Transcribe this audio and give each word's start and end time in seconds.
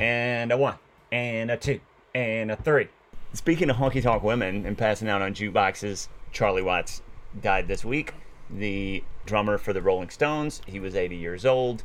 and 0.00 0.52
a 0.52 0.56
one, 0.56 0.76
and 1.12 1.50
a 1.50 1.56
two, 1.56 1.80
and 2.14 2.50
a 2.50 2.56
three. 2.56 2.88
Speaking 3.32 3.70
of 3.70 3.76
honky 3.76 4.02
tonk 4.02 4.22
women 4.22 4.64
and 4.64 4.76
passing 4.76 5.08
out 5.08 5.22
on 5.22 5.34
jukeboxes, 5.34 6.08
Charlie 6.32 6.62
Watts 6.62 7.02
died 7.40 7.68
this 7.68 7.84
week. 7.84 8.14
The 8.50 9.04
drummer 9.26 9.58
for 9.58 9.72
the 9.72 9.82
Rolling 9.82 10.08
Stones. 10.10 10.62
He 10.66 10.80
was 10.80 10.94
80 10.94 11.16
years 11.16 11.44
old. 11.44 11.82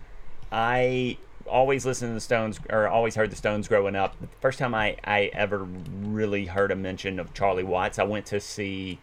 I 0.52 1.18
always 1.46 1.86
listened 1.86 2.12
to 2.12 2.14
the 2.14 2.22
Stones, 2.22 2.60
or 2.70 2.88
always 2.88 3.16
heard 3.16 3.30
the 3.30 3.36
Stones 3.36 3.68
growing 3.68 3.96
up. 3.96 4.20
The 4.22 4.28
first 4.40 4.60
time 4.60 4.74
I, 4.74 4.98
I 5.04 5.30
ever 5.34 5.68
really 6.02 6.46
heard 6.46 6.72
a 6.72 6.76
mention 6.76 7.20
of 7.20 7.34
Charlie 7.34 7.64
Watts, 7.64 8.00
I 8.00 8.04
went 8.04 8.26
to 8.28 8.40
see 8.40 9.00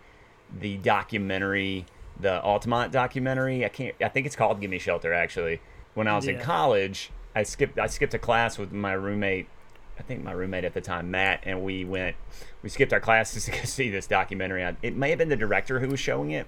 the 0.58 0.78
documentary, 0.78 1.84
the 2.18 2.40
Altamont 2.42 2.92
documentary. 2.92 3.64
I 3.64 3.68
can't. 3.68 3.94
I 4.00 4.08
think 4.08 4.26
it's 4.26 4.36
called 4.36 4.60
"Give 4.60 4.70
Me 4.70 4.78
Shelter." 4.78 5.12
Actually, 5.12 5.60
when 5.94 6.06
I 6.06 6.16
was 6.16 6.26
in 6.26 6.38
college, 6.40 7.10
I 7.34 7.42
skipped. 7.42 7.78
I 7.78 7.86
skipped 7.86 8.14
a 8.14 8.18
class 8.18 8.58
with 8.58 8.72
my 8.72 8.92
roommate. 8.92 9.48
I 9.98 10.02
think 10.02 10.24
my 10.24 10.32
roommate 10.32 10.64
at 10.64 10.74
the 10.74 10.80
time, 10.80 11.10
Matt, 11.10 11.40
and 11.44 11.62
we 11.62 11.84
went. 11.84 12.16
We 12.62 12.68
skipped 12.68 12.92
our 12.92 13.00
classes 13.00 13.44
to 13.46 13.50
go 13.50 13.62
see 13.64 13.90
this 13.90 14.06
documentary. 14.06 14.62
It 14.82 14.96
may 14.96 15.10
have 15.10 15.18
been 15.18 15.28
the 15.28 15.36
director 15.36 15.80
who 15.80 15.88
was 15.88 16.00
showing 16.00 16.30
it, 16.30 16.46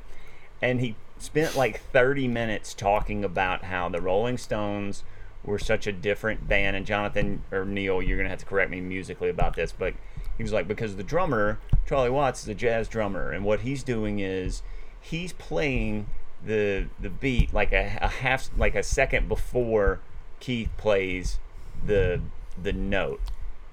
and 0.61 0.81
he 0.81 0.97
spent 1.19 1.57
like 1.57 1.81
30 1.81 2.29
minutes 2.29 2.75
talking 2.75 3.25
about 3.25 3.65
how 3.65 3.89
the 3.89 4.01
Rolling 4.01 4.39
Stones 4.39 5.05
were 5.45 5.59
such 5.59 5.87
a 5.87 5.93
different 5.93 6.49
band. 6.49 6.77
And 6.77 6.87
Jonathan 6.87 7.43
or 7.53 7.65
Neil, 7.65 8.03
you're 8.03 8.17
gonna 8.17 8.29
have 8.29 8.41
to 8.41 8.47
correct 8.47 8.71
me 8.71 8.81
musically 8.81 9.29
about 9.29 9.55
this, 9.55 9.73
but 9.73 9.95
he 10.37 10.43
was 10.43 10.53
like 10.53 10.67
because 10.67 10.97
the 10.97 11.03
drummer 11.03 11.59
Charlie 11.87 12.11
Watts 12.11 12.43
is 12.43 12.49
a 12.49 12.55
jazz 12.55 12.89
drummer, 12.89 13.31
and 13.31 13.45
what 13.45 13.61
he's 13.61 13.83
doing 13.83 14.19
is 14.19 14.63
he's 15.01 15.33
playing 15.33 16.07
the 16.45 16.87
the 16.99 17.11
beat 17.11 17.53
like 17.53 17.73
a, 17.73 17.99
a 18.01 18.09
half 18.09 18.51
like 18.57 18.75
a 18.75 18.83
second 18.83 19.29
before 19.29 20.01
Keith 20.43 20.71
plays 20.77 21.39
the 21.87 22.21
the 22.61 22.73
note. 22.73 23.21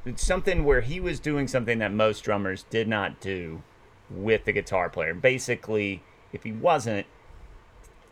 It's 0.05 0.23
something 0.23 0.63
where 0.63 0.81
he 0.81 0.99
was 0.99 1.19
doing 1.19 1.47
something 1.47 1.79
that 1.79 1.91
most 1.91 2.23
drummers 2.23 2.63
did 2.69 2.87
not 2.87 3.19
do 3.19 3.63
with 4.07 4.45
the 4.45 4.51
guitar 4.51 4.87
player. 4.87 5.15
Basically, 5.15 6.03
if 6.31 6.43
he 6.43 6.51
wasn't, 6.51 7.07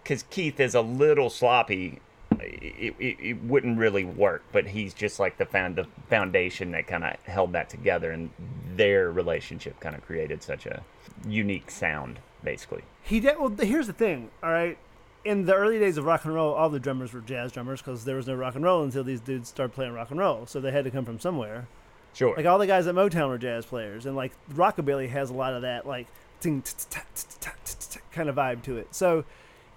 because 0.02 0.24
Keith 0.24 0.60
is 0.60 0.74
a 0.74 0.82
little 0.82 1.30
sloppy, 1.30 2.02
it, 2.40 2.96
it, 3.00 3.18
it 3.20 3.44
wouldn't 3.44 3.78
really 3.78 4.04
work. 4.04 4.44
But 4.52 4.66
he's 4.66 4.96
just 4.96 5.20
like 5.20 5.38
the 5.38 5.46
found 5.46 5.76
the 5.76 5.86
foundation 6.10 6.72
that 6.72 6.88
kind 6.88 7.04
of 7.04 7.16
held 7.26 7.54
that 7.54 7.70
together, 7.70 8.10
and 8.10 8.32
their 8.76 9.12
relationship 9.12 9.80
kind 9.80 9.96
of 9.96 10.04
created 10.04 10.42
such 10.42 10.66
a 10.66 10.82
unique 11.28 11.70
sound, 11.70 12.18
basically. 12.44 12.82
He 13.04 13.20
did. 13.20 13.38
Well, 13.40 13.50
here's 13.50 13.86
the 13.86 13.94
thing. 13.94 14.32
All 14.42 14.52
right, 14.52 14.80
in 15.28 15.46
the 15.46 15.54
early 15.54 15.78
days 15.78 15.98
of 15.98 16.06
rock 16.06 16.24
and 16.24 16.34
roll, 16.34 16.54
all 16.54 16.70
the 16.70 16.80
drummers 16.80 17.12
were 17.12 17.20
jazz 17.20 17.52
drummers 17.52 17.82
because 17.82 18.06
there 18.06 18.16
was 18.16 18.28
no 18.28 18.36
rock 18.36 18.56
and 18.56 18.64
roll 18.64 18.82
until 18.82 19.04
these 19.04 19.20
dudes 19.20 19.50
started 19.50 19.74
playing 19.74 19.92
rock 19.92 20.10
and 20.10 20.20
roll. 20.20 20.46
So 20.46 20.62
they 20.62 20.72
had 20.72 20.86
to 20.86 20.92
come 20.92 21.04
from 21.04 21.20
somewhere. 21.20 21.68
Sure. 22.14 22.34
Like 22.36 22.46
all 22.46 22.58
the 22.58 22.66
guys 22.66 22.88
at 22.88 22.96
Motown 22.96 23.28
were 23.28 23.38
jazz 23.38 23.66
players, 23.66 24.06
and 24.06 24.16
like 24.16 24.32
rockabilly 24.54 25.10
has 25.10 25.30
a 25.30 25.34
lot 25.34 25.54
of 25.54 25.64
that 25.64 25.86
like 25.86 26.08
ting, 26.40 26.62
t- 26.62 26.72
t- 26.78 26.86
ta- 26.90 27.04
t- 27.14 27.24
t- 27.30 27.38
ta- 27.42 27.54
t- 27.66 27.76
t- 27.90 28.00
kind 28.12 28.30
of 28.30 28.36
vibe 28.36 28.64
to 28.64 28.78
it. 28.78 28.96
So, 28.96 29.26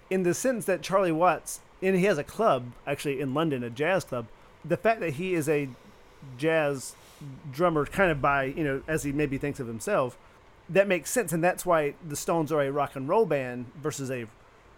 in 0.09 0.23
the 0.23 0.35
sense 0.35 0.65
that 0.67 0.83
Charlie 0.83 1.13
Watts, 1.13 1.61
and 1.83 1.97
he 1.97 2.05
has 2.05 2.17
a 2.17 2.25
club 2.25 2.73
actually 2.87 3.21
in 3.21 3.35
London, 3.35 3.65
a 3.65 3.71
jazz 3.71 4.05
club. 4.05 4.27
The 4.65 4.77
fact 4.77 5.01
that 5.01 5.15
he 5.15 5.35
is 5.35 5.49
a 5.49 5.69
jazz 6.39 6.95
drummer, 7.51 7.85
kind 7.87 8.11
of 8.13 8.23
by 8.23 8.45
you 8.45 8.63
know 8.63 8.83
as 8.87 9.03
he 9.03 9.11
maybe 9.11 9.37
thinks 9.37 9.59
of 9.59 9.67
himself, 9.67 10.17
that 10.69 10.87
makes 10.87 11.11
sense, 11.11 11.33
and 11.33 11.43
that's 11.43 11.67
why 11.67 11.95
the 12.07 12.17
Stones 12.17 12.53
are 12.53 12.63
a 12.63 12.71
rock 12.71 12.95
and 12.95 13.09
roll 13.09 13.27
band 13.27 13.67
versus 13.83 14.11
a 14.11 14.27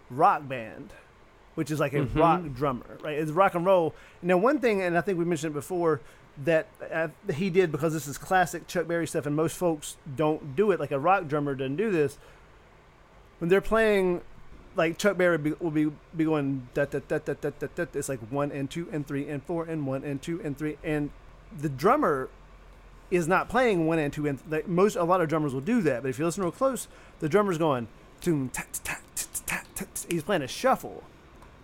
rock 0.09 0.47
band, 0.47 0.93
which 1.55 1.71
is 1.71 1.79
like 1.79 1.93
a 1.93 2.03
rock 2.03 2.43
drummer, 2.53 2.97
right? 3.01 3.17
It's 3.17 3.31
rock 3.31 3.55
and 3.55 3.65
roll. 3.65 3.93
Now, 4.21 4.37
one 4.37 4.59
thing, 4.59 4.81
and 4.81 4.97
I 4.97 5.01
think 5.01 5.17
we 5.17 5.25
mentioned 5.25 5.51
it 5.51 5.55
before, 5.55 6.01
that 6.45 6.67
uh, 6.91 7.09
he 7.31 7.49
did 7.49 7.71
because 7.71 7.93
this 7.93 8.07
is 8.07 8.17
classic 8.17 8.67
Chuck 8.67 8.87
Berry 8.87 9.05
stuff, 9.05 9.25
and 9.25 9.35
most 9.35 9.55
folks 9.55 9.97
don't 10.15 10.55
do 10.55 10.71
it. 10.71 10.79
Like 10.79 10.91
a 10.91 10.99
rock 10.99 11.27
drummer 11.27 11.53
doesn't 11.55 11.75
do 11.75 11.91
this. 11.91 12.17
When 13.39 13.49
they're 13.49 13.61
playing, 13.61 14.21
like 14.75 14.97
Chuck 14.97 15.17
Berry 15.17 15.37
be, 15.37 15.53
will 15.59 15.71
be 15.71 15.91
be 16.15 16.25
going 16.25 16.67
da 16.73 16.85
da 16.85 16.99
da 17.07 17.19
da 17.19 17.33
da 17.33 17.51
da 17.59 17.67
da. 17.75 17.85
It's 17.93 18.09
like 18.09 18.19
one 18.31 18.51
and 18.51 18.69
two 18.69 18.89
and 18.91 19.05
three 19.05 19.27
and 19.27 19.43
four 19.43 19.65
and 19.65 19.85
one 19.85 20.03
and 20.03 20.21
two 20.21 20.41
and 20.43 20.57
three, 20.57 20.77
and 20.83 21.11
the 21.55 21.69
drummer 21.69 22.29
is 23.11 23.27
not 23.27 23.47
playing 23.47 23.85
one 23.85 23.99
and 23.99 24.11
two 24.11 24.25
and 24.25 24.39
like 24.49 24.67
most 24.67 24.95
a 24.95 25.03
lot 25.03 25.21
of 25.21 25.29
drummers 25.29 25.53
will 25.53 25.61
do 25.61 25.81
that 25.83 26.01
but 26.01 26.09
if 26.09 26.17
you 26.17 26.25
listen 26.25 26.41
real 26.41 26.51
close 26.51 26.87
the 27.19 27.29
drummer's 27.29 27.59
going 27.59 27.87
toom, 28.23 28.49
ta, 28.49 28.63
ta, 28.83 28.97
ta. 29.75 29.85
he's 30.09 30.23
playing 30.23 30.41
a 30.41 30.47
shuffle 30.47 31.03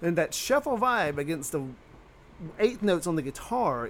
and 0.02 0.18
that 0.18 0.34
shuffle 0.34 0.78
vibe 0.78 1.18
against 1.18 1.52
the 1.52 1.64
eighth 2.59 2.81
notes 2.81 3.06
on 3.08 3.16
the 3.16 3.22
guitar 3.22 3.90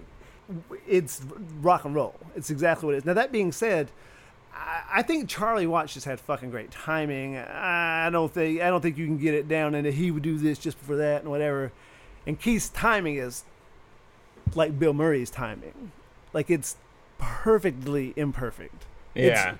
it's 0.87 1.21
rock 1.61 1.85
and 1.85 1.93
roll 1.93 2.15
it's 2.35 2.49
exactly 2.49 2.85
what 2.87 2.95
it 2.95 2.99
is 2.99 3.05
now 3.05 3.13
that 3.13 3.31
being 3.31 3.51
said 3.51 3.91
I, 4.53 4.81
I 4.95 5.01
think 5.03 5.29
Charlie 5.29 5.67
Watts 5.67 5.93
just 5.93 6.05
had 6.07 6.19
fucking 6.19 6.49
great 6.49 6.71
timing. 6.71 7.37
I 7.37 8.09
don't 8.11 8.33
think 8.33 8.61
I 8.61 8.69
don't 8.69 8.81
think 8.81 8.97
you 8.97 9.05
can 9.05 9.17
get 9.19 9.33
it 9.35 9.47
down 9.47 9.75
into 9.75 9.91
he 9.91 10.09
would 10.11 10.23
do 10.23 10.37
this 10.37 10.57
just 10.57 10.77
before 10.79 10.97
that 10.97 11.21
and 11.21 11.29
whatever. 11.29 11.71
And 12.25 12.37
Keith's 12.41 12.67
timing 12.69 13.15
is 13.17 13.43
like 14.55 14.77
Bill 14.79 14.91
Murray's 14.93 15.29
timing. 15.29 15.91
Like 16.33 16.49
it's 16.49 16.75
perfectly 17.19 18.13
imperfect. 18.15 18.85
It's- 19.15 19.37
Yeah. 19.37 19.55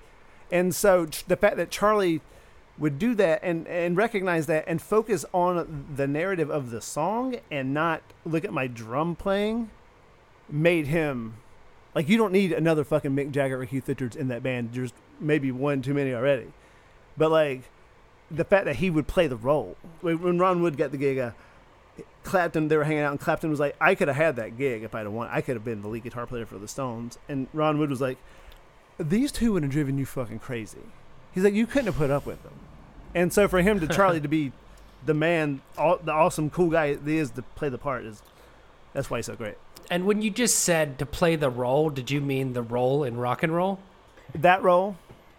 and 0.51 0.73
so 0.75 1.05
the 1.27 1.37
fact 1.37 1.55
that 1.57 1.69
Charlie 1.69 2.21
would 2.79 2.97
do 2.97 3.13
that 3.15 3.41
and, 3.43 3.67
and 3.67 3.97
recognize 3.97 4.45
that 4.47 4.63
and 4.67 4.81
focus 4.81 5.25
on 5.33 5.85
the 5.93 6.07
narrative 6.07 6.49
of 6.49 6.71
the 6.71 6.81
song 6.81 7.35
and 7.51 7.73
not 7.73 8.01
look 8.25 8.45
at 8.45 8.53
my 8.53 8.67
drum 8.67 9.15
playing 9.15 9.69
made 10.49 10.87
him 10.87 11.35
like 11.93 12.07
you 12.07 12.17
don't 12.17 12.31
need 12.31 12.53
another 12.53 12.83
fucking 12.83 13.11
Mick 13.11 13.31
Jagger 13.31 13.61
or 13.61 13.65
Keith 13.65 13.87
Richards 13.87 14.15
in 14.15 14.27
that 14.29 14.43
band. 14.43 14.69
There's 14.73 14.93
maybe 15.19 15.51
one 15.51 15.81
too 15.81 15.93
many 15.93 16.13
already. 16.13 16.47
But 17.17 17.31
like 17.31 17.63
the 18.31 18.45
fact 18.45 18.65
that 18.65 18.77
he 18.77 18.89
would 18.89 19.07
play 19.07 19.27
the 19.27 19.35
role. 19.35 19.75
When 20.01 20.37
Ron 20.37 20.61
Wood 20.61 20.77
got 20.77 20.91
the 20.91 20.97
gig, 20.97 21.17
uh, 21.17 21.31
Clapton, 22.23 22.67
they 22.67 22.77
were 22.77 22.83
hanging 22.83 23.01
out, 23.01 23.11
and 23.11 23.19
Clapton 23.19 23.49
was 23.49 23.59
like, 23.59 23.75
I 23.81 23.95
could 23.95 24.07
have 24.07 24.17
had 24.17 24.35
that 24.35 24.57
gig 24.57 24.83
if 24.83 24.93
I'd 24.93 25.03
have 25.03 25.11
won. 25.11 25.29
I 25.31 25.41
could 25.41 25.55
have 25.55 25.65
been 25.65 25.81
the 25.81 25.87
lead 25.87 26.03
guitar 26.03 26.27
player 26.27 26.45
for 26.45 26.57
the 26.57 26.67
Stones. 26.67 27.17
And 27.27 27.47
Ron 27.53 27.79
Wood 27.79 27.89
was 27.89 28.01
like, 28.01 28.17
These 28.99 29.31
two 29.31 29.53
would 29.53 29.63
have 29.63 29.71
driven 29.71 29.97
you 29.97 30.05
fucking 30.05 30.39
crazy. 30.39 30.79
He's 31.33 31.43
like, 31.43 31.53
You 31.53 31.65
couldn't 31.65 31.87
have 31.87 31.97
put 31.97 32.11
up 32.11 32.25
with 32.25 32.43
them. 32.43 32.53
And 33.15 33.33
so 33.33 33.47
for 33.47 33.61
him 33.61 33.79
to 33.79 33.87
Charlie 33.87 34.21
to 34.21 34.27
be 34.27 34.51
the 35.05 35.13
man, 35.13 35.61
all, 35.77 35.97
the 35.97 36.11
awesome, 36.11 36.49
cool 36.49 36.69
guy 36.69 36.95
he 36.95 37.17
is 37.17 37.31
to 37.31 37.41
play 37.41 37.69
the 37.69 37.77
part 37.77 38.05
is 38.05 38.21
that's 38.93 39.09
why 39.09 39.17
he's 39.17 39.25
so 39.25 39.35
great. 39.35 39.55
And 39.89 40.05
when 40.05 40.21
you 40.21 40.29
just 40.29 40.59
said 40.59 40.99
to 40.99 41.05
play 41.05 41.35
the 41.35 41.49
role, 41.49 41.89
did 41.89 42.11
you 42.11 42.21
mean 42.21 42.53
the 42.53 42.61
role 42.61 43.03
in 43.03 43.17
rock 43.17 43.41
and 43.43 43.55
roll? 43.55 43.79
That 44.35 44.61
role, 44.61 44.95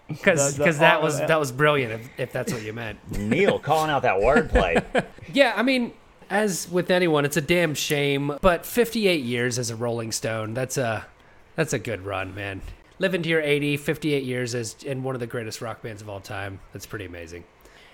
Because 0.09 0.56
The- 0.56 0.64
the- 0.64 0.72
that 0.72 1.03
was 1.03 1.19
that 1.20 1.39
was 1.39 1.53
brilliant. 1.53 1.92
If, 1.92 2.10
if 2.18 2.33
that's 2.33 2.53
what 2.53 2.62
you 2.62 2.72
meant. 2.72 2.98
Neil 3.16 3.59
calling 3.71 3.91
out 3.91 4.03
that 4.03 4.16
wordplay. 4.21 5.04
Yeah, 5.33 5.53
I 5.54 5.62
mean, 5.62 5.92
as 6.28 6.68
with 6.68 6.91
anyone, 6.91 7.24
it's 7.24 7.36
a 7.36 7.41
damn 7.41 7.74
shame. 7.74 8.36
But 8.41 8.66
58 8.66 9.22
years 9.22 9.59
as 9.59 9.71
a 9.71 9.77
Rolling 9.77 10.10
Stone, 10.10 10.54
that's 10.54 10.77
a 10.77 11.06
that's 11.54 11.72
a 11.72 11.78
good 11.78 12.04
run, 12.04 12.34
man. 12.34 12.62
Living 12.98 13.22
to 13.22 13.28
your 13.28 13.41
80, 13.41 13.77
58 13.78 14.24
years 14.24 14.54
as 14.54 14.74
in 14.83 15.03
one 15.04 15.15
of 15.15 15.21
the 15.21 15.27
greatest 15.28 15.60
rock 15.60 15.80
bands 15.83 16.03
of 16.03 16.09
all 16.09 16.21
time. 16.21 16.59
That's 16.72 16.86
pretty 16.86 17.04
amazing. 17.06 17.44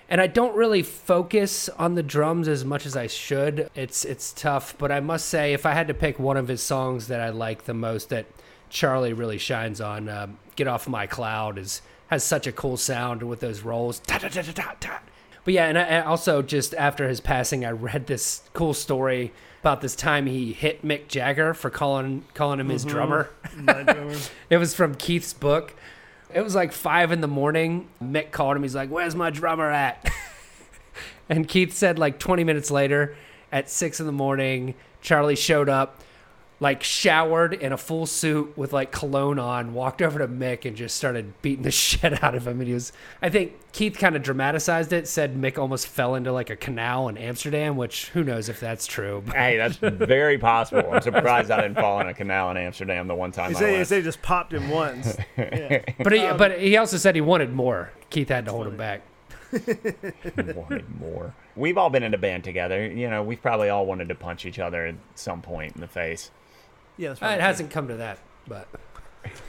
And 0.09 0.21
I 0.21 0.27
don't 0.27 0.55
really 0.55 0.83
focus 0.83 1.67
on 1.69 1.95
the 1.95 2.03
drums 2.03 2.47
as 2.47 2.63
much 2.63 2.85
as 2.85 2.95
I 2.95 3.07
should. 3.07 3.69
It's 3.75 4.05
it's 4.05 4.31
tough, 4.31 4.77
but 4.77 4.91
I 4.91 4.99
must 5.01 5.27
say, 5.27 5.53
if 5.53 5.65
I 5.65 5.73
had 5.73 5.87
to 5.89 5.93
pick 5.93 6.17
one 6.17 6.37
of 6.37 6.47
his 6.47 6.61
songs 6.61 7.07
that 7.07 7.19
I 7.19 7.29
like 7.29 7.65
the 7.65 7.73
most, 7.73 8.09
that 8.09 8.25
Charlie 8.69 9.13
really 9.13 9.37
shines 9.37 9.81
on, 9.81 10.07
um, 10.07 10.37
"Get 10.55 10.67
Off 10.67 10.87
My 10.87 11.07
Cloud" 11.07 11.57
is 11.57 11.81
has 12.07 12.23
such 12.23 12.47
a 12.47 12.51
cool 12.51 12.77
sound 12.77 13.21
with 13.23 13.41
those 13.41 13.61
rolls. 13.61 14.01
But 15.43 15.53
yeah, 15.53 15.65
and 15.67 15.77
I, 15.77 15.81
and 15.83 16.05
also 16.05 16.41
just 16.41 16.73
after 16.75 17.07
his 17.07 17.19
passing, 17.19 17.65
I 17.65 17.71
read 17.71 18.07
this 18.07 18.41
cool 18.53 18.73
story 18.73 19.33
about 19.61 19.81
this 19.81 19.95
time 19.95 20.25
he 20.25 20.53
hit 20.53 20.85
Mick 20.85 21.07
Jagger 21.07 21.53
for 21.53 21.69
calling 21.69 22.23
calling 22.33 22.59
him 22.59 22.69
his 22.69 22.85
drummer. 22.85 23.29
My 23.55 23.83
drummer. 23.83 24.15
It 24.49 24.57
was 24.57 24.73
from 24.73 24.95
Keith's 24.95 25.33
book, 25.33 25.73
It 26.33 26.41
was 26.41 26.55
like 26.55 26.71
five 26.71 27.11
in 27.11 27.21
the 27.21 27.27
morning. 27.27 27.87
Mick 28.03 28.31
called 28.31 28.57
him. 28.57 28.63
He's 28.63 28.75
like, 28.75 28.89
"Where's 28.89 29.15
my 29.15 29.29
drummer 29.29 29.71
at?" 29.71 30.09
and 31.29 31.47
Keith 31.47 31.73
said 31.73 31.97
like 31.97 32.19
20 32.19 32.43
minutes 32.43 32.69
later, 32.69 33.15
at 33.51 33.69
six 33.69 33.99
in 33.99 34.05
the 34.05 34.11
morning, 34.11 34.75
Charlie 35.01 35.35
showed 35.35 35.69
up, 35.69 36.01
like 36.59 36.81
showered 36.81 37.53
in 37.53 37.71
a 37.71 37.77
full 37.77 38.07
suit 38.07 38.57
with 38.57 38.73
like 38.73 38.91
cologne 38.91 39.37
on, 39.37 39.73
walked 39.73 40.01
over 40.01 40.17
to 40.19 40.27
Mick 40.27 40.65
and 40.65 40.75
just 40.75 40.95
started 40.95 41.39
beating 41.41 41.63
the 41.63 41.71
shit 41.71 42.23
out 42.23 42.33
of 42.33 42.47
him. 42.47 42.59
And 42.59 42.67
he 42.67 42.73
was, 42.73 42.91
I 43.21 43.29
think 43.29 43.53
Keith 43.73 43.97
kind 43.97 44.15
of 44.15 44.23
dramatized 44.23 44.91
it, 44.91 45.07
said 45.07 45.35
Mick 45.35 45.59
almost 45.59 45.87
fell 45.87 46.15
into 46.15 46.31
like 46.31 46.49
a 46.49 46.55
canal 46.55 47.09
in 47.09 47.17
Amsterdam, 47.17 47.77
which 47.77 48.09
who 48.09 48.23
knows 48.23 48.49
if 48.49 48.59
that's 48.59 48.87
true. 48.87 49.21
But 49.25 49.35
Hey, 49.35 49.57
that's 49.57 49.77
very 49.77 50.39
possible. 50.39 50.91
I'm 50.91 51.01
surprised 51.03 51.51
I 51.51 51.61
didn't 51.61 51.75
fall 51.75 51.99
in 52.01 52.07
a 52.07 52.13
canal 52.13 52.49
in 52.51 52.57
Amsterdam 52.57 53.07
the 53.07 53.15
one 53.15 53.31
time 53.31 53.51
He 53.51 53.55
I 53.55 53.59
said, 53.59 53.77
he 53.77 53.85
said 53.85 53.97
he 53.97 54.03
just 54.03 54.21
popped 54.23 54.53
him 54.53 54.69
once. 54.69 55.17
Yeah. 55.37 55.83
but 55.99 56.13
he, 56.13 56.19
um, 56.21 56.37
but 56.37 56.59
he 56.59 56.77
also 56.77 56.97
said 56.97 57.13
he 57.13 57.21
wanted 57.21 57.53
more. 57.53 57.91
Keith 58.09 58.29
had 58.29 58.45
to 58.45 58.51
hold 58.51 58.67
him 58.67 58.77
back. 58.77 59.01
wanted 60.55 60.99
more. 60.99 61.33
We've 61.55 61.77
all 61.77 61.89
been 61.89 62.03
in 62.03 62.13
a 62.13 62.17
band 62.17 62.43
together. 62.43 62.85
You 62.87 63.09
know, 63.09 63.23
we've 63.23 63.41
probably 63.41 63.69
all 63.69 63.85
wanted 63.85 64.09
to 64.09 64.15
punch 64.15 64.45
each 64.45 64.59
other 64.59 64.85
at 64.85 64.95
some 65.15 65.41
point 65.41 65.75
in 65.75 65.81
the 65.81 65.87
face. 65.87 66.31
Yeah, 66.97 67.09
that's 67.09 67.21
Uh, 67.21 67.25
right. 67.27 67.35
It 67.35 67.41
hasn't 67.41 67.71
come 67.71 67.87
to 67.89 67.95
that, 67.97 68.19
but 68.47 68.67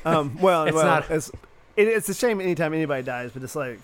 Um, 0.04 0.38
well, 0.40 0.64
It's 0.66 0.74
well, 0.74 0.84
not- 0.86 1.10
It's, 1.10 1.30
it, 1.76 1.88
it's 1.88 2.08
a 2.08 2.14
shame 2.14 2.40
anytime 2.40 2.74
anybody 2.74 3.02
dies, 3.02 3.30
but 3.32 3.42
it's 3.42 3.54
like, 3.56 3.78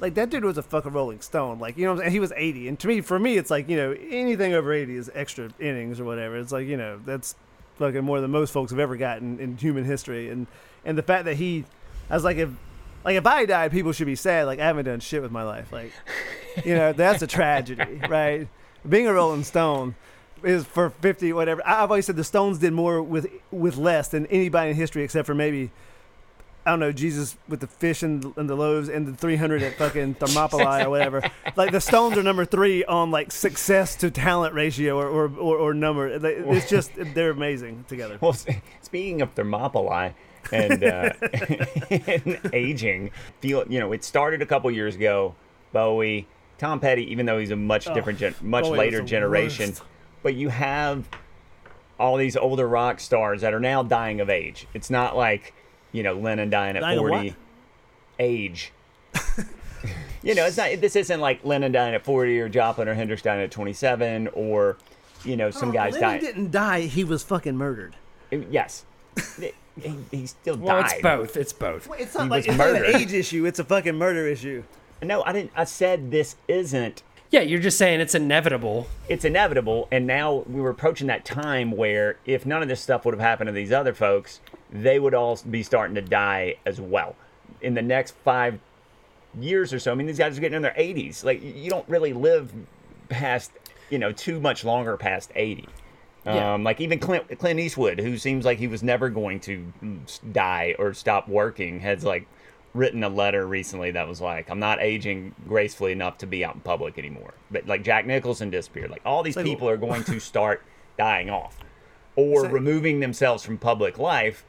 like 0.00 0.14
that 0.14 0.30
dude 0.30 0.44
was 0.44 0.58
a 0.58 0.62
fucking 0.62 0.92
Rolling 0.92 1.20
Stone. 1.20 1.60
Like 1.60 1.76
you 1.78 1.84
know, 1.84 1.90
what 1.92 1.98
I'm 2.00 2.04
saying? 2.06 2.12
he 2.12 2.20
was 2.20 2.32
80, 2.36 2.68
and 2.68 2.78
to 2.80 2.88
me, 2.88 3.00
for 3.00 3.18
me, 3.18 3.36
it's 3.36 3.50
like 3.50 3.68
you 3.68 3.76
know, 3.76 3.92
anything 4.10 4.52
over 4.54 4.72
80 4.72 4.96
is 4.96 5.10
extra 5.14 5.50
innings 5.60 6.00
or 6.00 6.04
whatever. 6.04 6.36
It's 6.36 6.50
like 6.52 6.66
you 6.66 6.76
know, 6.76 7.00
that's 7.04 7.36
fucking 7.78 8.04
more 8.04 8.20
than 8.20 8.30
most 8.30 8.52
folks 8.52 8.70
have 8.70 8.80
ever 8.80 8.96
gotten 8.96 9.38
in 9.38 9.56
human 9.56 9.84
history, 9.84 10.28
and 10.30 10.46
and 10.84 10.98
the 10.98 11.02
fact 11.02 11.24
that 11.26 11.36
he, 11.36 11.64
I 12.10 12.14
was 12.14 12.24
like, 12.24 12.36
if 12.38 12.50
like 13.04 13.14
if 13.16 13.24
I 13.26 13.44
died, 13.46 13.70
people 13.70 13.92
should 13.92 14.06
be 14.06 14.16
sad. 14.16 14.46
Like 14.46 14.58
I 14.58 14.66
haven't 14.66 14.86
done 14.86 14.98
shit 15.00 15.22
with 15.22 15.30
my 15.30 15.44
life. 15.44 15.72
Like, 15.72 15.92
you 16.64 16.74
know, 16.74 16.92
that's 16.92 17.22
a 17.22 17.26
tragedy, 17.28 18.00
right? 18.08 18.48
Being 18.86 19.06
a 19.06 19.14
Rolling 19.14 19.44
Stone 19.44 19.94
is 20.44 20.64
for 20.64 20.90
50 20.90 21.32
whatever 21.32 21.66
I- 21.66 21.82
i've 21.82 21.90
always 21.90 22.06
said 22.06 22.16
the 22.16 22.24
stones 22.24 22.58
did 22.58 22.72
more 22.72 23.02
with 23.02 23.26
with 23.50 23.76
less 23.76 24.08
than 24.08 24.26
anybody 24.26 24.70
in 24.70 24.76
history 24.76 25.02
except 25.04 25.26
for 25.26 25.34
maybe 25.34 25.70
i 26.66 26.70
don't 26.70 26.80
know 26.80 26.92
jesus 26.92 27.36
with 27.48 27.60
the 27.60 27.66
fish 27.66 28.02
and, 28.02 28.32
and 28.36 28.48
the 28.48 28.54
loaves 28.54 28.88
and 28.88 29.06
the 29.06 29.12
300 29.14 29.62
at 29.62 29.76
fucking 29.76 30.14
thermopylae 30.14 30.84
or 30.84 30.90
whatever 30.90 31.22
like 31.56 31.72
the 31.72 31.80
stones 31.80 32.16
are 32.18 32.22
number 32.22 32.44
three 32.44 32.84
on 32.84 33.10
like 33.10 33.32
success 33.32 33.96
to 33.96 34.10
talent 34.10 34.54
ratio 34.54 34.96
or 34.98 35.08
or, 35.08 35.30
or, 35.38 35.56
or 35.58 35.74
number 35.74 36.06
it's 36.08 36.68
just 36.68 36.90
they're 37.14 37.30
amazing 37.30 37.84
together 37.88 38.18
Well, 38.20 38.36
speaking 38.82 39.22
of 39.22 39.32
Thermopylae 39.32 40.14
and, 40.52 40.84
uh, 40.84 41.10
and 41.90 42.38
aging, 42.52 43.10
feel 43.40 43.64
you 43.66 43.80
know, 43.80 43.92
it 43.92 44.04
started 44.04 44.42
a 44.42 44.46
couple 44.46 44.70
years 44.70 44.94
ago. 44.94 45.34
Bowie, 45.72 46.28
Tom 46.58 46.80
Petty, 46.80 47.10
even 47.10 47.24
though 47.24 47.38
he's 47.38 47.50
a 47.50 47.56
much 47.56 47.86
different, 47.94 48.18
gen- 48.18 48.34
much 48.42 48.64
Bowie 48.64 48.78
later 48.78 49.00
generation, 49.00 49.70
worst. 49.70 49.82
But 50.24 50.34
you 50.34 50.48
have 50.48 51.08
all 52.00 52.16
these 52.16 52.36
older 52.36 52.66
rock 52.66 52.98
stars 52.98 53.42
that 53.42 53.54
are 53.54 53.60
now 53.60 53.84
dying 53.84 54.20
of 54.20 54.28
age. 54.28 54.66
It's 54.74 54.90
not 54.90 55.16
like 55.16 55.54
you 55.92 56.02
know 56.02 56.14
Lennon 56.14 56.50
dying 56.50 56.76
at 56.76 56.80
Dying 56.80 56.98
forty. 56.98 57.28
what? 57.28 57.36
Age. 58.18 58.72
you 60.22 60.34
know, 60.34 60.46
it's 60.46 60.56
not. 60.56 60.80
This 60.80 60.96
isn't 60.96 61.20
like 61.20 61.44
Lennon 61.44 61.70
dying 61.72 61.94
at 61.94 62.04
forty 62.04 62.40
or 62.40 62.48
Joplin 62.48 62.88
or 62.88 62.94
Hendrix 62.94 63.22
dying 63.22 63.42
at 63.42 63.50
twenty-seven 63.50 64.28
or 64.34 64.76
you 65.24 65.36
know 65.36 65.50
some 65.50 65.68
oh, 65.70 65.72
guys 65.72 65.92
Lennon 65.94 66.08
dying. 66.08 66.20
didn't 66.20 66.50
die 66.50 66.80
he 66.82 67.04
was 67.04 67.22
fucking 67.22 67.56
murdered 67.56 67.96
uh, 68.32 68.36
Yes. 68.50 68.84
he, 69.40 69.52
he 70.10 70.26
still 70.26 70.56
well, 70.56 70.80
died. 70.82 70.92
it's 70.92 71.02
both. 71.02 71.36
It's 71.36 71.52
both. 71.52 71.88
it's 71.98 72.12
He 72.12 72.18
not 72.18 72.28
like 72.28 72.46
it's 72.48 72.56
not 72.58 72.74
an 72.74 72.96
age 72.96 73.12
issue 73.12 73.46
it's 73.46 73.58
a 73.58 73.64
fucking 73.64 73.94
murder 73.96 74.26
issue 74.26 74.62
No, 75.02 75.22
I 75.24 75.32
didn't. 75.32 75.52
I 75.56 75.64
said 75.64 76.10
this 76.10 76.36
isn't. 76.48 77.02
Yeah, 77.34 77.40
you're 77.40 77.58
just 77.58 77.78
saying 77.78 78.00
it's 78.00 78.14
inevitable. 78.14 78.86
It's 79.08 79.24
inevitable, 79.24 79.88
and 79.90 80.06
now 80.06 80.44
we 80.46 80.60
were 80.60 80.70
approaching 80.70 81.08
that 81.08 81.24
time 81.24 81.72
where 81.72 82.16
if 82.24 82.46
none 82.46 82.62
of 82.62 82.68
this 82.68 82.80
stuff 82.80 83.04
would 83.04 83.12
have 83.12 83.20
happened 83.20 83.48
to 83.48 83.52
these 83.52 83.72
other 83.72 83.92
folks, 83.92 84.38
they 84.70 85.00
would 85.00 85.14
all 85.14 85.36
be 85.50 85.64
starting 85.64 85.96
to 85.96 86.00
die 86.00 86.54
as 86.64 86.80
well. 86.80 87.16
In 87.60 87.74
the 87.74 87.82
next 87.82 88.12
five 88.22 88.60
years 89.36 89.72
or 89.72 89.80
so, 89.80 89.90
I 89.90 89.96
mean, 89.96 90.06
these 90.06 90.16
guys 90.16 90.38
are 90.38 90.40
getting 90.40 90.54
in 90.54 90.62
their 90.62 90.76
80s. 90.78 91.24
Like, 91.24 91.42
you 91.42 91.68
don't 91.70 91.88
really 91.88 92.12
live 92.12 92.52
past, 93.08 93.50
you 93.90 93.98
know, 93.98 94.12
too 94.12 94.38
much 94.38 94.64
longer 94.64 94.96
past 94.96 95.32
80. 95.34 95.68
Yeah. 96.24 96.54
Um, 96.54 96.62
like 96.62 96.80
even 96.80 97.00
Clint, 97.00 97.36
Clint 97.40 97.58
Eastwood, 97.58 97.98
who 97.98 98.16
seems 98.16 98.44
like 98.44 98.58
he 98.58 98.68
was 98.68 98.84
never 98.84 99.08
going 99.08 99.40
to 99.40 99.72
mm, 99.82 100.32
die 100.32 100.76
or 100.78 100.94
stop 100.94 101.26
working, 101.26 101.80
has 101.80 102.04
like 102.04 102.28
written 102.74 103.02
a 103.04 103.08
letter 103.08 103.46
recently 103.46 103.92
that 103.92 104.06
was 104.06 104.20
like, 104.20 104.50
"I'm 104.50 104.58
not 104.58 104.80
aging 104.80 105.34
gracefully 105.46 105.92
enough 105.92 106.18
to 106.18 106.26
be 106.26 106.44
out 106.44 106.54
in 106.54 106.60
public 106.60 106.98
anymore." 106.98 107.34
But 107.50 107.66
like 107.66 107.82
Jack 107.82 108.06
Nicholson 108.06 108.50
disappeared. 108.50 108.90
Like 108.90 109.02
all 109.04 109.22
these 109.22 109.36
people 109.36 109.68
are 109.68 109.76
going 109.76 110.04
to 110.04 110.20
start 110.20 110.62
dying 110.98 111.30
off 111.30 111.56
or 112.16 112.42
So- 112.42 112.48
removing 112.48 113.00
themselves 113.00 113.44
from 113.44 113.58
public 113.58 113.98
life, 113.98 114.44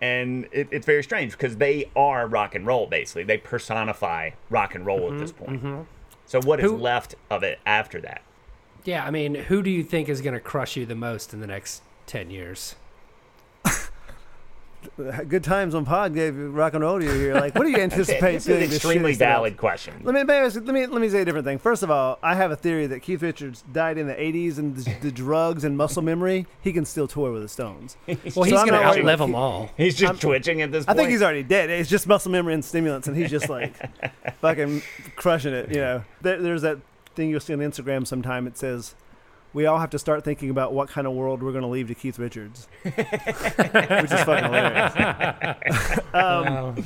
and 0.00 0.48
it, 0.52 0.68
it's 0.70 0.86
very 0.86 1.02
strange 1.02 1.32
because 1.32 1.56
they 1.56 1.90
are 1.96 2.26
rock 2.26 2.54
and 2.54 2.66
roll. 2.66 2.86
Basically, 2.86 3.24
they 3.24 3.38
personify 3.38 4.30
rock 4.50 4.74
and 4.74 4.84
roll 4.84 5.12
at 5.12 5.18
this 5.18 5.32
mm-hmm. 5.32 5.44
point. 5.44 5.62
Mm-hmm. 5.62 5.82
So 6.26 6.40
what 6.42 6.60
is 6.60 6.70
Who- 6.70 6.76
left 6.76 7.14
of 7.30 7.42
it 7.42 7.60
after 7.64 8.00
that? 8.00 8.22
Yeah, 8.84 9.04
I 9.04 9.10
mean, 9.10 9.34
who 9.34 9.62
do 9.62 9.70
you 9.70 9.84
think 9.84 10.08
is 10.08 10.20
going 10.20 10.34
to 10.34 10.40
crush 10.40 10.76
you 10.76 10.86
the 10.86 10.96
most 10.96 11.32
in 11.32 11.40
the 11.40 11.46
next 11.46 11.82
10 12.06 12.30
years? 12.30 12.74
Good 15.28 15.44
times 15.44 15.74
on 15.74 15.84
pod 15.84 16.14
gave 16.14 16.36
you 16.36 16.50
rock 16.50 16.74
and 16.74 16.82
roll 16.82 16.98
to 16.98 17.04
you 17.04 17.12
here 17.12 17.34
like 17.34 17.54
what 17.54 17.64
do 17.64 17.70
you 17.70 17.76
anticipate 17.82 18.34
This 18.34 18.48
is 18.48 18.56
an 18.56 18.62
extremely 18.62 19.14
valid 19.14 19.56
question. 19.56 19.94
Let 20.02 20.14
me, 20.14 20.22
let 20.22 20.54
me 20.54 20.60
let 20.60 20.74
me 20.74 20.86
let 20.86 21.00
me 21.00 21.08
say 21.08 21.22
a 21.22 21.24
different 21.24 21.46
thing. 21.46 21.58
First 21.58 21.82
of 21.82 21.90
all, 21.90 22.18
I 22.22 22.34
have 22.34 22.50
a 22.50 22.56
theory 22.56 22.86
that 22.88 23.00
Keith 23.00 23.22
Richards 23.22 23.64
died 23.72 23.98
in 23.98 24.06
the 24.06 24.14
'80s 24.14 24.58
and 24.58 24.76
the, 24.76 24.94
the 25.00 25.12
drugs 25.12 25.64
and 25.64 25.76
muscle 25.76 26.02
memory. 26.02 26.46
He 26.60 26.72
can 26.72 26.84
still 26.84 27.08
tour 27.08 27.32
with 27.32 27.42
the 27.42 27.48
Stones. 27.48 27.96
Well, 28.06 28.16
he's 28.24 28.36
I'm 28.36 28.66
going 28.66 28.80
to 28.80 28.84
outlive 28.84 29.18
them 29.18 29.34
all. 29.34 29.70
He's 29.76 29.94
just 29.94 30.12
I'm, 30.12 30.18
twitching 30.18 30.62
at 30.62 30.72
this 30.72 30.84
I 30.88 30.94
think 30.94 31.10
he's 31.10 31.22
already 31.22 31.42
dead. 31.42 31.70
It's 31.70 31.90
just 31.90 32.06
muscle 32.06 32.32
memory 32.32 32.54
and 32.54 32.64
stimulants, 32.64 33.08
and 33.08 33.16
he's 33.16 33.30
just 33.30 33.48
like 33.48 33.74
fucking 34.40 34.82
crushing 35.16 35.54
it. 35.54 35.70
You 35.70 35.80
know, 35.80 36.04
there, 36.20 36.40
there's 36.40 36.62
that 36.62 36.78
thing 37.14 37.30
you'll 37.30 37.40
see 37.40 37.52
on 37.52 37.60
Instagram 37.60 38.06
sometime. 38.06 38.46
It 38.46 38.56
says. 38.56 38.94
We 39.54 39.66
all 39.66 39.78
have 39.78 39.90
to 39.90 39.98
start 39.98 40.24
thinking 40.24 40.50
about 40.50 40.72
what 40.72 40.88
kind 40.88 41.06
of 41.06 41.12
world 41.12 41.42
we're 41.42 41.52
going 41.52 41.62
to 41.62 41.68
leave 41.68 41.88
to 41.88 41.94
Keith 41.94 42.18
Richards, 42.18 42.68
which 42.82 42.94
is 42.96 44.22
fucking 44.22 44.44
hilarious. 44.44 45.98
um, 46.14 46.84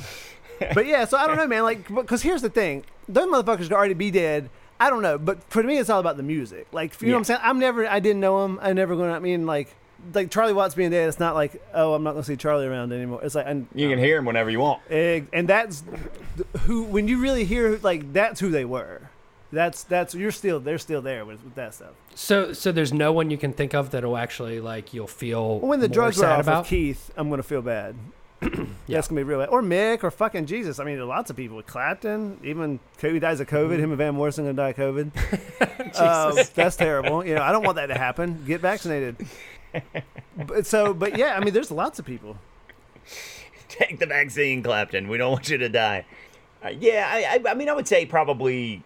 but 0.73 0.85
yeah, 0.85 1.05
so 1.05 1.17
I 1.17 1.27
don't 1.27 1.37
know, 1.37 1.47
man. 1.47 1.63
Like, 1.63 1.87
because 1.93 2.21
here's 2.21 2.41
the 2.41 2.49
thing: 2.49 2.83
those 3.07 3.27
motherfuckers 3.27 3.63
could 3.63 3.73
already 3.73 3.93
be 3.93 4.11
dead. 4.11 4.49
I 4.79 4.89
don't 4.89 5.01
know, 5.01 5.17
but 5.17 5.43
for 5.49 5.63
me, 5.63 5.77
it's 5.77 5.89
all 5.89 5.99
about 5.99 6.17
the 6.17 6.23
music. 6.23 6.67
Like, 6.71 7.01
you 7.01 7.07
know 7.07 7.13
what 7.13 7.19
I'm 7.19 7.23
saying? 7.23 7.39
I'm 7.41 7.59
never, 7.59 7.87
I 7.87 7.99
didn't 7.99 8.19
know 8.19 8.45
him. 8.45 8.59
I 8.61 8.73
never 8.73 8.95
going 8.95 9.09
to. 9.09 9.15
I 9.15 9.19
mean, 9.19 9.47
like, 9.47 9.73
like 10.13 10.29
Charlie 10.29 10.53
Watts 10.53 10.75
being 10.75 10.91
dead. 10.91 11.09
It's 11.09 11.19
not 11.19 11.33
like, 11.33 11.61
oh, 11.73 11.93
I'm 11.93 12.03
not 12.03 12.11
going 12.11 12.23
to 12.23 12.27
see 12.27 12.35
Charlie 12.35 12.67
around 12.67 12.93
anymore. 12.93 13.21
It's 13.23 13.33
like, 13.33 13.47
I, 13.47 13.63
You 13.73 13.89
can 13.89 13.97
hear 13.97 14.17
him 14.17 14.25
whenever 14.25 14.51
you 14.51 14.59
want. 14.59 14.81
Egg, 14.89 15.29
and 15.33 15.47
that's 15.47 15.83
who. 16.61 16.83
When 16.83 17.07
you 17.07 17.19
really 17.19 17.43
hear, 17.43 17.79
like, 17.81 18.13
that's 18.13 18.39
who 18.39 18.49
they 18.49 18.65
were. 18.65 19.09
That's 19.51 19.83
that's 19.83 20.13
you're 20.13 20.31
still 20.31 20.59
they're 20.59 20.77
still 20.77 21.01
there 21.01 21.23
with, 21.25 21.43
with 21.43 21.55
that 21.55 21.73
stuff. 21.73 21.93
So, 22.17 22.51
so 22.51 22.71
there's 22.71 22.91
no 22.91 23.11
one 23.11 23.29
you 23.29 23.37
can 23.37 23.53
think 23.53 23.75
of 23.75 23.91
that'll 23.91 24.17
actually 24.17 24.59
like 24.59 24.91
you'll 24.91 25.05
feel 25.05 25.59
When 25.59 25.79
the 25.81 25.87
more 25.87 25.93
drugs 25.93 26.17
are 26.17 26.21
sad 26.21 26.31
off 26.31 26.39
about. 26.39 26.59
of 26.61 26.67
Keith, 26.67 27.11
I'm 27.15 27.29
gonna 27.29 27.43
feel 27.43 27.61
bad. 27.61 27.95
yeah. 28.41 28.49
That's 28.87 29.07
gonna 29.07 29.19
be 29.19 29.23
real 29.23 29.37
bad. 29.37 29.49
Or 29.49 29.61
Mick 29.61 30.03
or 30.03 30.09
fucking 30.09 30.47
Jesus. 30.47 30.79
I 30.79 30.83
mean, 30.83 30.95
there 30.95 31.05
lots 31.05 31.29
of 31.29 31.35
people. 31.35 31.61
Clapton, 31.61 32.39
even 32.43 32.79
Kobe 32.97 33.19
dies 33.19 33.39
of 33.39 33.45
COVID. 33.47 33.77
Him 33.77 33.91
and 33.91 33.99
Van 33.99 34.15
Morrison 34.15 34.45
gonna 34.45 34.55
die 34.55 34.69
of 34.69 34.75
COVID. 34.77 35.11
Uh, 35.97 36.43
that's 36.53 36.75
terrible. 36.75 37.25
You 37.25 37.33
know, 37.33 37.41
I 37.41 37.51
don't 37.51 37.63
want 37.63 37.77
that 37.77 37.87
to 37.87 37.97
happen. 37.97 38.43
Get 38.45 38.61
vaccinated. 38.61 39.15
But 40.35 40.67
so, 40.67 40.93
but 40.93 41.17
yeah, 41.17 41.35
I 41.35 41.43
mean, 41.43 41.53
there's 41.53 41.71
lots 41.71 41.97
of 41.97 42.05
people. 42.05 42.37
Take 43.69 43.97
the 43.97 44.05
vaccine, 44.05 44.61
Clapton. 44.61 45.07
We 45.07 45.17
don't 45.17 45.31
want 45.31 45.49
you 45.49 45.57
to 45.57 45.69
die. 45.69 46.05
Uh, 46.63 46.69
yeah, 46.69 47.09
I, 47.09 47.39
I, 47.39 47.51
I 47.51 47.53
mean, 47.55 47.69
I 47.69 47.73
would 47.73 47.87
say 47.87 48.05
probably 48.05 48.83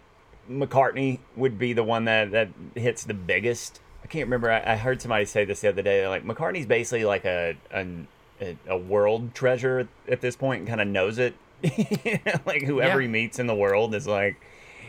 McCartney 0.50 1.18
would 1.36 1.58
be 1.58 1.72
the 1.72 1.84
one 1.84 2.04
that, 2.06 2.30
that 2.32 2.48
hits 2.74 3.04
the 3.04 3.14
biggest. 3.14 3.80
I 4.02 4.06
can't 4.06 4.26
remember. 4.26 4.50
I, 4.50 4.72
I 4.72 4.76
heard 4.76 5.00
somebody 5.00 5.24
say 5.24 5.44
this 5.44 5.60
the 5.60 5.68
other 5.68 5.82
day. 5.82 6.06
Like 6.08 6.24
McCartney's 6.24 6.66
basically 6.66 7.04
like 7.04 7.24
a 7.24 7.56
an, 7.70 8.08
a, 8.40 8.56
a 8.68 8.76
world 8.76 9.34
treasure 9.34 9.88
at 10.08 10.20
this 10.20 10.34
point, 10.36 10.60
and 10.60 10.68
kind 10.68 10.80
of 10.80 10.88
knows 10.88 11.18
it. 11.18 11.34
Like 12.44 12.62
whoever 12.62 13.00
Yeah. 13.00 13.06
he 13.06 13.08
meets 13.12 13.38
in 13.38 13.46
the 13.46 13.54
world 13.54 13.94
is 13.94 14.06
like 14.06 14.36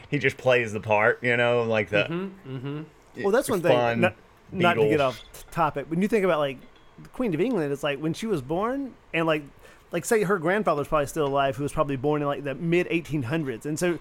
he 0.09 0.17
just 0.17 0.37
plays 0.37 0.73
the 0.73 0.79
part. 0.79 1.23
You 1.23 1.37
know, 1.37 1.63
like 1.63 1.89
the 1.89 2.05
Mm-hmm. 2.09 2.81
Well, 3.21 3.31
that's 3.31 3.49
one 3.49 3.61
thing. 3.61 3.71
fun 3.71 4.01
Not, 4.01 4.15
not 4.51 4.73
to 4.75 4.89
get 4.89 4.99
off 5.01 5.21
topic. 5.51 5.85
When 5.89 6.01
you 6.01 6.07
think 6.07 6.25
about 6.25 6.39
like 6.39 6.57
the 7.01 7.09
Queen 7.09 7.33
of 7.33 7.39
England, 7.41 7.71
it's 7.71 7.83
like 7.83 7.99
when 7.99 8.13
she 8.13 8.25
was 8.25 8.41
born, 8.41 8.93
and 9.13 9.27
like, 9.27 9.43
like 9.91 10.03
say 10.05 10.23
her 10.23 10.39
grandfather's 10.39 10.87
probably 10.87 11.05
still 11.05 11.27
alive, 11.27 11.55
who 11.55 11.61
was 11.63 11.71
probably 11.71 11.95
born 11.95 12.21
in 12.23 12.27
like 12.27 12.43
the 12.43 12.55
mid 12.55 12.87
1800s, 12.89 13.65
and 13.65 13.77
so 13.77 13.99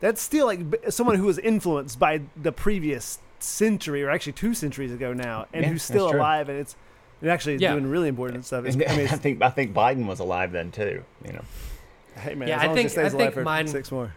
that's 0.00 0.20
still 0.20 0.46
like 0.46 0.60
someone 0.90 1.16
who 1.16 1.24
was 1.24 1.38
influenced 1.38 1.98
by 1.98 2.22
the 2.40 2.52
previous 2.52 3.18
century, 3.38 4.02
or 4.02 4.10
actually 4.10 4.32
two 4.32 4.54
centuries 4.54 4.92
ago 4.92 5.12
now, 5.12 5.46
and 5.52 5.64
Yeah, 5.64 5.70
who's 5.70 5.82
still 5.82 6.10
alive, 6.14 6.48
and 6.48 6.58
it's 6.58 6.76
it 7.22 7.28
actually 7.28 7.56
Yeah. 7.56 7.72
doing 7.72 7.86
really 7.88 8.08
important 8.08 8.44
stuff. 8.44 8.64
It's, 8.66 8.76
I 8.76 8.78
mean, 8.96 9.06
I 9.08 9.16
think 9.16 9.42
I 9.42 9.50
think 9.50 9.72
Biden 9.74 10.06
was 10.06 10.20
alive 10.20 10.52
then 10.52 10.70
too. 10.70 11.02
You 11.24 11.32
know, 11.34 11.44
Hey 12.16 12.34
man, 12.34 12.48
Yeah, 12.48 12.58
I 12.60 12.72
think- 12.74 12.86
as 12.86 12.92
it 12.92 12.94
stays 12.94 13.14
I 13.14 13.18
think 13.18 13.34
for 13.34 13.42
mine- 13.42 13.68
six 13.68 13.90
more. 13.92 14.12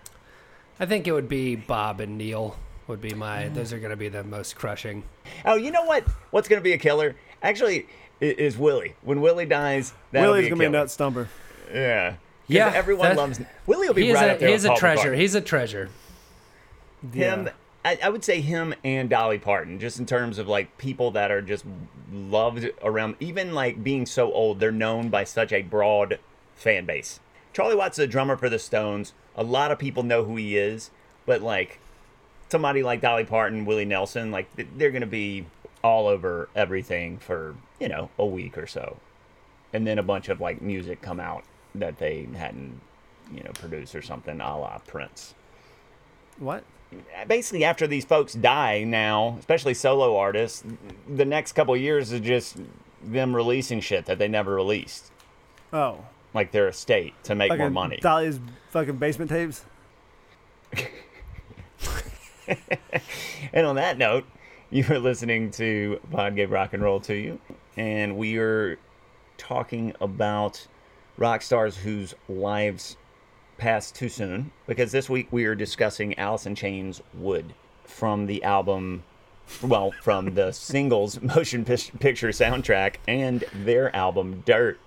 I 0.79 0.85
think 0.85 1.07
it 1.07 1.11
would 1.11 1.27
be 1.27 1.55
Bob 1.57 1.99
and 1.99 2.17
Neil 2.17 2.55
would 2.87 3.01
be 3.01 3.13
my. 3.13 3.49
Those 3.49 3.73
are 3.73 3.79
going 3.79 3.89
to 3.91 3.97
be 3.97 4.07
the 4.07 4.23
most 4.23 4.55
crushing. 4.55 5.03
Oh, 5.45 5.55
you 5.55 5.71
know 5.71 5.83
what? 5.83 6.05
What's 6.31 6.47
going 6.47 6.59
to 6.61 6.63
be 6.63 6.71
a 6.71 6.77
killer? 6.77 7.15
Actually, 7.43 7.85
is 8.21 8.57
Willie. 8.57 8.95
When 9.01 9.19
Willie 9.19 9.45
dies, 9.45 9.91
that'll 10.13 10.31
Willie's 10.31 10.47
gonna 10.49 10.59
be 10.59 10.65
a 10.65 10.69
killer. 10.69 10.79
nut 10.79 10.89
stumper. 10.91 11.27
Yeah. 11.73 12.15
'Cause 12.49 12.55
Yeah, 12.55 12.71
Everyone 12.73 13.15
loves 13.15 13.39
Willie. 13.67 13.87
Will 13.87 13.93
be 13.93 14.03
He 14.03 14.09
is 14.09 14.15
right 14.15 14.29
a 14.29 14.33
up 14.33 14.39
there. 14.39 14.47
he 14.49 14.53
with 14.53 14.61
is 14.61 14.65
a 14.65 14.69
Paul 14.69 14.77
treasure. 14.77 15.11
McCartney. 15.13 15.17
He's 15.17 15.35
a 15.35 15.41
treasure. 15.41 15.89
him. 17.13 17.45
Yeah. 17.45 17.51
I, 17.85 17.97
I 18.03 18.09
would 18.09 18.25
say 18.25 18.41
him 18.41 18.75
and 18.83 19.09
Dolly 19.09 19.37
Parton, 19.37 19.79
just 19.79 19.99
in 19.99 20.05
terms 20.05 20.37
of 20.37 20.47
like 20.49 20.77
people 20.77 21.11
that 21.11 21.31
are 21.31 21.41
just 21.41 21.63
loved 22.11 22.69
around. 22.83 23.15
Even 23.21 23.53
like 23.53 23.83
being 23.83 24.05
so 24.05 24.33
old, 24.33 24.59
they're 24.59 24.71
known 24.71 25.09
by 25.09 25.23
such 25.23 25.53
a 25.53 25.61
broad 25.61 26.19
fan 26.55 26.85
base. 26.85 27.19
Charlie 27.53 27.75
Watts 27.75 27.97
is 27.97 28.03
a 28.05 28.07
drummer 28.07 28.35
for 28.35 28.49
the 28.49 28.59
Stones. 28.59 29.13
A 29.35 29.43
lot 29.43 29.71
of 29.71 29.79
people 29.79 30.03
know 30.03 30.25
who 30.25 30.35
he 30.35 30.57
is, 30.57 30.89
but 31.25 31.41
like 31.41 31.79
somebody 32.49 32.83
like 32.83 32.99
Dolly 32.99 33.23
Parton, 33.23 33.63
Willie 33.65 33.85
Nelson, 33.85 34.29
like 34.31 34.47
they're 34.75 34.91
gonna 34.91 35.05
be 35.05 35.45
all 35.83 36.07
over 36.07 36.49
everything 36.55 37.17
for 37.17 37.55
you 37.79 37.87
know 37.87 38.09
a 38.19 38.25
week 38.25 38.57
or 38.57 38.67
so, 38.67 38.97
and 39.71 39.87
then 39.87 39.97
a 39.97 40.03
bunch 40.03 40.27
of 40.27 40.41
like 40.41 40.61
music 40.61 41.01
come 41.01 41.19
out 41.21 41.43
that 41.75 41.97
they 41.97 42.27
hadn't 42.35 42.79
you 43.33 43.43
know 43.43 43.51
produced 43.53 43.95
or 43.95 44.01
something, 44.01 44.39
a 44.41 44.57
la 44.57 44.77
Prince 44.79 45.33
What? 46.37 46.63
basically 47.27 47.63
after 47.63 47.85
these 47.85 48.03
folks 48.05 48.33
die 48.33 48.83
now, 48.83 49.35
especially 49.39 49.75
solo 49.75 50.17
artists, 50.17 50.63
the 51.07 51.25
next 51.25 51.51
couple 51.53 51.75
years 51.77 52.11
is 52.11 52.21
just 52.21 52.57
them 53.03 53.35
releasing 53.35 53.79
shit 53.79 54.05
that 54.07 54.17
they 54.17 54.27
never 54.27 54.55
released, 54.55 55.11
Oh, 55.71 55.99
like 56.33 56.51
their 56.51 56.67
estate 56.67 57.13
to 57.25 57.35
make 57.35 57.55
more 57.57 57.69
money. 57.69 57.97
Dolly's 58.01 58.39
fucking 58.71 58.97
basement 58.97 59.29
tapes. 59.29 59.63
And 63.53 63.65
on 63.65 63.75
that 63.75 63.97
note, 63.97 64.25
you 64.71 64.83
are 64.89 64.99
listening 64.99 65.51
to 65.51 65.99
Pod 66.11 66.35
Gave 66.35 66.51
Rock 66.51 66.73
and 66.73 66.81
Roll 66.83 66.99
to 67.01 67.15
you, 67.15 67.39
and 67.77 68.17
we 68.17 68.37
are 68.37 68.77
talking 69.37 69.93
about 70.01 70.67
rock 71.19 71.41
stars 71.41 71.77
whose 71.77 72.15
lives 72.27 72.97
passed 73.57 73.93
too 73.93 74.09
soon. 74.09 74.51
Because 74.65 74.91
this 74.91 75.09
week 75.09 75.27
we 75.31 75.45
are 75.45 75.53
discussing 75.53 76.17
Alice 76.17 76.45
in 76.45 76.55
Chains 76.55 77.01
Would 77.13 77.53
from 77.83 78.25
the 78.25 78.43
album, 78.43 79.03
well, 79.61 79.91
from 80.01 80.33
the 80.33 80.51
singles 80.53 81.21
motion 81.21 81.65
picture 81.65 82.29
soundtrack 82.29 82.95
and 83.07 83.43
their 83.53 83.95
album 83.95 84.41
Dirt. 84.45 84.79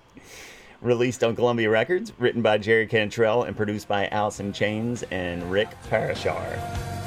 Released 0.81 1.23
on 1.23 1.37
Columbia 1.37 1.71
Records, 1.71 2.13
written 2.19 2.43
by 2.43 2.59
Jerry 2.59 2.89
Cantrell 2.89 3.45
and 3.45 3.57
produced 3.57 3.87
by 3.87 4.09
Alice 4.09 4.41
in 4.41 4.53
Chains 4.53 5.05
and 5.13 5.49
Rick 5.49 5.69
Parashar. 5.89 7.02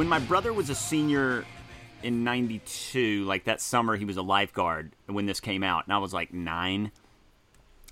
When 0.00 0.08
my 0.08 0.18
brother 0.18 0.50
was 0.50 0.70
a 0.70 0.74
senior 0.74 1.44
in 2.02 2.24
92 2.24 3.22
like 3.26 3.44
that 3.44 3.60
summer 3.60 3.96
he 3.96 4.06
was 4.06 4.16
a 4.16 4.22
lifeguard 4.22 4.96
when 5.04 5.26
this 5.26 5.40
came 5.40 5.62
out 5.62 5.84
and 5.84 5.92
i 5.92 5.98
was 5.98 6.14
like 6.14 6.32
nine. 6.32 6.90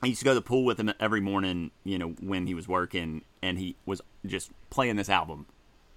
I 0.02 0.06
used 0.06 0.20
to 0.20 0.24
go 0.24 0.30
to 0.30 0.36
the 0.36 0.40
pool 0.40 0.64
with 0.64 0.80
him 0.80 0.90
every 0.98 1.20
morning 1.20 1.70
you 1.84 1.98
know 1.98 2.14
when 2.22 2.46
he 2.46 2.54
was 2.54 2.66
working 2.66 3.24
and 3.42 3.58
he 3.58 3.76
was 3.84 4.00
just 4.24 4.50
playing 4.70 4.96
this 4.96 5.10
album 5.10 5.44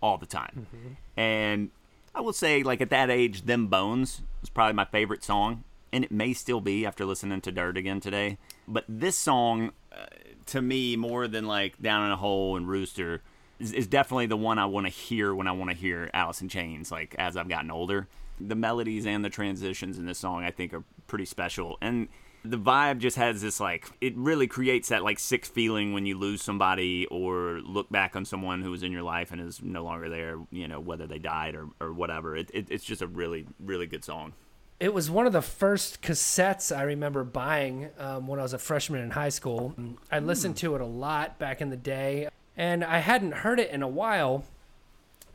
all 0.02 0.18
the 0.18 0.26
time. 0.26 0.68
And 1.16 1.70
i 2.14 2.20
will 2.20 2.34
say 2.34 2.62
like 2.62 2.82
at 2.82 2.90
that 2.90 3.10
age 3.10 3.44
them 3.44 3.68
bones 3.68 4.22
was 4.42 4.50
probably 4.50 4.74
my 4.74 4.84
favorite 4.84 5.24
song 5.24 5.64
and 5.94 6.04
it 6.04 6.12
may 6.12 6.34
still 6.34 6.60
be 6.60 6.86
after 6.86 7.06
listening 7.06 7.40
to 7.40 7.54
dirt 7.54 7.78
again 7.78 8.02
today. 8.02 8.38
But 8.68 8.84
this 8.90 9.16
song 9.16 9.72
uh, 9.94 10.08
to 10.48 10.62
me 10.62 10.98
more 10.98 11.30
than 11.30 11.48
like 11.48 11.82
down 11.82 12.06
in 12.06 12.12
a 12.12 12.18
hole 12.18 12.58
and 12.58 12.68
rooster 12.68 13.22
is, 13.62 13.72
is 13.74 13.88
definitely 13.88 14.26
the 14.26 14.38
one 14.38 14.60
I 14.60 14.66
want 14.66 14.88
to 14.88 14.92
hear 14.92 15.34
when 15.34 15.48
I 15.48 15.52
want 15.52 15.70
to 15.70 15.76
hear 15.76 16.10
Alice 16.14 16.42
in 16.42 16.50
Chains. 16.50 16.92
Like 16.92 17.16
as 17.18 17.38
I've 17.38 17.50
gotten 17.50 17.72
older, 17.72 18.08
the 18.40 18.56
melodies 18.56 19.06
and 19.06 19.24
the 19.24 19.30
transitions 19.30 19.98
in 19.98 20.06
this 20.06 20.18
song 20.18 20.44
I 20.44 20.52
think 20.52 20.74
are 20.74 20.84
pretty 21.08 21.26
special, 21.26 21.78
and 21.82 22.08
the 22.44 22.58
vibe 22.58 22.98
just 22.98 23.18
has 23.18 23.42
this 23.42 23.60
like 23.60 23.88
it 24.02 24.16
really 24.18 24.48
creates 24.48 24.90
that 24.90 25.04
like 25.04 25.20
sick 25.20 25.46
feeling 25.46 25.94
when 25.94 26.06
you 26.06 26.18
lose 26.18 26.42
somebody 26.42 27.06
or 27.08 27.60
look 27.64 27.90
back 27.92 28.16
on 28.16 28.26
someone 28.26 28.62
who 28.62 28.72
was 28.72 28.82
in 28.82 28.92
your 28.92 29.04
life 29.04 29.32
and 29.32 29.40
is 29.40 29.62
no 29.62 29.84
longer 29.84 30.10
there. 30.10 30.38
You 30.52 30.68
know 30.68 30.80
whether 30.80 31.08
they 31.08 31.20
died 31.20 31.56
or 31.56 31.68
or 31.80 31.94
whatever. 31.94 32.36
It, 32.36 32.50
it, 32.54 32.68
it's 32.70 32.84
just 32.84 33.02
a 33.02 33.08
really 33.08 33.46
really 33.60 33.86
good 33.86 34.04
song. 34.04 34.34
It 34.80 34.96
was 34.96 35.12
one 35.12 35.28
of 35.28 35.34
the 35.34 35.44
first 35.44 36.02
cassettes 36.02 36.76
I 36.76 36.82
remember 36.82 37.24
buying 37.24 37.92
um, 38.00 38.26
when 38.26 38.40
I 38.40 38.42
was 38.42 38.54
a 38.54 38.58
freshman 38.58 39.02
in 39.02 39.12
high 39.12 39.30
school. 39.30 39.76
I 40.12 40.18
listened 40.18 40.58
to 40.58 40.74
it 40.74 40.82
a 40.82 40.88
lot 40.88 41.38
back 41.38 41.62
in 41.62 41.70
the 41.70 41.78
day, 41.78 42.30
and 42.58 42.84
I 42.84 43.00
hadn't 43.00 43.32
heard 43.34 43.60
it 43.60 43.70
in 43.72 43.82
a 43.82 43.88
while. 43.88 44.44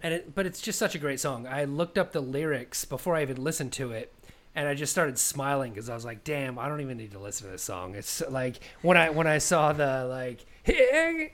And 0.02 0.12
it, 0.14 0.34
but 0.34 0.46
it's 0.46 0.60
just 0.60 0.78
such 0.78 0.94
a 0.94 0.98
great 0.98 1.20
song. 1.20 1.46
I 1.46 1.64
looked 1.64 1.96
up 1.98 2.12
the 2.12 2.20
lyrics 2.20 2.84
before 2.84 3.16
I 3.16 3.22
even 3.22 3.42
listened 3.42 3.72
to 3.74 3.92
it, 3.92 4.12
and 4.54 4.68
I 4.68 4.74
just 4.74 4.92
started 4.92 5.18
smiling 5.18 5.72
because 5.72 5.88
I 5.88 5.94
was 5.94 6.04
like, 6.04 6.22
"Damn, 6.22 6.58
I 6.58 6.68
don't 6.68 6.80
even 6.82 6.98
need 6.98 7.12
to 7.12 7.18
listen 7.18 7.46
to 7.46 7.52
this 7.52 7.62
song." 7.62 7.94
It's 7.94 8.22
like 8.28 8.56
when 8.82 8.96
I 8.98 9.08
when 9.10 9.26
I 9.26 9.38
saw 9.38 9.72
the 9.72 10.04
like 10.04 10.44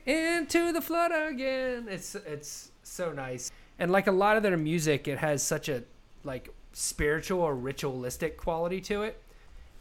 into 0.07 0.73
the 0.73 0.81
flood 0.81 1.11
again." 1.13 1.89
It's 1.89 2.15
it's 2.15 2.71
so 2.83 3.13
nice, 3.13 3.51
and 3.79 3.91
like 3.91 4.07
a 4.07 4.13
lot 4.13 4.37
of 4.37 4.43
their 4.43 4.57
music, 4.57 5.09
it 5.09 5.19
has 5.19 5.43
such 5.43 5.69
a 5.69 5.83
like 6.25 6.55
spiritual 6.73 7.41
or 7.41 7.55
ritualistic 7.55 8.37
quality 8.37 8.81
to 8.83 9.03
it, 9.03 9.21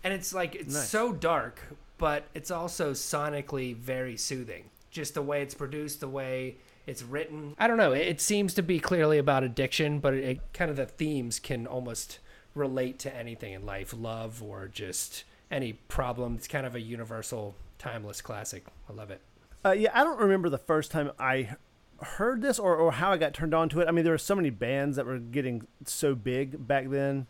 and 0.04 0.12
it's 0.14 0.34
like 0.34 0.56
it's 0.56 0.74
Nice. 0.74 0.90
so 0.90 1.14
dark, 1.14 1.62
but 2.00 2.24
it's 2.34 2.50
also 2.52 2.92
sonically 2.94 3.76
very 3.76 4.18
soothing. 4.18 4.66
Just 4.92 5.14
the 5.14 5.22
way 5.22 5.42
it's 5.42 5.54
produced, 5.54 6.02
the 6.02 6.08
way 6.08 6.58
it's 6.86 7.02
written. 7.02 7.56
I 7.58 7.68
don't 7.68 7.78
know. 7.78 7.94
It, 7.94 8.08
it 8.08 8.22
seems 8.22 8.54
to 8.56 8.64
be 8.64 8.80
clearly 8.80 9.18
about 9.18 9.44
addiction, 9.44 10.00
but 10.00 10.14
it, 10.14 10.24
it 10.24 10.40
kind 10.54 10.70
of 10.70 10.78
the 10.78 10.86
themes 10.86 11.40
can 11.40 11.66
almost 11.66 12.20
relate 12.54 13.00
to 13.00 13.16
anything 13.16 13.54
in 13.54 13.66
life, 13.66 13.94
love 13.98 14.44
or 14.44 14.68
just 14.68 15.24
any 15.50 15.74
problem. 15.74 16.36
It's 16.36 16.48
kind 16.48 16.66
of 16.66 16.76
a 16.76 16.82
universal, 16.82 17.56
timeless 17.78 18.22
classic. 18.22 18.66
I 18.90 18.94
love 18.94 19.12
it. 19.12 19.22
Uh, 19.64 19.72
yeah, 19.72 19.92
I 19.94 20.04
don't 20.04 20.20
remember 20.20 20.50
the 20.50 20.58
first 20.58 20.92
time 20.92 21.12
I 21.20 21.56
heard 22.02 22.42
this 22.42 22.58
or, 22.58 22.76
or 22.76 22.94
how 22.94 23.12
I 23.12 23.18
got 23.18 23.34
turned 23.34 23.54
on 23.54 23.70
to 23.70 23.82
it. 23.82 23.88
I 23.88 23.92
mean, 23.92 24.04
there 24.04 24.14
were 24.14 24.18
so 24.18 24.36
many 24.36 24.50
bands 24.50 24.98
that 24.98 25.06
were 25.06 25.20
getting 25.20 25.68
so 25.86 26.16
big 26.16 26.68
back 26.68 26.90
then. 26.90 27.28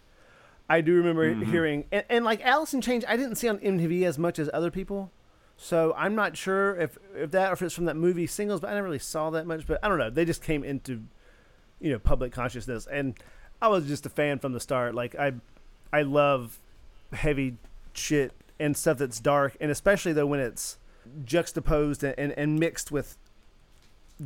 I 0.69 0.79
do 0.79 0.93
remember 0.95 1.33
hearing 1.33 1.85
and, 1.91 2.05
and 2.09 2.23
like 2.23 2.41
Alice 2.45 2.73
in 2.73 2.79
Chains. 2.79 3.03
I 3.07 3.17
didn't 3.17 3.35
see 3.35 3.49
on 3.49 3.57
MTV 3.57 4.03
as 4.03 4.17
much 4.17 4.39
as 4.39 4.49
other 4.53 4.71
people, 4.71 5.11
so 5.63 5.93
I'm 5.95 6.15
not 6.15 6.35
sure 6.35 6.75
if 6.75 6.97
if 7.15 7.29
that 7.31 7.51
or 7.51 7.53
if 7.53 7.61
it's 7.61 7.75
from 7.75 7.85
that 7.85 7.95
movie 7.95 8.25
Singles. 8.25 8.61
But 8.61 8.71
I 8.71 8.73
never 8.73 8.87
really 8.87 8.97
saw 8.97 9.29
that 9.29 9.45
much. 9.45 9.67
But 9.67 9.77
I 9.83 9.89
don't 9.89 9.99
know. 9.99 10.09
They 10.09 10.25
just 10.25 10.41
came 10.41 10.63
into 10.63 11.03
you 11.79 11.91
know 11.91 11.99
public 11.99 12.33
consciousness, 12.33 12.87
and 12.91 13.13
I 13.61 13.67
was 13.67 13.85
just 13.85 14.07
a 14.07 14.09
fan 14.09 14.39
from 14.39 14.53
the 14.53 14.59
start. 14.59 14.95
Like 14.95 15.13
I 15.13 15.33
I 15.93 16.01
love 16.01 16.59
heavy 17.13 17.57
shit 17.93 18.33
and 18.59 18.75
stuff 18.75 18.97
that's 18.97 19.19
dark, 19.19 19.55
and 19.61 19.69
especially 19.69 20.13
though 20.13 20.25
when 20.25 20.39
it's 20.39 20.79
juxtaposed 21.25 22.03
and, 22.03 22.17
and, 22.17 22.31
and 22.31 22.59
mixed 22.59 22.91
with 22.91 23.19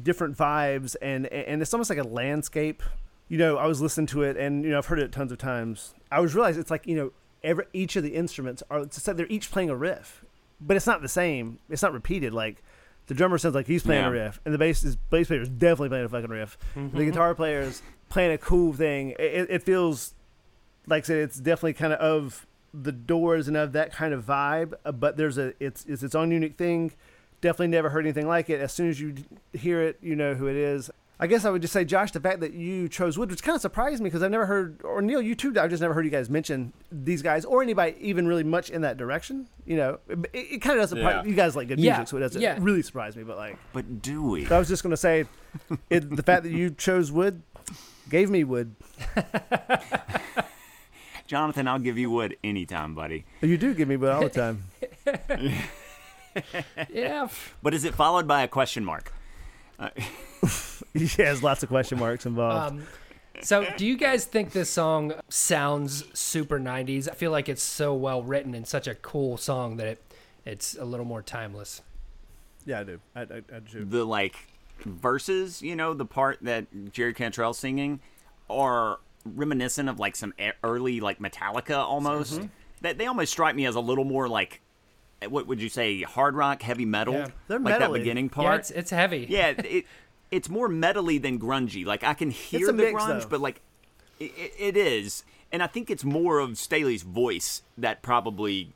different 0.03 0.37
vibes 0.37 0.95
and 1.01 1.27
and 1.27 1.61
it's 1.61 1.73
almost 1.73 1.89
like 1.89 1.99
a 1.99 2.03
landscape. 2.03 2.81
You 3.27 3.37
know, 3.39 3.57
I 3.57 3.67
was 3.67 3.81
listening 3.81 4.07
to 4.07 4.23
it 4.23 4.37
and 4.37 4.63
you 4.63 4.69
know 4.69 4.77
I've 4.77 4.85
heard 4.85 4.99
it 4.99 5.11
tons 5.11 5.33
of 5.33 5.37
times. 5.37 5.93
I 6.09 6.21
was 6.21 6.33
realized 6.33 6.57
it's 6.57 6.71
like 6.71 6.87
you 6.87 6.95
know 6.95 7.11
every 7.43 7.65
each 7.73 7.97
of 7.97 8.03
the 8.03 8.15
instruments 8.15 8.63
are 8.69 8.79
it's 8.79 9.03
said 9.03 9.17
they're 9.17 9.27
each 9.27 9.51
playing 9.51 9.69
a 9.69 9.75
riff, 9.75 10.23
but 10.61 10.75
it's 10.77 10.87
not 10.87 11.01
the 11.01 11.07
same. 11.09 11.59
It's 11.69 11.81
not 11.81 11.93
repeated. 11.93 12.33
Like 12.33 12.63
the 13.07 13.13
drummer 13.13 13.37
sounds 13.37 13.55
like 13.55 13.67
he's 13.67 13.83
playing 13.83 14.03
a 14.03 14.11
riff, 14.11 14.39
and 14.45 14.53
the 14.53 14.57
bass 14.57 14.83
is 14.83 14.95
bass 14.95 15.27
player 15.27 15.41
is 15.41 15.49
definitely 15.49 15.89
playing 15.89 16.05
a 16.05 16.09
fucking 16.09 16.29
riff. 16.29 16.57
The 16.75 17.05
guitar 17.05 17.35
player 17.35 17.61
is 17.61 17.81
playing 18.09 18.31
a 18.31 18.37
cool 18.37 18.73
thing. 18.73 19.11
It, 19.11 19.21
it- 19.21 19.49
it 19.51 19.63
feels 19.63 20.13
like 20.87 21.03
I 21.03 21.07
said, 21.07 21.17
it's 21.17 21.37
definitely 21.39 21.73
kind 21.73 21.93
of 21.93 21.99
of 21.99 22.45
the 22.73 22.91
Doors 22.91 23.47
and 23.47 23.55
of 23.57 23.71
that 23.71 23.91
kind 23.93 24.13
of 24.13 24.25
vibe. 24.25 24.73
uh, 24.85 24.91
But 24.91 25.17
there's 25.17 25.37
a 25.37 25.53
it's 25.59 25.85
it's 25.85 26.03
its 26.03 26.13
own 26.15 26.31
unique 26.31 26.57
thing. 26.57 26.91
Definitely 27.41 27.67
never 27.67 27.89
heard 27.89 28.05
anything 28.05 28.27
like 28.27 28.49
it. 28.49 28.59
As 28.61 28.73
soon 28.73 28.89
as 28.89 28.99
you 28.99 29.13
hear 29.53 29.81
it, 29.81 29.97
you 30.01 30.15
know 30.15 30.33
who 30.35 30.47
it 30.47 30.55
is. 30.55 30.89
I 31.19 31.27
guess 31.27 31.45
I 31.45 31.49
would 31.49 31.61
just 31.61 31.71
say, 31.73 31.85
Josh, 31.85 32.11
the 32.11 32.19
fact 32.19 32.41
that 32.41 32.53
you 32.53 32.89
chose 32.89 33.17
Would, 33.17 33.29
which 33.31 33.41
kind 33.41 33.55
of 33.55 33.61
surprised 33.61 34.01
me 34.03 34.09
because 34.09 34.21
I've 34.21 34.31
never 34.31 34.45
heard, 34.45 34.81
or 34.83 35.01
Neil, 35.01 35.21
you 35.21 35.33
too, 35.33 35.53
I've 35.59 35.69
just 35.69 35.81
never 35.81 35.93
heard 35.93 36.03
you 36.03 36.11
guys 36.11 36.29
mention 36.29 36.73
these 36.91 37.21
guys 37.21 37.45
or 37.45 37.63
anybody 37.63 37.95
even 38.01 38.27
really 38.27 38.43
much 38.43 38.69
in 38.69 38.81
that 38.81 38.97
direction. 38.97 39.47
You 39.65 39.77
know, 39.77 39.99
it, 40.09 40.19
it 40.33 40.61
kind 40.61 40.77
of 40.77 40.83
does 40.83 40.89
surprise 40.89 41.23
Yeah. 41.23 41.29
you 41.29 41.35
guys 41.35 41.55
like 41.55 41.69
good 41.69 41.79
Yeah, 41.79 41.97
music, 41.97 42.09
so 42.09 42.17
it 42.17 42.19
doesn't 42.19 42.41
yeah. 42.41 42.57
really 42.59 42.81
surprise 42.81 43.15
me. 43.15 43.23
But 43.23 43.37
like, 43.37 43.57
But 43.71 44.01
do 44.01 44.23
we? 44.23 44.45
I 44.47 44.59
was 44.59 44.67
just 44.67 44.83
gonna 44.83 44.97
say, 44.97 45.25
it, 45.89 46.13
the 46.15 46.23
fact 46.23 46.43
that 46.43 46.51
you 46.51 46.69
chose 46.71 47.11
Would 47.13 47.41
gave 48.09 48.29
me 48.29 48.43
Wood. 48.43 48.75
Jonathan, 51.27 51.67
I'll 51.67 51.79
give 51.79 51.97
you 51.97 52.11
wood 52.11 52.37
anytime, 52.43 52.93
buddy. 52.93 53.25
Oh, 53.41 53.47
you 53.47 53.57
do 53.57 53.73
give 53.73 53.87
me 53.87 53.95
Wood 53.97 54.11
all 54.11 54.21
the 54.21 54.29
time. 54.29 54.63
Yeah. 56.91 57.29
But 57.63 57.73
is 57.73 57.85
it 57.85 57.95
followed 57.95 58.27
by 58.27 58.43
a 58.43 58.47
question 58.49 58.83
mark? 58.83 59.13
he 61.15 61.23
has 61.23 61.43
lots 61.43 61.63
of 61.63 61.69
question 61.69 61.99
marks 61.99 62.25
involved. 62.25 62.75
Um, 62.77 62.83
So, 63.41 63.67
do 63.75 63.85
you 63.85 63.97
guys 63.97 64.25
think 64.25 64.51
this 64.53 64.69
song 64.69 65.13
sounds 65.27 66.05
super 66.17 66.57
90s? 66.57 67.09
I 67.09 67.13
feel 67.15 67.31
like 67.31 67.49
it's 67.49 67.61
so 67.63 67.93
well 67.93 68.23
written 68.23 68.55
and 68.55 68.65
such 68.65 68.87
a 68.87 68.95
cool 68.95 69.35
song 69.35 69.75
that 69.77 69.87
it, 69.87 70.03
it's 70.45 70.75
a 70.75 70.85
little 70.85 71.05
more 71.05 71.21
timeless. 71.21 71.81
Yeah, 72.65 72.79
I 72.79 72.83
do. 72.83 72.99
I, 73.13 73.21
I, 73.21 73.41
I 73.53 73.59
do. 73.59 73.83
the 73.83 74.05
like 74.05 74.37
verses, 74.85 75.61
you 75.61 75.75
know, 75.75 75.93
the 75.93 76.05
part 76.05 76.39
that 76.43 76.91
Jerry 76.93 77.13
Cantrell's 77.13 77.59
singing 77.59 77.99
are 78.49 78.99
reminiscent 79.25 79.89
of 79.89 79.99
like 79.99 80.15
some 80.15 80.33
early 80.63 80.99
like 81.01 81.19
Metallica 81.19 81.77
almost. 81.77 82.41
That 82.81 82.97
they 82.97 83.05
almost 83.05 83.31
strike 83.31 83.55
me 83.55 83.65
as 83.65 83.75
a 83.75 83.79
little 83.79 84.05
more 84.05 84.27
like 84.27 84.61
what 85.27 85.47
would 85.47 85.61
you 85.61 85.69
say 85.69 86.01
hard 86.01 86.35
rock, 86.35 86.61
heavy 86.61 86.85
metal? 86.85 87.13
Yeah. 87.15 87.27
They're 87.47 87.59
like 87.59 87.79
that 87.79 87.89
metally. 87.89 87.99
beginning 87.99 88.25
Yeah, 88.25 88.35
part. 88.35 88.59
it's, 88.61 88.71
it's 88.71 88.91
heavy. 88.91 89.25
Yeah, 89.29 89.47
it 89.57 89.85
it's 90.35 90.49
more 90.49 90.67
metally 90.69 91.21
than 91.21 91.39
grungy. 91.39 91.85
Like 91.85 92.03
I 92.03 92.13
can 92.13 92.29
hear 92.29 92.67
the 92.67 92.73
mix, 92.73 93.01
grunge, 93.01 93.21
though. 93.23 93.27
but 93.29 93.41
like 93.41 93.61
it, 94.19 94.31
it 94.59 94.77
is, 94.77 95.23
and 95.51 95.63
I 95.63 95.67
think 95.67 95.89
it's 95.89 96.03
more 96.03 96.39
of 96.39 96.57
Staley's 96.57 97.03
voice 97.03 97.61
that 97.77 98.01
probably 98.01 98.71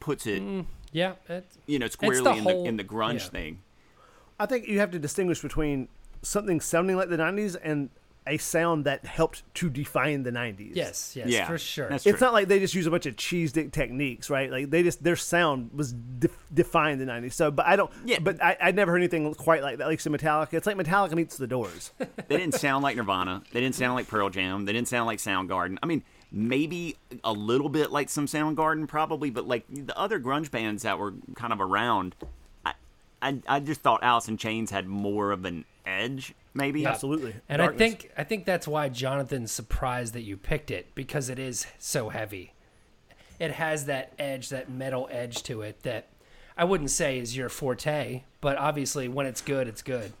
puts 0.00 0.26
it, 0.26 0.42
mm, 0.42 0.66
Yeah. 0.92 1.14
It's, 1.28 1.58
you 1.66 1.78
know, 1.78 1.86
the 1.86 1.92
squarely 1.92 2.18
in 2.18 2.24
the 2.24 2.34
whole- 2.34 2.66
in 2.66 2.76
the 2.76 2.84
grunge 2.84 3.20
yeah. 3.20 3.28
thing. 3.30 3.62
I 4.38 4.46
think 4.46 4.66
you 4.66 4.78
have 4.80 4.90
to 4.90 4.98
distinguish 4.98 5.40
between 5.40 5.88
something 6.22 6.60
sounding 6.60 6.96
like 6.96 7.08
the 7.08 7.16
'90s 7.16 7.56
and 7.62 7.90
a 8.26 8.38
sound 8.38 8.84
that 8.86 9.04
helped 9.04 9.42
to 9.54 9.68
define 9.68 10.22
the 10.22 10.30
'90s. 10.32 10.72
yes, 10.74 11.14
yes, 11.14 11.28
Yeah, 11.28 11.46
for 11.46 11.58
sure. 11.58 11.88
that's 11.90 12.06
It's 12.06 12.18
true. 12.18 12.26
not 12.26 12.32
like 12.32 12.48
they 12.48 12.58
just 12.58 12.74
use 12.74 12.86
a 12.86 12.90
bunch 12.90 13.04
of 13.06 13.16
cheese 13.16 13.52
dick 13.52 13.70
techniques, 13.72 14.30
right? 14.30 14.50
Like 14.50 14.70
they 14.70 14.82
just 14.82 15.02
their 15.04 15.16
sound 15.16 15.70
was 15.74 15.92
def- 15.92 16.36
defined 16.52 17.00
the 17.00 17.04
'90s. 17.04 17.34
So, 17.34 17.50
but 17.50 17.66
I 17.66 17.76
don't. 17.76 17.90
Yeah. 18.04 18.18
But 18.20 18.42
I, 18.42 18.56
I 18.60 18.70
never 18.72 18.92
heard 18.92 18.98
anything 18.98 19.34
quite 19.34 19.62
like 19.62 19.78
that. 19.78 19.86
Like 19.88 20.00
some 20.00 20.14
Metallica, 20.14 20.54
it's 20.54 20.66
like 20.66 20.76
Metallica 20.76 21.14
meets 21.14 21.36
the 21.36 21.46
Doors. 21.46 21.92
They 22.28 22.38
didn't 22.38 22.54
sound 22.54 22.82
like 22.82 22.96
Nirvana. 22.96 23.42
They 23.52 23.60
didn't 23.60 23.74
sound 23.74 23.94
like 23.94 24.08
Pearl 24.08 24.30
Jam. 24.30 24.64
They 24.64 24.72
didn't 24.72 24.88
sound 24.88 25.06
like 25.06 25.18
Soundgarden. 25.18 25.76
I 25.82 25.86
mean, 25.86 26.02
maybe 26.32 26.96
a 27.22 27.32
little 27.32 27.68
bit 27.68 27.92
like 27.92 28.08
some 28.08 28.26
Soundgarden, 28.26 28.88
probably, 28.88 29.28
but 29.30 29.46
like 29.46 29.64
the 29.68 29.96
other 29.98 30.18
grunge 30.18 30.50
bands 30.50 30.82
that 30.84 30.98
were 30.98 31.12
kind 31.34 31.52
of 31.52 31.60
around, 31.60 32.14
I, 32.64 32.72
I, 33.20 33.40
I 33.46 33.60
just 33.60 33.82
thought 33.82 34.02
Alice 34.02 34.26
in 34.28 34.38
Chains 34.38 34.70
had 34.70 34.86
more 34.86 35.32
of 35.32 35.44
an 35.44 35.64
edge, 35.86 36.34
maybe. 36.54 36.86
Absolutely. 36.86 37.34
And 37.48 37.60
Darkness. 37.60 37.80
I 37.80 37.88
think 37.88 38.12
I 38.16 38.24
think 38.24 38.44
that's 38.44 38.66
why 38.66 38.88
Jonathan's 38.88 39.52
surprised 39.52 40.14
that 40.14 40.22
you 40.22 40.36
picked 40.36 40.70
it 40.70 40.94
because 40.94 41.28
it 41.28 41.38
is 41.38 41.66
so 41.78 42.08
heavy. 42.08 42.52
It 43.38 43.52
has 43.52 43.86
that 43.86 44.12
edge, 44.18 44.48
that 44.50 44.70
metal 44.70 45.08
edge 45.10 45.42
to 45.44 45.62
it 45.62 45.82
that 45.82 46.08
I 46.56 46.64
wouldn't 46.64 46.90
say 46.90 47.18
is 47.18 47.36
your 47.36 47.48
forte, 47.48 48.22
but 48.40 48.56
obviously 48.56 49.08
when 49.08 49.26
it's 49.26 49.40
good, 49.40 49.66
it's 49.66 49.82
good. 49.82 50.12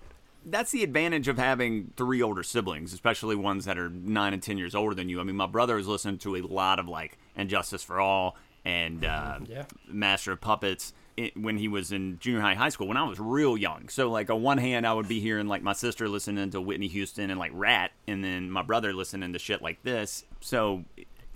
That's 0.46 0.72
the 0.72 0.82
advantage 0.82 1.28
of 1.28 1.38
having 1.38 1.92
three 1.96 2.20
older 2.20 2.42
siblings, 2.42 2.92
especially 2.92 3.34
ones 3.36 3.64
that 3.64 3.78
are 3.78 3.88
nine 3.88 4.34
and 4.34 4.42
ten 4.42 4.58
years 4.58 4.74
older 4.74 4.94
than 4.94 5.08
you. 5.08 5.20
I 5.20 5.22
mean, 5.24 5.36
my 5.36 5.46
brother 5.46 5.78
is 5.78 5.86
listening 5.86 6.18
to 6.18 6.36
a 6.36 6.42
lot 6.42 6.78
of 6.78 6.88
like 6.88 7.16
And 7.36 7.48
Justice 7.48 7.82
for 7.82 8.00
All 8.00 8.36
and 8.64 9.04
uh, 9.04 9.38
Yeah. 9.46 9.64
Master 9.88 10.32
of 10.32 10.40
Puppets 10.40 10.92
i 11.18 11.30
when 11.36 11.56
he 11.58 11.68
was 11.68 11.92
in 11.92 12.18
junior 12.18 12.40
high, 12.40 12.54
high 12.54 12.68
school, 12.68 12.88
when 12.88 12.96
I 12.96 13.04
was 13.04 13.18
real 13.20 13.56
young. 13.56 13.88
So, 13.88 14.10
like, 14.10 14.30
on 14.30 14.42
one 14.42 14.58
hand, 14.58 14.86
I 14.86 14.92
would 14.92 15.08
be 15.08 15.20
hearing 15.20 15.46
like 15.46 15.62
my 15.62 15.72
sister 15.72 16.08
listening 16.08 16.50
to 16.50 16.60
Whitney 16.60 16.88
Houston 16.88 17.30
and 17.30 17.38
like 17.38 17.52
Ratt, 17.54 17.92
and 18.06 18.22
then 18.24 18.50
my 18.50 18.62
brother 18.62 18.92
listening 18.92 19.32
to 19.32 19.38
shit 19.38 19.62
like 19.62 19.82
this. 19.82 20.24
So, 20.40 20.84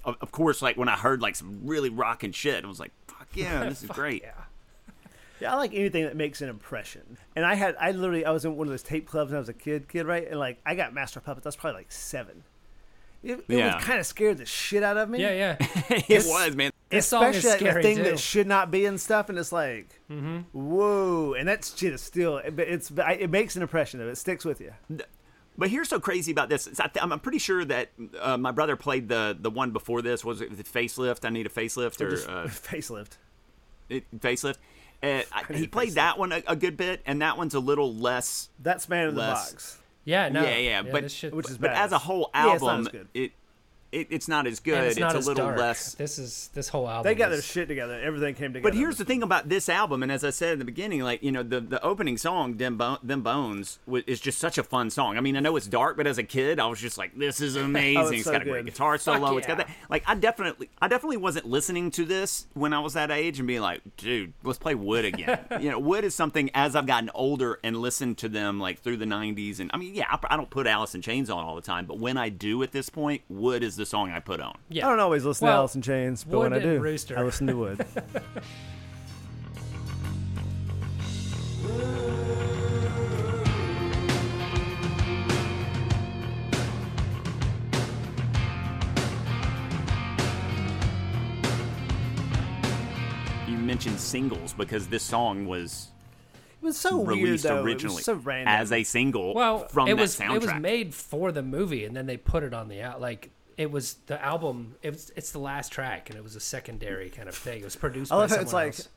of, 0.05 0.17
of 0.21 0.33
course, 0.33 0.63
like 0.63 0.77
when 0.77 0.89
I 0.89 0.97
heard 0.97 1.21
like 1.23 1.37
some 1.37 1.61
really 1.65 1.91
rocking 1.91 2.33
shit, 2.33 2.65
I 2.65 2.67
was 2.69 2.81
like, 2.81 2.93
"Fuck 3.07 3.29
yeah, 3.35 3.65
this 3.69 3.83
is 3.83 3.91
great." 3.91 4.23
Yeah. 4.23 4.33
Yeah, 5.41 5.53
I 5.53 5.57
like 5.57 5.73
anything 5.73 6.03
that 6.03 6.17
makes 6.17 6.41
an 6.43 6.49
impression. 6.49 7.17
And 7.37 7.47
I 7.47 7.55
had, 7.55 7.77
I 7.79 7.93
literally, 7.93 8.25
I 8.25 8.33
was 8.33 8.45
in 8.45 8.57
one 8.57 8.67
of 8.67 8.73
those 8.73 8.83
tape 8.83 9.07
clubs 9.07 9.31
when 9.31 9.37
I 9.37 9.39
was 9.39 9.49
a 9.49 9.53
kid, 9.53 9.89
kid, 9.89 10.05
right? 10.05 10.27
And 10.29 10.41
like, 10.41 10.59
I 10.67 10.75
got 10.75 10.93
Master 10.93 11.21
of 11.21 11.27
Puppets. 11.27 11.47
I 11.47 11.51
probably 11.57 11.79
like 11.79 11.93
seven. 11.93 12.43
It, 13.23 13.45
it 13.49 13.59
Yeah. 13.59 13.77
was 13.77 13.85
kind 13.85 14.01
of 14.01 14.07
scared 14.07 14.39
the 14.39 14.47
shit 14.47 14.83
out 14.83 14.97
of 14.97 15.09
me. 15.09 15.21
Yeah, 15.21 15.33
yeah. 15.33 15.57
it 16.09 16.25
was, 16.27 16.57
man. 16.57 16.73
This 16.91 17.07
song 17.07 17.25
is 17.25 17.37
Especially 17.45 17.67
like 17.67 17.75
the 17.77 17.83
thing 17.83 17.97
too. 17.99 18.03
that 18.05 18.19
should 18.19 18.47
not 18.47 18.71
be 18.71 18.87
and 18.87 18.99
stuff, 19.01 19.29
and 19.29 19.39
it's 19.39 19.53
like, 19.53 20.01
whoa, 20.53 21.35
and 21.35 21.47
that's 21.49 21.77
shit 21.77 21.93
is 21.93 22.01
still, 22.01 22.39
it- 22.39 22.59
it's, 22.59 22.91
it 22.97 23.31
makes 23.31 23.57
an 23.57 23.63
impression 23.63 24.01
of 24.01 24.09
it. 24.09 24.13
It 24.13 24.17
sticks 24.17 24.45
with 24.45 24.61
you. 24.61 24.73
But 25.57 25.71
here's 25.71 25.89
so 25.89 25.99
crazy 25.99 26.31
about 26.33 26.49
this. 26.49 26.69
I 26.81 26.87
th- 26.87 27.03
I'm 27.05 27.19
pretty 27.21 27.39
sure 27.41 27.65
that 27.65 27.91
uh, 28.21 28.37
my 28.39 28.53
brother 28.53 28.77
played 28.77 29.09
the 29.09 29.37
the 29.39 29.51
one 29.51 29.73
before 29.73 30.03
this. 30.03 30.25
Was 30.25 30.41
it 30.41 30.57
the 30.57 30.63
facelift? 30.63 31.25
I 31.25 31.31
need 31.31 31.47
a 31.47 31.51
facelift 31.51 32.01
or 32.01 32.11
Just 32.11 32.29
uh, 32.29 32.45
facelift. 32.47 33.19
it, 33.89 34.05
facelift. 34.21 34.57
Uh, 35.03 35.23
I, 35.33 35.45
he 35.53 35.67
played 35.67 35.93
that 35.95 36.17
one 36.17 36.31
a, 36.31 36.43
a 36.47 36.55
good 36.55 36.77
bit, 36.77 37.03
and 37.07 37.23
that 37.23 37.37
one's 37.37 37.55
a 37.55 37.61
little 37.61 37.93
less. 37.93 38.51
That's 38.61 38.89
man 38.89 39.09
in 39.09 39.15
the 39.17 39.21
Less. 39.21 39.51
box. 39.53 39.79
Yeah, 40.05 40.29
no. 40.29 40.43
yeah, 40.45 40.57
yeah, 40.59 40.83
but 40.83 41.03
this 41.03 41.13
shit, 41.13 41.35
Which 41.35 41.51
is 41.51 41.59
but 41.59 41.73
bad. 41.73 41.85
as 41.87 41.93
a 41.93 41.99
whole 41.99 42.31
Yeah, 42.35 42.55
it's 42.55 42.63
not 42.63 42.71
album, 42.71 42.87
as 42.87 42.93
good. 42.93 43.09
it, 43.15 43.33
it 43.93 44.09
it's 44.11 44.29
not 44.29 44.47
as 44.47 44.61
good. 44.61 44.75
and 44.79 44.87
it's 44.87 44.99
not 44.99 45.15
a 45.15 45.19
little 45.19 45.47
dark. 45.47 45.59
less. 45.59 45.95
This 45.95 46.19
is 46.19 46.51
this 46.55 46.69
whole 46.69 46.89
album. 46.89 47.05
They 47.11 47.15
got 47.15 47.31
their 47.31 47.43
shit 47.43 47.69
together. 47.69 47.99
Everything 48.01 48.35
came 48.35 48.53
together. 48.53 48.71
But 48.71 48.75
here's 48.75 48.99
the 48.99 49.05
thing 49.05 49.23
about 49.23 49.49
this 49.49 49.69
album, 49.69 50.03
and 50.03 50.13
as 50.13 50.25
I 50.25 50.31
said 50.31 50.55
in 50.55 50.59
the 50.59 50.65
beginning, 50.65 51.01
like 51.03 51.23
you 51.23 51.33
know, 51.33 51.43
the 51.43 51.61
the 51.61 51.83
opening 51.83 52.19
song, 52.19 52.57
"Them, 52.59 52.77
Bo- 52.77 52.99
Them 53.03 53.23
Bones," 53.23 53.79
wa- 53.87 54.03
is 54.07 54.21
just 54.21 54.39
such 54.39 54.59
a 54.59 54.63
fun 54.63 54.91
song. 54.91 55.17
I 55.17 55.21
mean, 55.21 55.37
I 55.37 55.41
know 55.41 55.57
it's 55.57 55.67
dark, 55.67 55.97
but 55.97 56.07
as 56.07 56.19
a 56.19 56.23
kid, 56.23 56.61
I 56.61 56.67
was 56.67 56.81
just 56.81 56.99
like, 56.99 57.17
"This 57.17 57.41
is 57.41 57.57
amazing." 57.69 58.15
it's 58.19 58.25
so 58.25 58.33
got 58.33 58.43
a 58.43 58.45
great 58.45 58.67
guitar 58.67 58.99
solo. 58.99 59.37
It's 59.39 59.47
got 59.47 59.57
that. 59.59 59.71
Like, 59.89 60.05
I 60.07 60.15
definitely, 60.15 60.69
I 60.81 60.89
definitely 60.89 61.17
wasn't 61.17 61.47
listening 61.47 61.91
to 61.93 62.05
this 62.05 62.47
when 62.55 62.73
I 62.73 62.81
was 62.81 62.93
that 62.93 63.11
age 63.11 63.39
and 63.39 63.49
being 63.49 63.63
like, 63.63 63.81
"Dude, 63.97 64.35
let's 64.43 64.59
play 64.59 64.75
Would 64.75 65.07
again." 65.07 65.39
you 65.61 65.71
know, 65.71 65.79
Would 65.79 66.05
is 66.05 66.15
something 66.15 66.51
as 66.55 66.77
I've 66.77 66.87
gotten 66.87 67.11
older 67.15 67.59
and 67.65 67.77
listened 67.79 68.19
to 68.19 68.29
them 68.29 68.61
like 68.61 68.81
through 68.81 68.99
the 68.99 69.07
'90s, 69.07 69.61
and 69.61 69.71
I 69.73 69.79
mean, 69.79 69.95
yeah, 69.95 70.07
I, 70.11 70.19
I 70.35 70.37
don't 70.37 70.51
put 70.51 70.67
Alice 70.67 70.95
in 70.95 71.01
Chains 71.01 71.31
on 71.31 71.43
all 71.43 71.57
the 71.57 71.63
time, 71.63 71.87
but 71.87 71.99
when 71.99 72.19
I 72.19 72.29
do 72.29 72.63
at 72.63 72.73
this 72.73 72.91
point, 72.91 73.23
Would 73.31 73.63
is 73.63 73.78
the 73.79 73.87
song 73.87 74.11
I 74.11 74.21
put 74.21 74.41
on. 74.41 74.57
Yeah. 74.69 74.87
I 74.87 74.91
don't 74.91 75.01
always 75.01 75.25
listen 75.25 75.47
Well, 75.47 75.55
to 75.55 75.59
Alice 75.61 75.75
in 75.75 75.83
Chains, 75.83 76.25
but 76.25 76.39
when 76.39 76.53
I 76.53 76.59
do, 76.59 76.79
Rooster. 76.79 77.19
I 77.19 77.23
listen 77.23 77.47
to 77.47 77.55
Would. 77.57 77.87
You 93.47 93.57
mentioned 93.57 93.99
singles 93.99 94.53
because 94.53 94.89
this 94.89 95.03
song 95.03 95.47
was 95.47 95.89
It 96.63 96.67
was 96.67 96.77
so 96.77 96.99
weird 96.99 97.23
released 97.23 97.45
though. 97.45 97.63
originally 97.63 97.95
It 97.95 97.97
was 97.97 98.05
so 98.05 98.15
random. 98.15 98.49
as 98.55 98.73
a 98.73 98.83
single 98.85 99.33
well, 99.35 99.67
from 99.69 99.89
it 99.89 99.95
that 99.97 100.01
was 100.03 100.19
soundtrack. 100.19 100.35
it 100.37 100.43
was 100.43 100.55
made 100.61 100.95
for 100.95 101.33
the 101.33 101.43
movie, 101.43 101.85
and 101.87 101.97
then 101.97 102.07
they 102.07 102.17
put 102.19 102.43
it 102.43 102.53
on 102.53 102.69
the 102.69 102.83
out. 102.83 103.01
Like 103.01 103.31
it 103.59 103.71
was 103.71 103.95
the 104.07 104.23
album. 104.25 104.77
It 104.83 104.93
was 104.93 105.13
it's 105.17 105.33
the 105.33 105.39
last 105.41 105.71
track, 105.73 106.09
and 106.09 106.17
it 106.19 106.23
was 106.23 106.35
a 106.37 106.41
secondary 106.41 107.11
kind 107.11 107.29
of 107.29 107.35
thing. 107.35 107.61
It 107.61 107.65
was 107.65 107.77
produced 107.77 108.11
I 108.11 108.27
by 108.27 108.35
how 108.35 108.41
it's 108.41 108.53
like, 108.55 108.69
else. 108.69 108.89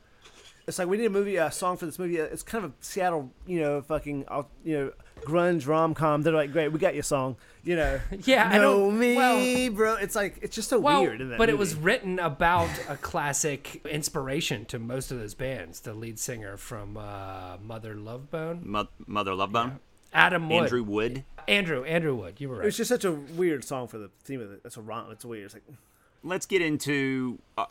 it's 0.68 0.80
like 0.80 0.88
we 0.88 0.98
need 0.98 1.06
a 1.08 1.10
movie, 1.10 1.36
a 1.36 1.52
song 1.52 1.76
for 1.78 1.86
this 1.86 2.00
movie. 2.00 2.18
It's 2.18 2.44
kind 2.44 2.64
of 2.64 2.72
a 2.72 2.74
Seattle, 2.80 3.32
you 3.46 3.60
know, 3.60 3.82
fucking, 3.82 4.26
uh, 4.30 4.44
you 4.64 4.78
know, 4.78 4.92
grunge 5.26 5.68
rom 5.68 5.94
com. 5.94 6.22
They're 6.22 6.32
like, 6.34 6.52
great, 6.52 6.70
we 6.70 6.80
got 6.80 6.94
your 6.94 7.04
song. 7.04 7.36
You 7.64 7.76
know, 7.76 8.00
Yeah, 8.24 8.50
I 8.52 8.58
know 8.58 8.86
don't- 8.90 9.00
me, 9.00 9.16
well- 9.16 9.72
bro. 9.76 9.96
It's 9.96 10.16
like 10.16 10.40
it's 10.42 10.56
just 10.56 10.70
so 10.70 10.80
Well, 10.80 11.02
weird. 11.02 11.22
In 11.22 11.30
that 11.30 11.38
but 11.38 11.50
it 11.50 11.58
was 11.58 11.76
written 11.76 12.18
about 12.20 12.70
a 12.88 12.98
classic 12.98 13.82
inspiration 13.86 14.66
to 14.66 14.80
most 14.80 15.12
of 15.12 15.20
those 15.20 15.34
bands. 15.34 15.80
The 15.82 15.94
lead 15.94 16.18
singer 16.20 16.58
from 16.58 16.98
uh, 16.98 17.58
Mother 17.64 17.96
Love 17.96 18.30
Bone, 18.32 18.62
Mo- 18.64 18.88
Mother 19.08 19.34
Love 19.36 19.52
Bone, 19.52 19.80
Adam 20.14 20.50
Wood. 20.50 20.64
Andrew 20.64 20.84
Wood. 20.84 21.24
Andrew 21.48 21.84
Andrew 21.84 22.16
Wood. 22.16 22.36
You 22.40 22.50
were 22.50 22.56
It 22.56 22.60
right. 22.60 22.66
was 22.66 22.78
just 22.78 22.90
such 22.90 23.04
a 23.06 23.12
weird 23.12 23.64
song 23.64 23.88
for 23.88 23.98
the 23.98 24.10
theme 24.24 24.42
of 24.42 24.52
it. 24.52 24.62
It's 24.64 24.78
a 24.78 24.82
rom. 24.82 25.12
It's 25.12 25.26
weird. 25.26 25.46
It's 25.46 25.54
like 25.54 25.64
Let's 26.24 26.46
get 26.46 26.62
into 26.62 27.40
uh, 27.58 27.66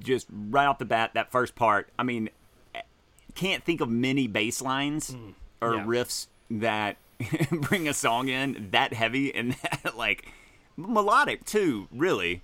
just 0.00 0.26
right 0.30 0.66
off 0.66 0.78
the 0.78 0.84
bat 0.84 1.12
that 1.14 1.30
first 1.30 1.54
part. 1.54 1.88
I 1.98 2.02
mean, 2.02 2.30
can't 3.34 3.62
think 3.64 3.80
of 3.80 3.88
many 3.88 4.26
bass 4.26 4.60
lines 4.60 5.14
or 5.60 5.76
Yeah. 5.76 5.84
riffs 5.84 6.26
that 6.50 6.96
bring 7.50 7.86
a 7.88 7.94
song 7.94 8.28
in 8.28 8.68
that 8.72 8.92
heavy 8.92 9.32
and 9.34 9.52
that 9.84 9.96
like 9.96 10.26
melodic 10.76 11.44
too. 11.44 11.88
Really, 11.92 12.42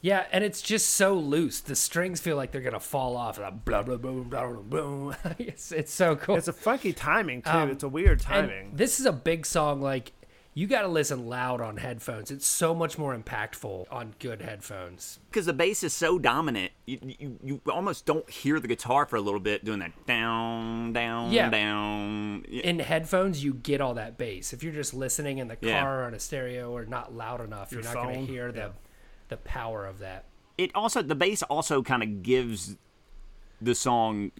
Yeah, 0.00 0.26
and 0.32 0.44
it's 0.44 0.62
just 0.62 0.90
so 0.90 1.14
loose. 1.14 1.60
The 1.60 1.76
strings 1.76 2.20
feel 2.20 2.36
like 2.36 2.52
they're 2.52 2.60
gonna 2.60 2.80
fall 2.80 3.16
off. 3.16 3.38
Like 3.38 3.64
blah 3.64 3.82
blah 3.82 3.96
blah 3.96 4.12
blah 4.12 4.46
blah. 4.52 4.60
blah. 4.62 5.14
it's 5.38 5.72
it's 5.72 5.92
so 5.92 6.16
cool. 6.16 6.36
it's 6.36 6.48
a 6.48 6.52
funky 6.52 6.92
timing 6.92 7.42
too. 7.42 7.50
Um, 7.50 7.70
it's 7.70 7.82
a 7.82 7.88
weird 7.88 8.20
timing. 8.20 8.72
this 8.74 9.00
is 9.00 9.06
a 9.06 9.12
big 9.12 9.46
song. 9.46 9.80
Like 9.80 10.12
you 10.52 10.66
got 10.66 10.82
to 10.82 10.88
listen 10.88 11.28
loud 11.28 11.60
on 11.60 11.76
headphones. 11.76 12.30
It's 12.30 12.46
so 12.46 12.74
much 12.74 12.98
more 12.98 13.16
impactful 13.16 13.86
on 13.90 14.14
good 14.18 14.42
headphones. 14.42 15.20
because 15.30 15.46
the 15.46 15.52
bass 15.52 15.82
is 15.84 15.92
so 15.92 16.18
dominant, 16.18 16.72
you, 16.86 16.98
you 17.18 17.38
you 17.44 17.60
almost 17.70 18.04
don't 18.04 18.28
hear 18.28 18.58
the 18.58 18.66
guitar 18.68 19.06
for 19.06 19.16
a 19.16 19.20
little 19.20 19.38
bit 19.40 19.64
doing 19.64 19.78
that 19.78 19.92
down 20.06 20.92
down 20.92 21.30
Yeah. 21.32 21.50
down. 21.50 22.44
Yeah. 22.48 22.62
In 22.62 22.80
headphones, 22.80 23.44
you 23.44 23.54
get 23.54 23.80
all 23.80 23.94
that 23.94 24.18
bass. 24.18 24.52
If 24.52 24.62
you're 24.62 24.72
just 24.72 24.92
listening 24.92 25.38
in 25.38 25.48
the 25.48 25.56
car 25.56 25.68
Yeah. 25.70 25.86
or 25.86 26.04
on 26.04 26.14
a 26.14 26.18
stereo 26.20 26.70
or 26.72 26.84
not 26.84 27.14
loud 27.14 27.40
enough, 27.40 27.70
Your 27.70 27.82
you're 27.82 27.94
not 27.94 28.02
going 28.04 28.26
to 28.26 28.32
hear 28.32 28.50
the 28.50 28.58
yeah. 28.58 28.68
the 29.28 29.36
power 29.36 29.86
of 29.86 29.98
that. 30.00 30.24
it 30.58 30.70
also 30.74 31.00
the 31.00 31.14
bass 31.14 31.42
also 31.44 31.80
kind 31.82 32.02
of 32.02 32.22
gives 32.24 32.76
the 33.62 33.74
song 33.74 34.32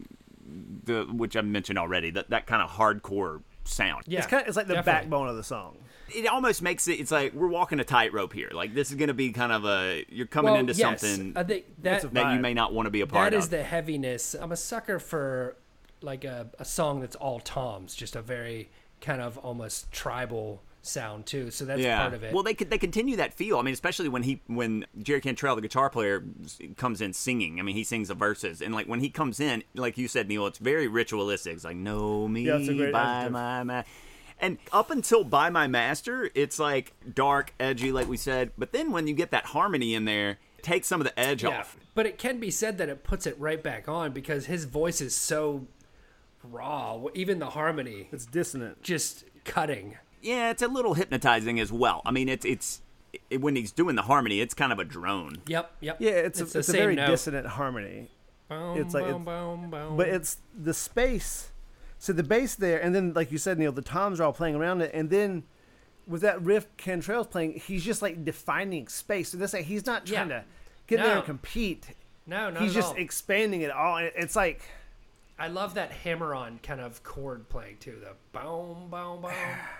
the 0.84 1.04
which 1.04 1.36
I 1.36 1.42
mentioned 1.42 1.78
already 1.78 2.10
that 2.10 2.30
that 2.30 2.46
kind 2.46 2.60
of 2.62 2.70
hardcore 2.70 3.42
sound. 3.70 4.04
Yeah, 4.06 4.18
It's 4.18 4.26
kind 4.28 4.42
of, 4.42 4.48
it's 4.48 4.56
like 4.56 4.66
the 4.66 4.74
definitely. 4.74 5.00
backbone 5.02 5.28
of 5.28 5.36
the 5.36 5.44
song. 5.44 5.76
It 6.14 6.26
almost 6.26 6.60
makes 6.60 6.88
it. 6.88 6.94
It's 6.94 7.10
like 7.12 7.32
we're 7.34 7.48
walking 7.48 7.78
a 7.80 7.84
tightrope 7.84 8.32
here. 8.32 8.50
Like 8.52 8.74
this 8.74 8.90
is 8.90 8.96
going 8.96 9.08
to 9.08 9.14
be 9.14 9.30
kind 9.32 9.52
of 9.52 9.64
a. 9.64 10.04
You're 10.08 10.26
coming 10.26 10.52
Well, 10.52 10.60
into 10.60 10.72
yes, 10.72 11.00
something 11.00 11.32
I 11.36 11.44
think 11.44 11.66
that 11.82 12.12
that 12.12 12.34
you 12.34 12.40
may 12.40 12.52
not 12.52 12.72
want 12.74 12.86
to 12.86 12.90
be 12.90 13.00
a 13.00 13.06
part 13.06 13.28
of. 13.28 13.30
that 13.32 13.36
is 13.38 13.44
of. 13.44 13.50
the 13.50 13.62
heaviness. 13.62 14.34
I'm 14.34 14.50
a 14.52 14.56
sucker 14.56 14.98
for 14.98 15.56
like 16.02 16.24
a, 16.24 16.48
a 16.58 16.64
song 16.64 17.00
that's 17.00 17.14
all 17.16 17.38
toms, 17.40 17.94
just 17.94 18.16
a 18.16 18.22
very 18.22 18.70
kind 19.00 19.20
of 19.22 19.38
almost 19.38 19.92
tribal 19.92 20.62
sound 20.82 21.26
too. 21.26 21.50
So 21.50 21.64
that's 21.64 21.84
part 21.84 22.14
of 22.14 22.22
it. 22.24 22.32
Well, 22.32 22.42
they 22.42 22.54
could 22.54 22.70
they 22.70 22.78
continue 22.78 23.16
that 23.16 23.34
feel. 23.34 23.58
I 23.58 23.62
mean, 23.62 23.74
especially 23.74 24.08
when 24.08 24.22
he 24.22 24.40
when 24.46 24.86
Jerry 25.02 25.20
Cantrell, 25.20 25.56
the 25.56 25.62
guitar 25.62 25.90
player, 25.90 26.24
comes 26.76 27.00
in 27.00 27.12
singing. 27.12 27.58
I 27.58 27.62
mean, 27.62 27.76
he 27.76 27.84
sings 27.84 28.08
the 28.08 28.14
verses, 28.14 28.60
and 28.62 28.74
like 28.74 28.86
when 28.86 29.00
he 29.00 29.10
comes 29.10 29.40
in, 29.40 29.62
like 29.74 29.98
you 29.98 30.08
said, 30.08 30.28
Neil, 30.28 30.46
it's 30.46 30.58
very 30.58 30.88
ritualistic. 30.88 31.54
It's 31.54 31.64
like 31.64 31.76
know 31.76 32.26
me 32.28 32.42
Yeah, 32.46 32.56
it's 32.56 32.68
a 32.68 32.74
great 32.74 32.92
by 32.92 33.00
adjective. 33.02 33.32
my 33.32 33.62
ma-" 33.64 33.82
And 34.42 34.56
up 34.72 34.90
until 34.90 35.22
by 35.22 35.50
my 35.50 35.66
master, 35.66 36.30
it's 36.34 36.58
like 36.58 36.94
dark, 37.14 37.52
edgy, 37.60 37.92
like 37.92 38.08
we 38.08 38.16
said. 38.16 38.52
But 38.56 38.72
then 38.72 38.90
when 38.90 39.06
you 39.06 39.12
get 39.14 39.32
that 39.32 39.44
harmony 39.46 39.94
in 39.94 40.06
there, 40.06 40.38
it 40.58 40.62
takes 40.62 40.88
some 40.88 41.00
of 41.00 41.06
the 41.06 41.18
edge 41.20 41.42
yeah, 41.42 41.58
off. 41.60 41.76
but 41.94 42.06
it 42.06 42.16
can 42.16 42.40
be 42.40 42.50
said 42.50 42.78
that 42.78 42.88
it 42.88 43.04
puts 43.04 43.26
it 43.26 43.38
right 43.38 43.62
back 43.62 43.86
on 43.86 44.12
because 44.12 44.46
his 44.46 44.64
voice 44.64 45.02
is 45.02 45.14
so 45.14 45.66
raw. 46.42 47.02
Even 47.14 47.38
the 47.38 47.50
harmony, 47.50 48.08
It's 48.12 48.24
dissonant. 48.24 48.82
just 48.82 49.24
cutting. 49.44 49.98
Yeah, 50.22 50.50
it's 50.50 50.62
a 50.62 50.68
little 50.68 50.94
hypnotizing 50.94 51.58
as 51.60 51.72
well. 51.72 52.02
I 52.04 52.10
mean, 52.10 52.28
it's 52.28 52.44
it's 52.44 52.82
it, 53.30 53.40
when 53.40 53.56
he's 53.56 53.72
doing 53.72 53.96
the 53.96 54.02
harmony, 54.02 54.40
it's 54.40 54.54
kind 54.54 54.72
of 54.72 54.78
a 54.78 54.84
drone. 54.84 55.38
Yep, 55.46 55.72
yep. 55.80 55.96
Yeah, 56.00 56.10
it's, 56.10 56.40
It's 56.40 56.54
a, 56.54 56.58
it's 56.60 56.68
a 56.68 56.72
very 56.72 56.94
note. 56.94 57.06
dissonant 57.08 57.46
harmony. 57.46 58.08
Boom, 58.48 58.78
it's 58.78 58.94
like 58.94 59.04
boom, 59.04 59.22
it's- 59.22 59.24
boom, 59.24 59.70
boom. 59.70 59.96
But 59.96 60.08
it's 60.08 60.38
the 60.60 60.74
space. 60.74 61.50
So 61.98 62.12
the 62.12 62.22
bass 62.22 62.54
there, 62.54 62.80
and 62.80 62.94
then 62.94 63.12
like 63.14 63.30
you 63.30 63.38
said, 63.38 63.58
Neil, 63.58 63.72
the 63.72 63.82
toms 63.82 64.20
are 64.20 64.24
all 64.24 64.32
playing 64.32 64.54
around 64.56 64.80
it, 64.80 64.90
and 64.94 65.10
then 65.10 65.44
with 66.06 66.22
that 66.22 66.40
riff 66.42 66.66
Cantrell's 66.76 67.26
playing, 67.26 67.54
he's 67.54 67.84
just 67.84 68.00
like 68.02 68.24
defining 68.24 68.88
space. 68.88 69.30
So 69.30 69.38
this 69.38 69.52
like 69.52 69.64
he's 69.66 69.86
not 69.86 70.06
trying 70.06 70.30
Yeah. 70.30 70.38
to 70.40 70.44
get 70.86 70.98
in 71.00 71.04
there 71.06 71.16
and 71.16 71.24
compete. 71.24 71.88
no, 72.26 72.50
no, 72.50 72.60
he's 72.60 72.74
just 72.74 72.96
expanding 72.96 73.60
it 73.62 73.70
all. 73.70 73.98
It's 73.98 74.34
like 74.36 74.62
I 75.38 75.48
love 75.48 75.74
that 75.74 75.90
hammer-on 75.92 76.60
kind 76.62 76.80
of 76.80 77.02
chord 77.02 77.48
playing 77.48 77.76
too. 77.80 77.96
The 78.02 78.14
boom, 78.38 78.88
boom, 78.90 79.20
boom. 79.22 79.30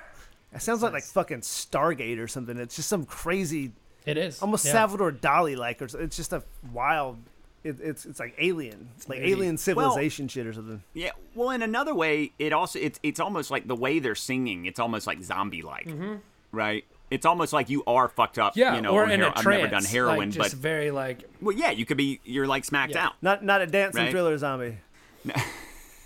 it 0.52 0.62
sounds 0.62 0.82
like 0.82 0.92
like 0.92 1.04
fucking 1.04 1.40
Stargate 1.40 2.18
or 2.18 2.28
something. 2.28 2.56
It's 2.58 2.76
just 2.76 2.88
some 2.88 3.04
crazy, 3.04 3.72
It 4.06 4.16
is 4.16 4.40
almost 4.42 4.64
yeah. 4.66 4.72
Salvador 4.72 5.12
Dali 5.12 5.56
like, 5.56 5.80
or 5.80 5.86
s- 5.86 5.94
it's 5.94 6.16
just 6.16 6.32
a 6.32 6.42
wild. 6.72 7.18
It, 7.62 7.78
it's 7.80 8.06
it's 8.06 8.18
like 8.18 8.34
alien, 8.38 8.88
it's 8.96 9.08
like 9.08 9.18
crazy. 9.18 9.32
alien 9.34 9.58
civilization 9.58 10.28
shit 10.28 10.46
or 10.46 10.52
something. 10.54 10.82
Yeah, 10.94 11.10
well, 11.34 11.50
in 11.50 11.60
another 11.62 11.94
way, 11.94 12.32
it 12.38 12.52
also 12.54 12.78
it's 12.78 12.98
it's 13.02 13.20
almost 13.20 13.50
like 13.50 13.68
the 13.68 13.76
way 13.76 13.98
they're 13.98 14.14
singing. 14.14 14.64
It's 14.64 14.80
almost 14.80 15.06
like 15.06 15.22
zombie 15.22 15.60
like, 15.62 15.86
mm-hmm. 15.86 16.14
right? 16.52 16.84
It's 17.10 17.26
almost 17.26 17.52
like 17.52 17.68
you 17.68 17.82
are 17.86 18.08
fucked 18.08 18.38
up. 18.38 18.56
Yeah, 18.56 18.76
you 18.76 18.80
know, 18.80 18.92
or 18.92 19.02
on 19.04 19.10
in 19.10 19.20
hero- 19.20 19.32
a 19.34 19.38
I've 19.38 19.44
never 19.44 19.66
done 19.68 19.84
heroin, 19.84 20.18
like, 20.18 20.30
just 20.30 20.50
but 20.52 20.58
very 20.58 20.90
like 20.90 21.28
well, 21.42 21.54
yeah, 21.54 21.70
you 21.70 21.84
could 21.84 21.98
be. 21.98 22.20
You're 22.24 22.46
like 22.46 22.64
smacked 22.64 22.94
Yeah. 22.94 23.08
out. 23.08 23.12
Not 23.20 23.44
not 23.44 23.60
a 23.60 23.66
dancing 23.66 24.04
Right. 24.04 24.10
thriller 24.10 24.38
zombie. 24.38 24.78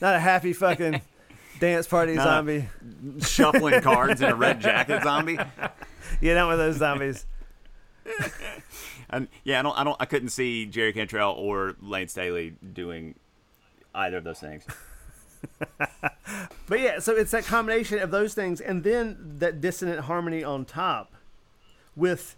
not 0.01 0.15
a 0.17 0.19
happy 0.19 0.53
fucking 0.53 1.01
dance 1.61 1.87
party 1.87 2.15
Not 2.15 2.27
a- 2.27 2.31
zombie. 2.31 2.69
shuffling 3.21 3.81
cards 3.83 4.21
in 4.21 4.31
a 4.31 4.35
red 4.35 4.61
jacket 4.61 5.03
zombie. 5.03 5.39
Yeah, 6.21 6.35
not 6.35 6.47
one 6.47 6.53
of 6.55 6.59
those 6.59 6.77
zombies. 6.77 7.27
And 9.11 9.29
yeah, 9.45 9.61
I 9.61 9.63
don't, 9.63 9.79
I 9.79 9.85
don't, 9.85 9.97
I 10.01 10.05
couldn't 10.07 10.31
see 10.31 10.67
Jerry 10.67 10.93
Cantrell 10.93 11.33
or 11.33 11.77
Lane 11.81 12.09
Staley 12.09 12.55
doing 12.73 13.15
either 13.95 14.17
of 14.19 14.25
those 14.25 14.41
things. 14.41 14.65
But 16.67 16.81
yeah, 16.81 16.99
so 17.01 17.15
it's 17.15 17.31
that 17.33 17.45
combination 17.45 17.99
of 17.99 18.11
those 18.11 18.33
things, 18.33 18.61
and 18.63 18.83
then 18.83 19.37
that 19.39 19.61
dissonant 19.61 20.01
harmony 20.01 20.43
on 20.43 20.65
top, 20.65 21.13
with 21.95 22.35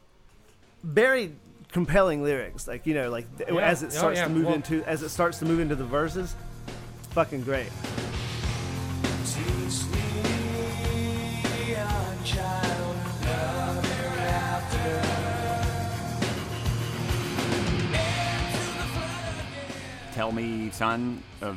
very 0.82 1.32
compelling 1.70 2.24
lyrics. 2.24 2.66
Like 2.66 2.84
you 2.86 2.94
know, 2.94 3.08
like 3.08 3.26
Yeah. 3.38 3.58
as 3.60 3.84
it 3.84 3.86
Oh, 3.86 3.90
starts 3.90 4.18
yeah. 4.18 4.24
to 4.24 4.30
move 4.30 4.46
Well- 4.46 4.54
into 4.56 4.82
as 4.84 5.02
it 5.04 5.10
starts 5.10 5.38
to 5.38 5.44
move 5.44 5.60
into 5.60 5.76
the 5.76 5.84
verses, 5.84 6.34
fucking 7.10 7.42
great. 7.42 7.68
Tell 20.12 20.32
me, 20.32 20.70
son, 20.70 21.22
of 21.42 21.56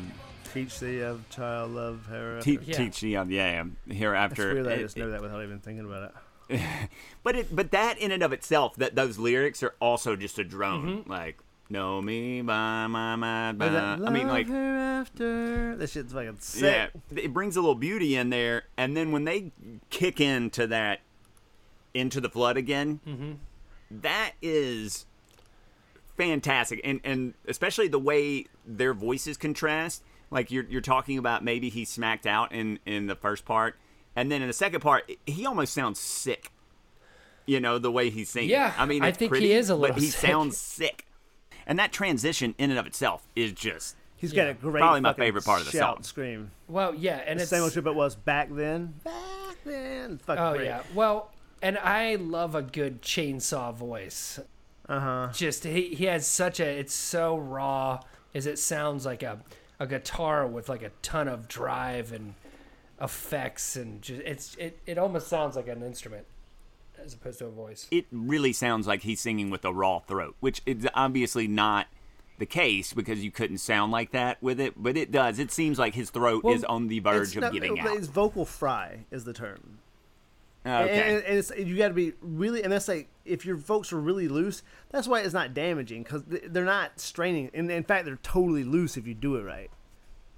Teach 0.54 0.80
thee 0.80 1.00
of 1.02 1.30
child 1.30 1.72
love 1.72 2.08
hereafter. 2.08 2.42
te- 2.58 2.60
Yeah. 2.66 2.76
teach 2.78 3.00
the, 3.00 3.16
um, 3.18 3.32
yeah, 3.32 3.64
It's 3.88 3.98
hereafter. 3.98 4.54
weird 4.54 4.66
that 4.66 4.72
I 4.74 4.76
It- 4.76 4.82
just 4.82 4.98
know 4.98 5.12
that 5.12 5.22
without 5.22 5.44
even 5.44 5.60
thinking 5.60 5.86
about 5.86 6.12
it. 6.50 6.60
But 7.24 7.36
it, 7.36 7.56
but 7.56 7.70
that 7.72 7.98
in 8.00 8.12
and 8.12 8.24
of 8.24 8.34
itself, 8.34 8.76
that 8.78 8.96
those 8.96 9.18
lyrics 9.20 9.62
are 9.62 9.76
also 9.80 10.16
just 10.16 10.40
a 10.40 10.44
drone. 10.44 11.00
Mm-hmm. 11.04 11.10
Like, 11.10 11.38
know 11.70 12.02
me 12.02 12.42
by 12.42 12.88
my, 12.88 13.16
my, 13.16 13.52
by. 13.54 13.70
That 13.70 14.00
I 14.06 14.10
mean, 14.10 14.28
like, 14.28 14.48
hereafter. 14.48 15.76
this 15.76 15.92
shit's 15.92 16.14
fucking 16.14 16.38
sick. 16.40 16.92
yeah, 17.12 17.20
it 17.22 17.34
brings 17.34 17.56
a 17.56 17.62
little 17.62 17.76
beauty 17.76 18.16
in 18.16 18.30
there. 18.30 18.64
And 18.78 18.96
then 18.98 19.12
when 19.12 19.26
they 19.26 19.52
kick 19.90 20.20
into 20.20 20.68
that, 20.68 21.00
into 21.94 22.20
the 22.22 22.30
flood 22.30 22.58
again, 22.58 23.00
Mm-hmm. 23.08 23.32
that 24.02 24.32
is 24.42 25.06
fantastic. 26.18 26.82
And 26.84 27.00
and 27.04 27.34
especially 27.48 27.88
the 27.88 28.00
way 28.00 28.46
their 28.66 28.94
voices 28.94 29.38
contrast. 29.38 30.04
Like 30.32 30.52
you're 30.52 30.66
you're 30.66 30.82
talking 30.82 31.18
about 31.18 31.44
maybe 31.44 31.70
he 31.70 31.86
smacked 31.86 32.28
out 32.28 32.52
in 32.52 32.78
in 32.86 33.08
the 33.08 33.16
first 33.16 33.46
part, 33.46 33.76
and 34.16 34.32
then 34.32 34.42
in 34.44 34.48
the 34.48 34.54
second 34.54 34.82
part, 34.82 35.12
he 35.26 35.46
almost 35.46 35.74
sounds 35.74 36.00
sick. 36.00 36.52
You 37.48 37.60
know 37.60 37.80
the 37.80 37.92
way 37.92 38.12
he's 38.12 38.30
singing. 38.30 38.52
Yeah, 38.52 38.72
I 38.78 38.86
mean, 38.86 39.02
I 39.02 39.12
think 39.12 39.36
he 39.36 39.52
is 39.54 39.72
a 39.72 39.76
little. 39.76 39.96
but 39.96 40.04
he 40.04 40.10
sick. 40.12 40.30
sounds 40.30 40.56
sick. 40.56 41.08
And 41.70 41.80
that 41.80 41.94
transition 41.94 42.54
in 42.58 42.70
and 42.72 42.78
of 42.80 42.86
itself 42.88 43.26
is 43.36 43.54
just 43.54 43.96
He's 44.18 44.34
Yeah. 44.34 44.46
got 44.46 44.50
a 44.50 44.54
great 44.56 44.82
Probably 44.82 45.00
my 45.00 45.14
favorite 45.14 45.46
part 45.46 45.62
of 45.62 45.66
the 45.68 45.72
shout 45.72 45.98
song. 45.98 46.04
Scream. 46.04 46.52
well, 46.68 46.94
yeah, 46.94 47.22
and 47.26 47.40
it's 47.40 47.50
the 47.50 47.56
Same 47.56 47.64
with 47.64 47.78
it 47.78 47.96
was 47.96 48.16
back 48.18 48.50
then. 48.52 48.96
Back 49.06 49.56
then. 49.64 50.18
Fucking 50.18 50.44
oh 50.44 50.54
great. 50.56 50.66
yeah. 50.66 50.82
Well, 50.94 51.32
and 51.62 51.78
I 51.78 52.16
love 52.16 52.54
a 52.56 52.62
good 52.62 53.02
chainsaw 53.02 53.74
voice. 53.74 54.38
Uh 54.90 55.00
huh. 55.00 55.30
Just 55.32 55.64
he 55.64 55.94
he 55.96 56.06
has 56.06 56.28
such 56.28 56.60
a 56.60 56.66
it's 56.68 56.94
so 56.94 57.38
raw 57.38 58.02
as 58.36 58.46
it 58.46 58.60
sounds 58.60 59.06
like 59.06 59.24
a 59.24 59.40
a 59.80 59.88
guitar 59.88 60.46
with 60.48 60.68
like 60.68 60.82
a 60.82 60.90
ton 61.02 61.30
of 61.30 61.48
drive 61.48 62.12
and 62.12 62.34
effects 63.02 63.76
and 63.78 64.02
just 64.02 64.22
it's 64.22 64.56
it, 64.56 64.80
it 64.86 64.98
almost 64.98 65.28
sounds 65.28 65.56
like 65.56 65.68
an 65.70 65.82
instrument 65.84 66.26
as 67.04 67.14
opposed 67.14 67.40
to 67.40 67.46
a 67.46 67.52
voice. 67.52 67.88
it 67.92 68.06
really 68.12 68.54
sounds 68.54 68.88
like 68.88 69.04
he's 69.04 69.20
singing 69.20 69.50
with 69.50 69.66
a 69.66 69.74
raw 69.74 70.00
throat, 70.00 70.36
which 70.40 70.62
is 70.66 70.88
obviously 70.94 71.48
not 71.48 71.88
the 72.40 72.46
case 72.46 72.94
because 72.94 73.24
you 73.24 73.32
couldn't 73.32 73.58
sound 73.58 73.92
like 73.92 74.12
that 74.12 74.42
with 74.42 74.60
it, 74.60 74.74
but 74.82 74.98
it 74.98 75.12
does. 75.12 75.40
It 75.40 75.52
seems 75.52 75.78
like 75.78 75.94
his 75.94 76.10
throat 76.10 76.44
Well, 76.44 76.54
is 76.54 76.64
on 76.64 76.88
the 76.88 77.00
verge 77.00 77.36
of 77.36 77.42
not- 77.42 77.54
but 77.54 77.80
out. 77.80 77.98
It's 77.98 78.08
vocal 78.08 78.46
fry 78.46 79.06
is 79.12 79.26
the 79.26 79.34
term. 79.34 79.80
Oh, 80.66 80.84
okay. 80.84 81.16
And, 81.16 81.24
and 81.24 81.38
it's, 81.38 81.52
you 81.58 81.78
got 81.78 81.90
to 81.90 81.94
be 81.94 82.14
really, 82.22 82.64
and 82.64 82.72
that's 82.72 82.88
like 82.88 83.08
if 83.26 83.46
your 83.46 83.58
folks 83.58 83.94
are 83.94 84.00
really 84.00 84.28
loose, 84.28 84.62
that's 84.90 85.08
why 85.08 85.22
it's 85.22 85.34
not 85.34 85.54
damaging 85.54 86.04
because 86.04 86.24
they're 86.26 86.66
not 86.66 87.00
straining. 87.00 87.50
And 87.54 87.72
in 87.72 87.84
fact, 87.84 88.06
they're 88.06 88.20
totally 88.24 88.64
loose 88.64 88.98
if 88.98 89.08
you 89.08 89.14
do 89.14 89.36
it 89.36 89.44
right. 89.44 89.70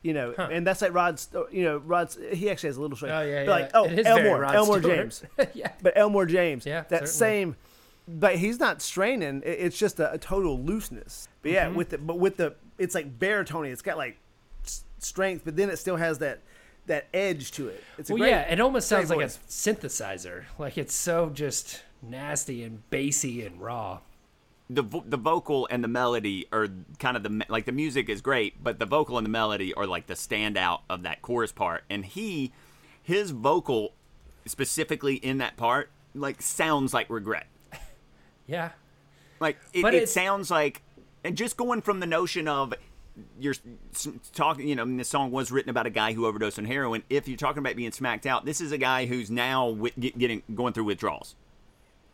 You 0.03 0.13
know, 0.13 0.33
and 0.33 0.65
that's 0.65 0.81
like 0.81 0.93
Rod's. 0.93 1.29
You 1.51 1.63
know, 1.63 1.77
Rod's. 1.77 2.17
He 2.33 2.49
actually 2.49 2.69
has 2.69 2.77
a 2.77 2.81
little 2.81 2.97
strain. 2.97 3.11
Oh 3.11 3.21
yeah, 3.21 3.43
yeah. 3.43 3.49
Like, 3.49 3.71
oh, 3.75 3.85
It 3.85 3.99
is 3.99 4.05
very 4.07 4.29
Elmore, 4.29 4.45
Elmore 4.45 4.79
Stewart. 4.79 4.95
James. 4.97 5.23
yeah. 5.53 5.71
But 5.81 5.93
Elmore 5.95 6.25
James, 6.25 6.65
Yeah, 6.65 6.81
that 6.89 7.07
certainly. 7.07 7.07
same. 7.07 7.55
But 8.07 8.37
he's 8.37 8.59
not 8.59 8.81
straining. 8.81 9.43
It's 9.45 9.77
just 9.77 9.99
a, 9.99 10.11
a 10.13 10.17
total 10.17 10.59
looseness. 10.59 11.29
But 11.43 11.51
yeah, 11.51 11.67
Mm-hmm. 11.67 11.75
with 11.75 11.89
the 11.89 11.97
but 11.99 12.17
with 12.17 12.37
the 12.37 12.55
it's 12.79 12.95
like 12.95 13.19
baritone. 13.19 13.65
It's 13.67 13.83
got 13.83 13.97
like 13.97 14.17
strength, 14.97 15.43
but 15.45 15.55
then 15.55 15.69
it 15.69 15.77
still 15.77 15.97
has 15.97 16.17
that 16.19 16.39
that 16.87 17.05
edge 17.13 17.51
to 17.51 17.67
it. 17.67 17.83
It's 17.99 18.09
a 18.09 18.13
Well, 18.13 18.21
great, 18.21 18.29
yeah, 18.31 18.51
it 18.51 18.59
almost 18.59 18.87
sounds 18.87 19.11
like 19.11 19.19
a 19.21 19.25
synthesizer. 19.25 20.45
Like 20.57 20.77
it's 20.79 20.95
so 20.95 21.29
just 21.29 21.83
nasty 22.01 22.63
and 22.63 22.87
bassy 22.89 23.45
and 23.45 23.61
raw. 23.61 23.99
The 24.73 24.81
vo- 24.83 25.03
the 25.05 25.17
vocal 25.17 25.67
and 25.69 25.83
the 25.83 25.87
melody 25.87 26.47
are 26.51 26.67
kind 26.99 27.17
of 27.17 27.23
the 27.23 27.45
like 27.49 27.65
the 27.65 27.71
music 27.71 28.07
is 28.09 28.21
great, 28.21 28.63
but 28.63 28.79
the 28.79 28.85
vocal 28.85 29.17
and 29.17 29.25
the 29.25 29.29
melody 29.29 29.73
are 29.73 29.85
like 29.85 30.07
the 30.07 30.13
standout 30.13 30.81
of 30.89 31.03
that 31.03 31.21
chorus 31.21 31.51
part. 31.51 31.83
And 31.89 32.05
he, 32.05 32.53
his 33.03 33.31
vocal, 33.31 33.93
specifically 34.45 35.15
in 35.15 35.39
that 35.39 35.57
part, 35.57 35.89
like 36.15 36.41
sounds 36.41 36.93
like 36.93 37.09
regret. 37.09 37.47
Yeah. 38.47 38.71
Like 39.39 39.57
it, 39.71 39.85
it 39.93 40.09
sounds 40.09 40.51
like, 40.51 40.81
and 41.23 41.37
just 41.37 41.55
going 41.55 41.81
from 41.81 42.01
the 42.01 42.05
notion 42.05 42.49
of 42.49 42.73
you're 43.39 43.55
talking, 44.33 44.67
you 44.67 44.75
know, 44.75 44.85
the 44.85 45.05
song 45.05 45.31
was 45.31 45.51
written 45.51 45.69
about 45.69 45.85
a 45.85 45.89
guy 45.89 46.11
who 46.11 46.25
overdosed 46.25 46.59
on 46.59 46.65
heroin. 46.65 47.03
If 47.09 47.29
you're 47.29 47.37
talking 47.37 47.59
about 47.59 47.77
being 47.77 47.91
smacked 47.91 48.25
out, 48.25 48.43
this 48.43 48.59
is 48.59 48.73
a 48.73 48.77
guy 48.77 49.05
who's 49.05 49.31
now 49.31 49.77
getting 49.99 50.43
going 50.53 50.73
through 50.73 50.83
withdrawals. 50.83 51.35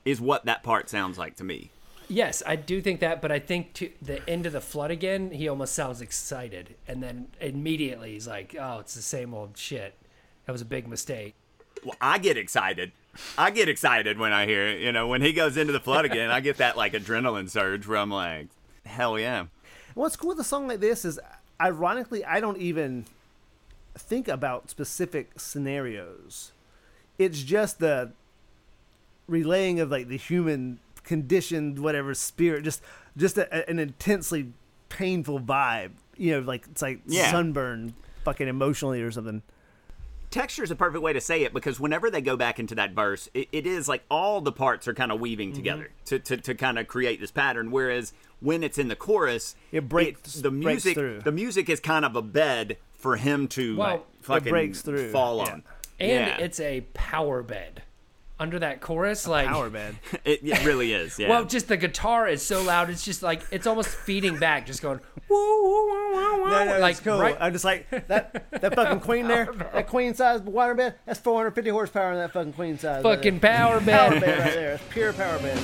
Is 0.05 0.21
what 0.21 0.45
that 0.45 0.61
part 0.63 0.89
sounds 0.89 1.17
like 1.17 1.35
to 1.37 1.43
me. 1.43 1.71
Yes, 2.09 2.41
I 2.45 2.55
do 2.55 2.81
think 2.81 3.01
that, 3.01 3.21
but 3.21 3.31
I 3.31 3.39
think 3.39 3.73
to 3.73 3.91
the 4.01 4.27
end 4.29 4.45
of 4.45 4.53
the 4.53 4.61
flood 4.61 4.91
again, 4.91 5.31
he 5.31 5.47
almost 5.49 5.73
sounds 5.73 6.01
excited, 6.01 6.75
and 6.87 7.03
then 7.03 7.27
immediately 7.41 8.13
he's 8.13 8.27
like, 8.27 8.55
"Oh, 8.57 8.79
it's 8.79 8.95
the 8.95 9.01
same 9.01 9.33
old 9.33 9.57
shit," 9.57 9.93
That 10.45 10.53
was 10.53 10.61
a 10.61 10.65
big 10.65 10.87
mistake. 10.87 11.35
Well, 11.83 11.97
I 11.99 12.17
get 12.19 12.37
excited. 12.37 12.93
I 13.37 13.51
get 13.51 13.67
excited 13.67 14.17
when 14.17 14.31
I 14.31 14.45
hear 14.45 14.65
it. 14.65 14.79
You 14.79 14.93
know, 14.93 15.07
when 15.07 15.21
he 15.21 15.33
goes 15.33 15.57
into 15.57 15.73
the 15.73 15.79
flood 15.79 16.05
again, 16.05 16.31
I 16.31 16.39
get 16.39 16.57
that 16.57 16.77
like 16.77 16.93
adrenaline 16.93 17.49
surge 17.49 17.85
where 17.85 17.97
I'm 17.97 18.09
like, 18.09 18.47
hell 18.85 19.19
yeah. 19.19 19.47
What's 19.93 20.15
cool 20.15 20.29
with 20.29 20.39
a 20.39 20.45
song 20.45 20.67
like 20.67 20.79
this 20.79 21.03
is, 21.03 21.19
ironically, 21.59 22.23
I 22.23 22.39
don't 22.39 22.57
even 22.59 23.05
think 23.97 24.29
about 24.29 24.69
specific 24.69 25.31
scenarios. 25.37 26.51
It's 27.17 27.41
just 27.41 27.79
the 27.79 28.11
relaying 29.27 29.81
of 29.81 29.91
like 29.91 30.07
the 30.07 30.17
human 30.17 30.79
conditioned 31.07 31.79
whatever 31.79 32.13
spirit, 32.13 32.63
just 32.63 32.81
just 33.17 33.37
a, 33.37 33.47
a- 33.51 33.67
an 33.69 33.79
intensely 33.79 34.51
painful 34.89 35.39
vibe. 35.39 35.91
You 36.17 36.33
know, 36.33 36.39
like 36.41 36.67
it's 36.69 36.81
like 36.83 36.99
Yeah. 37.07 37.31
sunburn, 37.31 37.95
fucking 38.23 38.47
emotionally 38.47 39.01
or 39.01 39.11
something. 39.11 39.41
Texture 40.29 40.61
is 40.63 40.71
a 40.71 40.75
perfect 40.75 41.01
way 41.01 41.13
to 41.13 41.21
say 41.21 41.43
it 41.43 41.53
because 41.53 41.79
whenever 41.79 42.11
they 42.11 42.19
go 42.19 42.35
back 42.35 42.59
into 42.59 42.75
that 42.75 42.91
verse, 42.91 43.29
it, 43.33 43.47
it 43.53 43.65
is 43.65 43.87
like 43.87 44.03
all 44.11 44.41
the 44.41 44.51
parts 44.51 44.85
are 44.87 44.93
kind 44.93 45.09
of 45.11 45.21
weaving 45.21 45.49
mm-hmm. 45.49 45.55
together 45.55 45.89
to, 46.05 46.19
to, 46.19 46.35
to 46.37 46.53
kind 46.53 46.77
of 46.77 46.85
create 46.87 47.21
this 47.21 47.31
pattern. 47.31 47.71
Whereas 47.71 48.11
when 48.41 48.61
it's 48.61 48.77
in 48.77 48.89
the 48.89 48.95
chorus, 48.95 49.55
It 49.71 49.87
breaks- 49.87 50.33
the 50.33 50.51
breaks 50.51 50.83
music. 50.83 50.95
through. 50.95 51.21
The 51.21 51.31
music 51.31 51.69
is 51.69 51.79
kind 51.79 52.03
of 52.03 52.17
a 52.17 52.21
bed 52.21 52.75
for 52.97 53.15
him 53.15 53.47
to 53.49 53.77
Well, 53.77 53.89
like, 53.89 54.05
fucking 54.21 54.49
breaks 54.49 54.81
through, 54.81 55.11
fall 55.11 55.37
yeah. 55.37 55.53
on. 55.53 55.63
And 55.99 56.27
yeah. 56.27 56.37
it's 56.39 56.59
a 56.59 56.81
power 56.93 57.41
bed. 57.41 57.83
Under 58.39 58.59
that 58.59 58.81
chorus, 58.81 59.27
like 59.27 59.47
Power 59.47 59.69
band. 59.69 59.97
it, 60.25 60.41
it 60.43 60.63
really 60.63 60.93
is. 60.93 61.17
Yeah. 61.17 61.29
Well, 61.29 61.45
just 61.45 61.67
the 61.67 61.77
guitar 61.77 62.27
is 62.27 62.45
so 62.45 62.61
loud. 62.61 62.89
It's 62.89 63.03
just 63.03 63.23
like 63.23 63.41
it's 63.51 63.65
almost 63.65 63.89
feeding 63.89 64.37
back, 64.37 64.67
just 64.67 64.81
going 64.81 64.99
woo 65.27 65.63
woo 65.63 65.87
woo 65.87 66.13
woo 66.13 66.43
woo. 66.43 66.49
No, 66.49 66.65
no, 66.65 66.79
like 66.79 67.03
cool. 67.03 67.19
right- 67.19 67.37
I'm 67.39 67.51
just 67.51 67.65
like 67.65 67.89
that. 68.07 68.45
That 68.61 68.75
fucking 68.75 68.99
queen 68.99 69.27
there, 69.27 69.51
that 69.73 69.87
queen 69.87 70.13
size 70.13 70.41
water 70.41 70.75
bed. 70.75 70.95
That's 71.05 71.19
450 71.19 71.71
horsepower 71.71 72.11
in 72.11 72.19
that 72.19 72.31
fucking 72.31 72.53
queen 72.53 72.77
size. 72.77 73.01
fucking 73.01 73.39
there. 73.39 73.51
power 73.57 73.79
power 73.79 74.11
bed. 74.11 74.21
bed 74.21 74.39
right 74.39 74.53
there. 74.53 74.73
It's 74.73 74.83
pure 74.91 75.13
power 75.13 75.39
bed. 75.39 75.57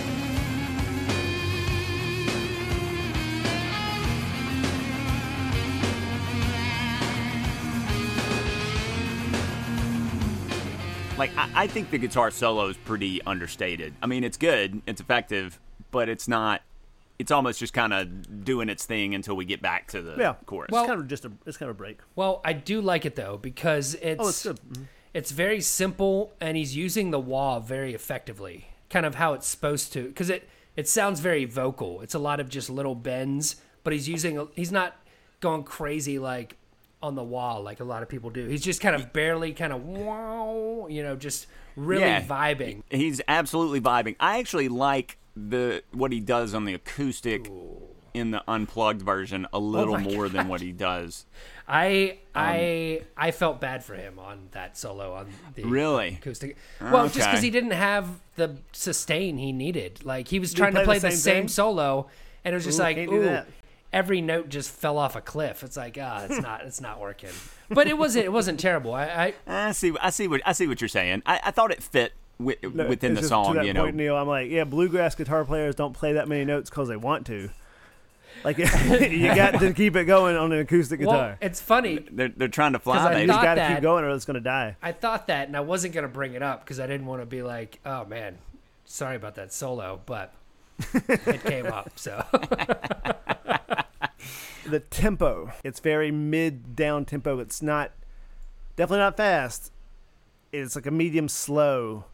Like 11.18 11.32
I, 11.38 11.50
I 11.64 11.68
think 11.68 11.92
the 11.92 11.98
guitar 11.98 12.32
solo 12.32 12.68
is 12.68 12.78
pretty 12.78 13.22
understated. 13.24 13.94
I 14.02 14.08
mean, 14.08 14.24
it's 14.24 14.38
good, 14.38 14.82
it's 14.88 15.02
effective, 15.02 15.60
but 15.92 16.10
it's 16.10 16.28
not. 16.28 16.62
It's 17.20 17.32
almost 17.32 17.60
just 17.60 17.74
kind 17.74 17.94
of 17.94 18.44
doing 18.44 18.70
its 18.70 18.86
thing 18.86 19.14
until 19.14 19.36
we 19.36 19.46
get 19.46 19.62
back 19.62 19.88
to 19.90 20.02
the 20.02 20.16
Yeah. 20.18 20.34
chorus. 20.46 20.70
Well- 20.72 20.84
it's 20.84 20.90
kind 20.90 21.00
of 21.02 21.08
just 21.08 21.26
a. 21.26 21.32
It's 21.46 21.58
kind 21.58 21.70
of 21.70 21.76
a 21.76 21.78
break. 21.78 22.00
Well, 22.16 22.42
I 22.44 22.54
do 22.54 22.82
like 22.82 23.06
it 23.06 23.16
though 23.16 23.38
because 23.38 23.94
it's 23.96 24.22
Oh, 24.24 24.28
it's 24.30 24.44
good. 24.44 24.60
Mhm. 24.72 24.86
it's 25.14 25.32
very 25.32 25.62
simple 25.62 26.34
and 26.42 26.58
he's 26.58 26.76
using 26.76 27.12
the 27.12 27.20
wah 27.20 27.60
very 27.60 27.94
effectively. 27.94 28.68
Kind 28.90 29.06
of 29.06 29.16
how 29.16 29.34
it's 29.34 29.48
supposed 29.48 29.94
to 29.94 30.08
because 30.08 30.30
it 30.30 30.50
it 30.76 30.88
sounds 30.90 31.20
very 31.20 31.46
vocal. 31.46 32.02
It's 32.02 32.16
a 32.16 32.20
lot 32.20 32.40
of 32.40 32.50
just 32.50 32.68
little 32.70 32.96
bends, 32.96 33.58
but 33.84 33.94
he's 33.94 34.10
using 34.10 34.48
he's 34.56 34.72
not 34.72 34.96
going 35.40 35.64
crazy 35.64 36.18
like 36.18 36.58
on 37.04 37.16
the 37.16 37.24
wall 37.24 37.62
like 37.62 37.80
a 37.82 37.84
lot 37.84 38.02
of 38.02 38.10
people 38.10 38.30
do. 38.30 38.48
He's 38.48 38.62
just 38.64 38.82
kind 38.82 38.96
of 38.96 39.12
barely 39.14 39.54
kind 39.54 39.74
of 39.74 39.86
wow, 39.86 40.88
you 40.90 41.04
know, 41.04 41.16
just 41.16 41.48
really 41.76 42.02
Yeah. 42.04 42.24
vibing. 42.24 42.82
He's 42.90 43.22
absolutely 43.28 43.82
vibing. 43.82 44.16
I 44.20 44.40
actually 44.40 44.70
like 44.70 45.18
the 45.36 45.84
what 45.92 46.12
he 46.12 46.20
does 46.20 46.54
on 46.54 46.66
the 46.66 46.74
acoustic 46.74 47.50
in 48.14 48.30
the 48.32 48.44
unplugged 48.48 49.02
version 49.02 49.48
a 49.52 49.60
little 49.60 49.96
Oh 49.96 50.00
my 50.00 50.04
more 50.04 50.30
than 50.30 50.48
what 50.48 50.62
he 50.62 50.72
does. 50.72 51.26
I 51.68 52.20
Um, 52.36 52.44
I 52.46 53.02
I 53.18 53.32
felt 53.32 53.60
bad 53.60 53.84
for 53.84 53.96
him 53.96 54.20
on 54.20 54.48
that 54.52 54.78
solo 54.78 55.14
on 55.14 55.28
the 55.56 55.64
Really? 55.66 56.20
acoustic. 56.22 56.56
Well, 56.80 57.06
just 57.10 57.16
because 57.28 57.42
he 57.42 57.50
didn't 57.50 57.72
have 57.72 58.08
the 58.36 58.58
sustain 58.72 59.38
he 59.38 59.52
needed. 59.52 60.06
Like 60.06 60.28
he 60.30 60.40
was 60.40 60.54
trying 60.54 60.74
play 60.74 60.82
to 60.82 60.86
play 60.86 61.00
the 61.00 61.12
same 61.12 61.18
same, 61.18 61.48
solo, 61.48 62.08
and 62.46 62.54
it 62.54 62.56
was 62.56 62.66
just 62.66 62.80
Ooh, 62.80 62.84
like, 62.84 62.98
ooh, 62.98 63.24
that. 63.24 63.48
Every 63.94 64.20
note 64.20 64.50
just 64.50 64.70
fell 64.72 64.98
off 64.98 65.16
a 65.16 65.22
cliff. 65.22 65.64
It's 65.64 65.78
like, 65.78 65.98
ah, 66.02 66.26
it's 66.28 66.42
not, 66.42 66.62
it's 66.66 66.82
not 66.82 67.00
working. 67.00 67.30
But 67.70 67.88
it 67.88 67.98
wasn't, 67.98 68.26
it 68.26 68.32
wasn't 68.34 68.60
terrible. 68.60 68.94
I, 68.94 69.34
I 69.48 69.68
I 69.68 69.72
see. 69.72 69.94
I 70.02 70.10
see 70.10 70.28
what 70.28 70.42
I 70.46 70.52
see 70.52 70.68
what 70.68 70.82
you're 70.82 70.88
saying. 70.90 71.22
I, 71.26 71.40
I 71.46 71.52
thought 71.52 71.72
it 71.72 71.82
fit 71.82 72.14
wi- 72.40 72.58
No, 72.62 72.88
within 72.88 73.12
it's 73.14 73.22
the 73.22 73.22
just 73.22 73.24
to 73.24 73.28
song. 73.30 73.56
that 73.56 73.66
You 73.66 73.74
know, 73.74 73.84
point, 73.84 73.96
Neil, 73.96 74.16
I'm 74.18 74.28
like, 74.28 74.50
yeah, 74.50 74.64
bluegrass 74.66 75.16
guitar 75.16 75.46
players 75.46 75.76
don't 75.76 75.94
play 75.94 76.14
that 76.14 76.28
many 76.28 76.44
notes 76.44 76.70
because 76.70 76.88
they 76.90 76.98
want 76.98 77.26
to. 77.28 77.50
Like 78.44 78.58
you 78.58 78.66
got 79.36 79.60
to 79.60 79.74
keep 79.74 79.96
it 79.96 80.04
going 80.06 80.36
on 80.36 80.52
an 80.52 80.60
acoustic 80.60 81.00
well, 81.00 81.12
guitar. 81.12 81.38
it's 81.42 81.62
funny. 81.62 82.00
they're 82.12 82.30
they're 82.30 82.48
trying 82.50 82.74
to 82.74 82.80
fly, 82.80 82.98
I 82.98 83.10
baby. 83.10 83.22
you 83.22 83.28
thought 83.28 83.44
got 83.44 83.56
to 83.56 83.74
keep 83.74 83.82
going 83.82 84.04
or 84.04 84.10
it's 84.10 84.26
going 84.26 84.36
to 84.36 84.42
die. 84.42 84.76
I 84.82 84.92
thought 84.92 85.28
that, 85.28 85.48
and 85.48 85.56
I 85.56 85.62
wasn't 85.62 85.94
gonna 85.94 86.08
bring 86.10 86.34
it 86.34 86.42
up 86.44 86.64
because 86.66 86.80
I 86.80 86.88
didn't 86.88 87.06
want 87.06 87.22
to 87.22 87.26
be 87.26 87.42
like, 87.44 87.80
oh 87.86 88.04
man, 88.06 88.40
sorry 88.86 89.16
about 89.16 89.36
that 89.36 89.54
solo, 89.54 90.02
but 90.06 90.34
it 90.94 91.44
came 91.44 91.68
up. 91.68 91.92
So 91.96 92.26
The 94.66 94.80
tempo, 94.80 95.52
it's 95.64 95.80
very 95.80 96.12
mid 96.12 96.76
down 96.76 97.06
tempo. 97.06 97.40
It's 97.40 97.62
not 97.62 97.92
definitely 98.76 99.00
not 99.00 99.18
fast. 99.18 99.72
It's 100.52 100.76
like 100.76 100.86
a 100.86 100.92
medium 100.92 101.28
slow, 101.28 102.06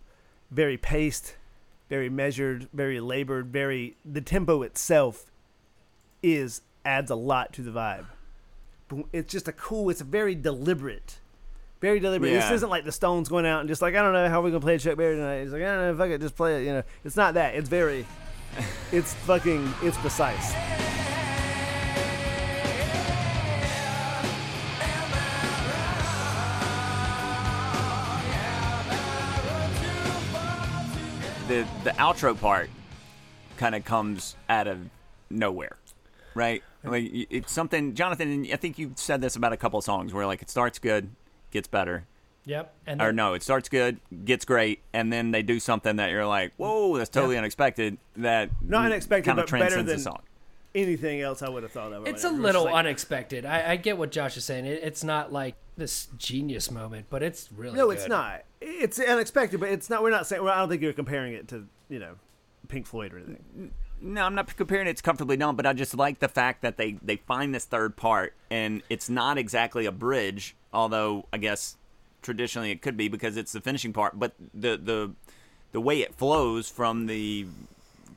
very 0.50 0.78
paced, 0.78 1.36
very 1.90 2.10
measured, 2.10 2.68
very 2.74 3.00
labored, 3.00 3.48
very 3.48 3.98
the 4.06 4.22
tempo 4.22 4.62
itself 4.62 5.32
is 6.24 6.62
adds 6.86 7.12
a 7.12 7.16
lot 7.16 7.54
to 7.54 7.62
the 7.62 7.72
vibe. 7.72 8.06
It's 9.14 9.32
just 9.32 9.48
a 9.48 9.52
cool, 9.52 9.90
it's 9.90 10.02
very 10.02 10.36
deliberate. 10.36 11.20
Very 11.82 12.00
deliberate. 12.00 12.32
This 12.32 12.52
isn't 12.52 12.70
like 12.70 12.84
the 12.84 12.92
Stones 12.92 13.30
going 13.30 13.46
out 13.46 13.62
and 13.62 13.70
just 13.70 13.82
like, 13.82 13.96
I 13.96 14.02
don't 14.02 14.14
know 14.14 14.28
how 14.28 14.42
we're 14.42 14.50
gonna 14.50 14.62
play 14.62 14.78
Chuck 14.78 14.98
Berry 14.98 15.16
tonight. 15.16 15.44
He's 15.44 15.54
like, 15.54 15.62
I 15.62 15.76
don't 15.76 15.98
know, 15.98 15.98
fuck 15.98 16.10
it, 16.10 16.20
just 16.20 16.36
play 16.36 16.62
it, 16.62 16.66
you 16.66 16.74
know. 16.74 16.84
It's 17.06 17.16
not 17.16 17.36
that. 17.36 17.56
It's 17.56 17.70
very 17.70 18.06
it's 18.92 19.14
fucking 19.14 19.74
it's 19.84 19.98
precise. 19.98 20.54
The 31.50 31.68
the 31.84 31.90
outro 31.92 32.40
part 32.40 32.70
kind 33.58 33.76
of 33.76 33.84
comes 33.84 34.38
out 34.48 34.68
of 34.68 34.78
nowhere, 35.30 35.76
right? 36.34 36.64
Like 36.84 37.10
y- 37.14 37.28
it's 37.30 37.52
something, 37.52 37.94
Jonathan. 37.94 38.32
and 38.32 38.48
I 38.54 38.56
think 38.56 38.80
you 38.80 38.94
said 38.96 39.20
this 39.20 39.36
about 39.36 39.52
a 39.52 39.58
couple 39.58 39.78
of 39.80 39.84
songs 39.84 40.14
where 40.14 40.26
like 40.26 40.42
it 40.42 40.50
starts 40.50 40.80
good, 40.80 41.10
gets 41.52 41.68
better, 41.68 42.06
yep. 42.46 42.74
And 42.88 43.02
or 43.02 43.12
no, 43.12 43.34
it 43.34 43.44
starts 43.44 43.68
good, 43.68 44.00
gets 44.24 44.46
great, 44.46 44.80
and 44.94 45.12
then 45.12 45.32
they 45.32 45.42
do 45.44 45.60
something 45.60 45.98
that 45.98 46.10
you're 46.12 46.26
like, 46.26 46.54
whoa, 46.56 46.98
that's 46.98 47.10
totally 47.10 47.38
unexpected. 47.38 47.98
That 48.16 48.50
Not 48.62 48.86
unexpected, 48.86 49.36
but 49.36 49.48
better 49.48 49.58
transcends 49.58 49.88
the 49.88 49.94
than- 49.96 50.00
song. 50.04 50.22
anything 50.74 51.20
else 51.20 51.42
I 51.42 51.50
would 51.50 51.64
have 51.64 51.72
thought 51.74 51.92
of. 51.92 52.04
or 52.06 52.08
It's 52.10 52.24
a 52.24 52.28
whatever. 52.28 52.44
little 52.44 52.64
like- 52.66 52.76
unexpected. 52.76 53.46
I, 53.46 53.72
I 53.72 53.76
get 53.76 53.98
what 53.98 54.12
Josh 54.12 54.38
is 54.38 54.46
saying. 54.46 54.66
It, 54.66 54.82
it's 54.84 55.04
not 55.04 55.34
like 55.34 55.56
this 55.76 56.08
genius 56.18 56.72
moment, 56.72 57.08
but 57.10 57.24
it's 57.24 57.50
really 57.52 57.76
No, 57.78 57.88
good. 57.88 57.98
it's 57.98 58.08
not. 58.08 58.44
It's 58.62 59.00
unexpected, 59.00 59.60
but 59.60 59.70
it's 59.70 59.90
not. 59.90 60.04
We're 60.04 60.10
not 60.10 60.28
saying. 60.28 60.44
Well, 60.44 60.54
I 60.54 60.58
don't 60.58 60.70
think 60.70 60.82
you're 60.82 60.94
comparing 60.94 61.34
it 61.34 61.48
to 61.50 61.66
you 61.90 62.00
know, 62.00 62.16
Pink 62.68 62.86
Floyd 62.86 63.14
or 63.14 63.18
anything. 63.18 63.72
No, 64.02 64.24
I'm 64.24 64.36
not 64.36 64.56
comparing 64.56 64.88
it 64.88 64.96
to 64.98 65.04
Comfortably 65.04 65.36
Numb, 65.36 65.58
but 65.58 65.66
I 65.66 65.74
just 65.74 65.94
like 65.96 66.20
the 66.20 66.30
fact 66.30 66.62
that 66.62 66.78
they 66.78 66.94
they 67.02 67.18
find 67.18 67.54
this 67.54 67.66
third 67.66 67.98
part, 67.98 68.34
and 68.50 68.82
it's 68.90 69.10
not 69.10 69.38
exactly 69.38 69.86
a 69.86 69.92
bridge, 69.92 70.56
although 70.72 71.26
I 71.34 71.38
guess 71.38 71.76
traditionally 72.22 72.72
it 72.72 72.82
could 72.82 72.96
be 72.96 73.10
because 73.10 73.36
it's 73.36 73.52
the 73.52 73.60
finishing 73.62 73.92
part. 73.92 74.18
But 74.18 74.34
the 74.54 74.78
the 74.78 75.12
the 75.74 75.82
way 75.82 76.02
it 76.02 76.16
flows 76.16 76.70
from 76.70 77.08
the 77.08 77.48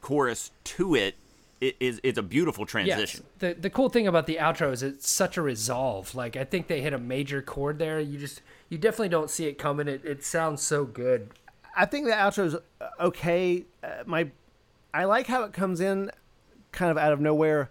chorus 0.01 0.53
to 0.65 0.95
it, 0.95 1.17
it 1.63 1.77
is 1.81 2.01
it's 2.03 2.19
a 2.19 2.23
beautiful 2.23 2.67
transition. 2.67 2.99
Yes. 2.99 3.11
transition. 3.11 3.27
The 3.39 3.55
the 3.55 3.71
cool 3.71 3.89
thing 3.89 4.07
about 4.07 4.27
the 4.27 4.37
outro 4.37 4.73
is 4.73 4.83
it's 4.83 5.09
such 5.09 5.37
a 5.37 5.43
resolve. 5.43 6.15
Like 6.15 6.37
I 6.37 6.45
think 6.45 6.67
they 6.67 6.81
hit 6.81 6.93
a 6.93 6.99
major 6.99 7.41
chord 7.41 7.79
there. 7.79 8.01
You 8.01 8.19
just 8.19 8.43
you 8.69 8.77
definitely 8.79 9.11
don't 9.11 9.31
see 9.31 9.47
it 9.47 9.59
coming. 9.59 9.87
It 9.89 10.05
it 10.05 10.25
sounds 10.25 10.61
so 10.61 10.85
good. 10.85 11.31
I 11.77 11.87
think 11.87 12.07
the 12.07 12.13
outro 12.13 12.45
is 12.47 12.57
okay. 13.01 13.65
Uh, 13.83 14.03
my, 14.05 14.31
I 14.93 15.05
like 15.05 15.27
how 15.27 15.45
it 15.45 15.55
comes 15.55 15.81
in, 15.81 16.11
kind 16.71 16.91
of 16.91 16.99
out 16.99 17.13
of 17.13 17.21
nowhere. 17.21 17.71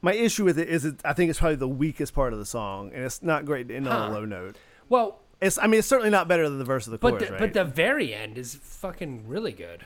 My 0.00 0.14
issue 0.14 0.44
with 0.44 0.58
it 0.58 0.70
is, 0.70 0.86
it, 0.86 0.94
I 1.04 1.12
think 1.12 1.28
it's 1.28 1.38
probably 1.38 1.56
the 1.56 1.68
weakest 1.68 2.14
part 2.14 2.32
of 2.32 2.38
the 2.38 2.46
song, 2.46 2.92
and 2.94 3.04
it's 3.04 3.22
not 3.22 3.44
great 3.44 3.68
to 3.68 3.76
end 3.76 3.86
on 3.86 4.10
a 4.10 4.14
low 4.14 4.24
note. 4.24 4.56
Well, 4.88 5.20
It's, 5.42 5.58
I 5.58 5.66
mean, 5.66 5.80
it's 5.80 5.88
certainly 5.88 6.08
not 6.10 6.28
better 6.28 6.48
than 6.48 6.58
the 6.58 6.64
verse 6.64 6.86
of 6.86 6.92
the 6.92 6.98
but 6.98 7.10
chorus, 7.10 7.26
the, 7.26 7.32
right? 7.32 7.40
but 7.40 7.52
the 7.52 7.64
very 7.64 8.14
end 8.14 8.38
is 8.38 8.54
fucking 8.54 9.28
really 9.28 9.52
good. 9.52 9.84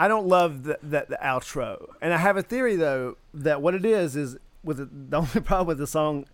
I 0.00 0.08
don't 0.08 0.26
love 0.26 0.62
the, 0.64 0.78
the 0.82 1.06
the 1.10 1.18
outro, 1.22 1.86
and 2.00 2.12
I 2.12 2.16
have 2.16 2.36
a 2.36 2.42
theory 2.42 2.76
though 2.76 3.16
that 3.34 3.60
what 3.62 3.74
it 3.74 3.84
is 3.84 4.16
is 4.16 4.36
with 4.64 4.78
the, 4.78 4.88
the 5.10 5.16
only 5.18 5.40
problem 5.50 5.66
with 5.68 5.78
the 5.78 5.86
song 5.86 6.26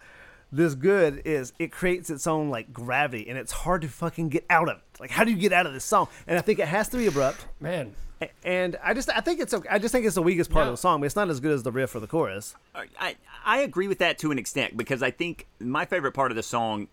this 0.53 0.75
good 0.77 1.23
is 1.25 1.53
it 1.59 1.73
creates 1.73 2.09
its 2.09 2.27
own 2.27 2.49
like 2.51 2.73
gravity, 2.73 3.29
and 3.29 3.37
it's 3.37 3.53
hard 3.53 3.83
to 3.83 3.89
fucking 3.89 4.29
get 4.29 4.45
out 4.49 4.69
of. 4.69 4.77
it. 4.79 4.83
Like, 5.01 5.11
how 5.11 5.25
do 5.25 5.31
you 5.33 5.37
get 5.37 5.53
out 5.53 5.67
of 5.67 5.73
this 5.75 5.85
song? 5.85 6.07
And 6.29 6.39
I 6.39 6.41
think 6.41 6.61
it 6.61 6.69
has 6.69 6.89
to 6.91 6.97
be 6.97 7.07
abrupt. 7.09 7.45
Man, 7.61 7.95
A- 8.23 8.31
And 8.45 8.77
I 8.83 8.95
just 8.95 9.11
I 9.11 9.21
think 9.21 9.41
it's 9.41 9.53
okay. 9.53 9.69
I 9.69 9.79
just 9.81 9.91
think 9.93 10.07
it's 10.07 10.15
the 10.15 10.23
weakest 10.23 10.51
part 10.51 10.65
No. 10.67 10.71
of 10.71 10.75
the 10.75 10.81
song, 10.81 11.01
but 11.01 11.07
it's 11.07 11.17
not 11.17 11.29
as 11.31 11.41
good 11.41 11.51
as 11.53 11.65
the 11.65 11.73
riff 11.73 11.95
or 11.97 12.01
the 12.01 12.07
chorus. 12.07 12.55
I 12.75 13.17
I 13.45 13.59
agree 13.59 13.89
with 13.89 13.99
that 13.99 14.19
to 14.19 14.31
an 14.31 14.39
extent 14.39 14.77
because 14.77 15.03
I 15.03 15.11
think 15.11 15.47
my 15.59 15.85
favorite 15.85 16.13
part 16.13 16.31
of 16.31 16.37
the 16.37 16.43
song 16.45 16.87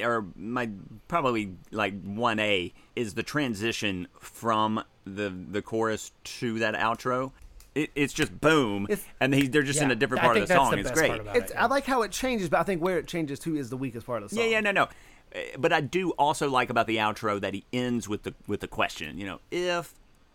or 0.00 0.24
my 0.36 0.70
probably 1.08 1.54
like 1.70 2.00
one 2.02 2.38
A 2.38 2.72
is 2.96 3.14
the 3.14 3.22
transition 3.22 4.08
from 4.18 4.82
the 5.08 5.30
the 5.50 5.62
chorus 5.62 6.12
to 6.24 6.58
that 6.60 6.74
outro. 6.74 7.32
It, 7.74 7.90
it's 7.94 8.12
just 8.12 8.40
boom, 8.40 8.86
It's- 8.90 9.06
and 9.20 9.32
he, 9.34 9.46
they're 9.46 9.62
just 9.62 9.80
in 9.80 9.90
a 9.90 9.94
different 9.94 10.22
part 10.22 10.36
of 10.36 10.42
the 10.42 10.46
that's 10.48 10.58
song. 10.60 10.70
the 10.72 10.78
it's 10.78 10.88
best 10.88 10.98
great. 10.98 11.08
part 11.10 11.20
about 11.20 11.36
It's, 11.36 11.50
it, 11.52 11.56
I 11.56 11.66
like 11.66 11.84
how 11.84 12.02
it 12.02 12.10
changes, 12.10 12.48
but 12.48 12.58
I 12.58 12.62
think 12.64 12.82
where 12.82 12.98
it 12.98 13.06
changes 13.06 13.38
to 13.40 13.56
is 13.56 13.70
the 13.70 13.76
weakest 13.76 14.04
part 14.06 14.22
of 14.22 14.30
the 14.30 14.34
song. 14.36 14.44
yeah, 14.44 14.50
yeah, 14.50 14.60
no, 14.60 14.72
no. 14.72 14.82
Uh, 14.84 15.38
But 15.58 15.72
I 15.72 15.80
do 15.82 16.10
also 16.12 16.48
like 16.50 16.70
about 16.70 16.86
the 16.86 16.96
outro 16.96 17.40
that 17.40 17.54
he 17.54 17.64
ends 17.72 18.08
with 18.08 18.22
the 18.24 18.34
with 18.48 18.60
the 18.60 18.68
question. 18.68 19.18
You 19.18 19.26
know, 19.26 19.40
if 19.52 19.94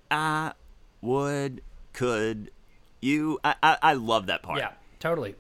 I 0.10 0.54
would, 1.02 1.62
could 1.92 2.52
you? 3.02 3.40
I 3.44 3.56
I, 3.62 3.78
I 3.82 3.94
love 3.94 4.28
that 4.28 4.42
part. 4.44 4.60
Yeah, 4.60 4.72
totally. 5.00 5.36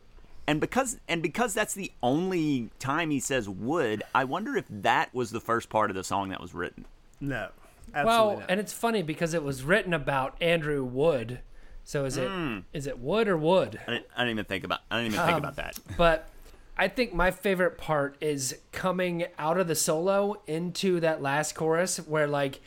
And 0.45 0.59
because 0.59 0.97
and 1.07 1.21
because 1.21 1.53
that's 1.53 1.73
the 1.73 1.91
only 2.01 2.69
time 2.79 3.11
he 3.11 3.19
says 3.21 3.47
would, 3.47 4.03
I 4.13 4.25
wonder 4.25 4.57
if 4.57 4.65
that 4.69 5.13
was 5.13 5.31
the 5.31 5.39
first 5.39 5.69
part 5.69 5.89
of 5.89 5.95
the 5.95 6.03
song 6.03 6.29
that 6.29 6.41
was 6.41 6.53
written. 6.53 6.85
No, 7.21 7.49
absolutely 7.93 8.05
Well, 8.27 8.39
not. 8.39 8.49
and 8.51 8.59
it's 8.59 8.73
funny 8.73 9.01
because 9.03 9.33
it 9.33 9.43
was 9.43 9.63
written 9.63 9.93
about 9.93 10.35
Andrew 10.41 10.83
Wood. 10.83 11.39
So 11.83 12.05
is 12.05 12.15
it 12.17 12.31
is 12.73 12.85
Hmm. 12.85 12.89
it 12.89 12.99
Wood 12.99 13.27
or 13.27 13.37
Wood? 13.37 13.79
I 13.87 13.91
didn't, 13.91 14.05
I 14.15 14.19
didn't 14.21 14.31
even 14.31 14.45
think 14.45 14.63
about. 14.63 14.79
I 14.89 15.01
didn't 15.01 15.13
even 15.15 15.25
think 15.25 15.37
about 15.37 15.55
that. 15.57 15.77
But 15.97 16.29
I 16.77 16.87
think 16.87 17.13
my 17.13 17.29
favorite 17.31 17.77
part 17.77 18.15
is 18.21 18.57
coming 18.71 19.25
out 19.37 19.57
of 19.59 19.67
the 19.67 19.75
solo 19.75 20.41
into 20.47 20.99
that 21.01 21.21
last 21.21 21.55
chorus 21.55 21.97
where 21.97 22.25
like 22.27 22.61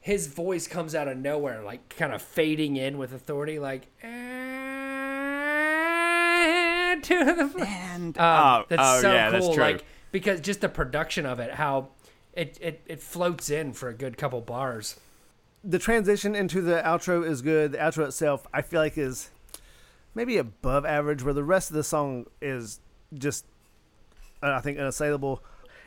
his 0.00 0.26
voice 0.28 0.66
comes 0.68 0.94
out 0.94 1.08
of 1.08 1.16
nowhere, 1.18 1.62
like 1.62 1.88
kind 1.96 2.12
of 2.12 2.22
fading 2.22 2.76
in 2.76 2.96
with 2.98 3.12
authority, 3.12 3.58
like 3.58 3.88
"And 5.32 7.02
to 7.04 7.24
the 7.24 7.66
And 7.68 8.18
um, 8.18 8.24
oh, 8.44 8.64
that's 8.68 8.82
oh, 8.84 9.00
so 9.00 9.12
yeah, 9.12 9.30
cool. 9.30 9.40
that's 9.40 9.54
true. 9.54 9.62
Like 9.64 9.84
because 10.10 10.40
just 10.40 10.60
the 10.60 10.68
production 10.68 11.24
of 11.26 11.40
it, 11.40 11.52
how 11.52 11.88
it, 12.34 12.58
it, 12.60 12.82
it 12.86 13.00
floats 13.00 13.50
in 13.50 13.72
for 13.72 13.88
a 13.88 13.94
good 13.94 14.16
couple 14.16 14.40
bars. 14.40 14.98
the 15.64 15.78
transition 15.78 16.34
into 16.34 16.60
the 16.60 16.80
outro 16.82 17.24
is 17.26 17.42
good. 17.42 17.72
The 17.72 17.78
outro 17.78 18.06
itself, 18.06 18.46
I 18.52 18.62
feel 18.62 18.80
like, 18.80 18.96
is 18.98 19.30
maybe 20.14 20.36
above 20.38 20.84
average, 20.84 21.22
where 21.22 21.34
the 21.34 21.44
rest 21.44 21.70
of 21.70 21.76
the 21.76 21.84
song 21.84 22.26
is 22.40 22.80
just, 23.14 23.44
uh, 24.42 24.50
I 24.52 24.60
think, 24.60 24.78
unassailable. 24.78 25.42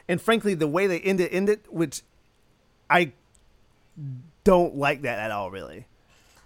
And 0.07 0.21
frankly, 0.21 0.53
the 0.53 0.67
way 0.67 0.87
they 0.87 0.99
end 0.99 1.19
it, 1.19 1.33
end 1.33 1.49
it, 1.49 1.65
which 1.73 2.03
I 2.89 3.11
don't 4.43 4.75
like 4.77 5.01
that 5.01 5.19
at 5.19 5.31
all. 5.31 5.49
Really, 5.51 5.87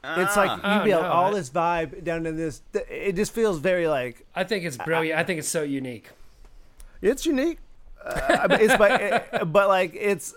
it's 0.04 0.38
like 0.38 0.52
you 0.58 0.62
Oh, 0.64 0.84
build 0.86 1.04
no, 1.04 1.10
all 1.12 1.26
I- 1.36 1.40
this 1.40 1.50
vibe 1.50 2.04
down 2.04 2.26
in 2.26 2.38
this. 2.38 2.62
It 2.90 3.16
just 3.18 3.34
feels 3.34 3.60
very 3.60 3.88
like 3.88 4.26
I 4.36 4.44
think 4.46 4.64
it's 4.64 4.78
brilliant. 4.78 5.20
I 5.20 5.24
think 5.24 5.40
it's 5.40 5.48
so 5.50 5.64
unique. 5.64 6.10
it's 7.02 7.26
unique. 7.26 7.60
Uh, 8.06 8.48
but 8.48 8.62
it's 8.62 8.78
but, 8.78 9.52
but 9.52 9.68
like 9.68 9.94
it's 9.96 10.34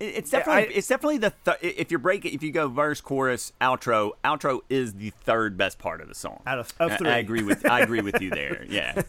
It's 0.00 0.30
definitely 0.30 0.62
I- 0.74 0.76
it's 0.78 0.88
definitely 0.88 1.18
the 1.18 1.32
th- 1.44 1.58
if 1.62 1.90
you 1.92 1.98
break 1.98 2.24
it 2.24 2.34
if 2.34 2.42
you 2.42 2.50
go 2.50 2.68
verse 2.68 3.00
chorus 3.00 3.52
outro 3.60 4.12
outro 4.24 4.60
is 4.68 4.94
the 4.94 5.10
third 5.10 5.56
best 5.56 5.78
part 5.78 6.00
of 6.00 6.08
the 6.08 6.14
song. 6.14 6.42
Out 6.46 6.58
of- 6.58 6.72
of 6.80 6.92
I- 6.92 6.96
three. 6.96 7.08
I 7.10 7.18
agree 7.18 7.42
with 7.42 7.64
I 7.66 7.80
agree 7.80 8.00
with 8.00 8.20
you 8.20 8.30
there. 8.30 8.64
Yeah, 8.70 9.02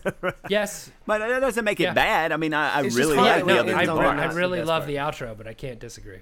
Yes. 0.50 0.92
but 1.08 1.20
that 1.20 1.40
doesn't 1.40 1.64
make 1.66 1.80
it 1.80 1.84
Yeah. 1.86 1.94
bad. 1.94 2.32
I 2.32 2.38
mean, 2.38 2.54
I, 2.54 2.76
I 2.78 2.80
really 2.82 3.16
like 3.18 3.40
to 3.40 3.46
the 3.46 3.54
know. 3.54 3.60
other 3.62 3.76
I, 3.76 3.86
two 3.86 3.92
on 3.92 4.06
I, 4.06 4.16
there. 4.18 4.30
the 4.30 4.36
really 4.36 4.62
love 4.62 4.84
part. 4.84 4.88
the 4.88 4.96
outro, 4.98 5.36
but 5.38 5.48
I 5.48 5.54
can't 5.54 5.80
disagree. 5.80 6.20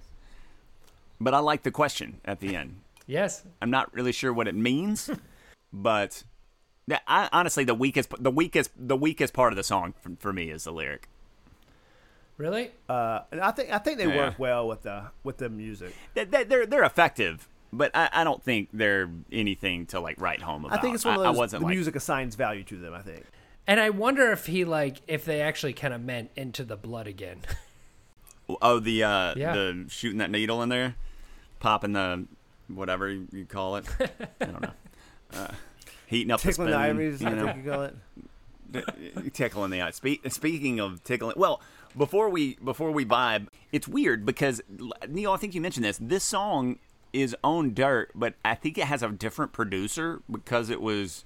but 1.19 1.33
I 1.33 1.39
like 1.39 1.63
the 1.63 1.71
question 1.71 2.19
at 2.25 2.39
the 2.39 2.55
end. 2.55 2.81
Yes. 3.07 3.43
I'm 3.61 3.69
not 3.71 3.93
really 3.93 4.11
sure 4.13 4.31
what 4.31 4.47
it 4.47 4.55
means, 4.55 5.09
but 5.73 6.23
I, 7.07 7.27
honestly, 7.33 7.63
the 7.65 7.75
weakest 7.75 8.09
the 8.19 8.31
weakest 8.31 8.71
the 8.77 8.95
weakest 8.95 9.33
part 9.33 9.51
of 9.51 9.57
the 9.57 9.63
song 9.63 9.93
for, 10.01 10.11
for 10.19 10.31
me 10.33 10.49
is 10.49 10.63
the 10.63 10.71
lyric. 10.71 11.09
Really? 12.37 12.71
uh, 12.89 13.19
and 13.31 13.39
I 13.41 13.51
think 13.51 13.71
I 13.71 13.77
think 13.77 13.97
they 13.99 14.07
Yeah. 14.07 14.17
work 14.17 14.39
well 14.39 14.67
with 14.67 14.81
the 14.83 15.05
with 15.23 15.37
the 15.37 15.49
music. 15.49 15.93
They- 16.13 16.25
they- 16.25 16.43
They're 16.43 16.65
they're 16.65 16.83
effective, 16.83 17.47
but 17.71 17.91
I, 17.95 18.09
I 18.11 18.23
don't 18.23 18.41
think 18.43 18.69
they're 18.73 19.09
anything 19.31 19.85
to 19.87 19.99
like 19.99 20.19
write 20.19 20.41
home 20.41 20.65
about. 20.65 20.77
I 20.77 20.81
think 20.81 20.95
it's 20.95 21.05
one 21.05 21.15
of 21.15 21.21
I, 21.21 21.25
those. 21.25 21.37
wasn't 21.37 21.61
the 21.61 21.65
like, 21.67 21.75
music 21.75 21.95
assigns 21.95 22.35
value 22.35 22.63
to 22.63 22.77
them. 22.77 22.93
I 22.93 23.01
think. 23.01 23.25
And 23.67 23.79
I 23.79 23.91
wonder 23.91 24.31
if 24.31 24.47
he 24.47 24.65
like 24.65 24.97
if 25.07 25.25
they 25.25 25.41
actually 25.41 25.73
kind 25.73 25.93
of 25.93 26.01
meant 26.01 26.31
into 26.35 26.63
the 26.63 26.75
blood 26.75 27.07
again. 27.07 27.39
Oh, 28.61 28.79
the 28.79 29.03
uh, 29.03 29.33
Yeah. 29.37 29.53
the 29.53 29.85
shooting 29.87 30.17
that 30.17 30.29
needle 30.29 30.61
in 30.63 30.67
there, 30.69 30.95
popping 31.61 31.93
the 31.93 32.25
whatever 32.67 33.09
you 33.09 33.25
you 33.31 33.45
call 33.45 33.77
it. 33.77 33.85
I 34.41 34.45
don't 34.45 34.61
know. 34.61 34.71
Uh, 35.33 35.47
heating 36.05 36.29
up 36.29 36.41
Tickling 36.41 36.67
the 36.69 36.73
the 36.73 36.77
ivories, 36.77 37.19
you 37.21 37.27
I 37.27 37.31
know, 37.33 37.45
think 37.47 37.65
you 37.65 37.71
call 37.71 37.83
it. 37.83 39.33
tickling 39.33 39.71
the 39.71 39.81
eye. 39.81 39.89
Spe- 39.91 40.27
speaking 40.27 40.79
of 40.79 41.03
tickling, 41.03 41.33
well, 41.37 41.61
before 41.97 42.29
we 42.29 42.55
before 42.63 42.91
we 42.91 43.05
vibe, 43.05 43.47
it's 43.71 43.87
weird 43.87 44.25
because 44.25 44.61
Neil, 45.07 45.31
I 45.31 45.37
think 45.37 45.55
you 45.55 45.61
mentioned 45.61 45.85
this. 45.85 45.97
This 46.01 46.23
song 46.23 46.79
is 47.11 47.35
on 47.43 47.73
Dirt, 47.73 48.11
but 48.15 48.33
I 48.43 48.55
think 48.55 48.77
it 48.77 48.85
has 48.85 49.03
a 49.03 49.09
different 49.09 49.53
producer 49.53 50.21
because 50.31 50.69
it 50.69 50.81
was 50.81 51.25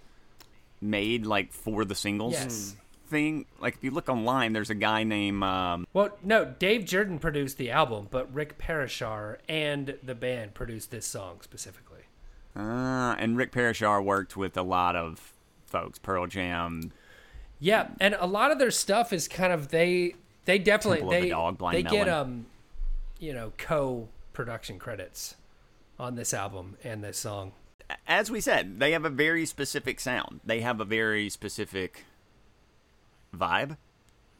made 0.81 1.25
like 1.25 1.51
for 1.53 1.85
the 1.85 1.95
singles 1.95 2.33
Yes. 2.33 2.75
thing. 3.07 3.45
Like 3.59 3.75
if 3.75 3.83
you 3.83 3.91
look 3.91 4.09
online, 4.09 4.53
there's 4.53 4.69
a 4.69 4.75
guy 4.75 5.03
named 5.03 5.41
um, 5.43 5.87
well, 5.93 6.09
no, 6.23 6.45
Dave 6.45 6.81
Jerden 6.81 7.19
produced 7.19 7.57
the 7.57 7.71
album, 7.71 8.07
but 8.11 8.31
Rick 8.33 8.57
Parashar 8.59 9.37
and 9.47 9.97
the 10.03 10.13
band 10.15 10.53
produced 10.53 10.91
this 10.91 11.05
song 11.05 11.39
specifically. 11.41 12.01
uh, 12.55 13.15
and 13.17 13.37
Rick 13.37 13.51
Parashar 13.51 14.03
worked 14.03 14.35
with 14.35 14.57
a 14.57 14.61
lot 14.63 14.95
of 14.95 15.33
folks, 15.65 15.99
Pearl 15.99 16.27
Jam. 16.27 16.91
Yeah, 17.59 17.87
and 17.99 18.15
a 18.19 18.27
lot 18.27 18.51
of 18.51 18.59
their 18.59 18.71
stuff 18.71 19.11
is 19.13 19.27
kind 19.27 19.51
of 19.51 19.69
they 19.69 20.13
they 20.47 20.57
definitely 20.57 20.99
Temple 20.99 21.13
of 21.13 21.21
the 21.21 21.27
they 21.27 21.29
Dog, 21.29 21.57
Blind 21.57 21.77
they 21.77 21.83
get 21.83 22.09
um 22.09 22.45
you 23.19 23.33
know 23.33 23.51
co-production 23.57 24.79
credits 24.79 25.35
on 25.99 26.15
this 26.15 26.33
album 26.33 26.77
and 26.83 27.03
this 27.03 27.17
song. 27.17 27.51
as 28.07 28.31
we 28.31 28.41
said, 28.41 28.79
they 28.79 28.91
have 28.91 29.05
a 29.05 29.09
very 29.09 29.45
specific 29.45 29.99
sound. 29.99 30.39
They 30.45 30.61
have 30.61 30.79
a 30.79 30.85
very 30.85 31.29
specific 31.29 32.05
vibe. 33.35 33.77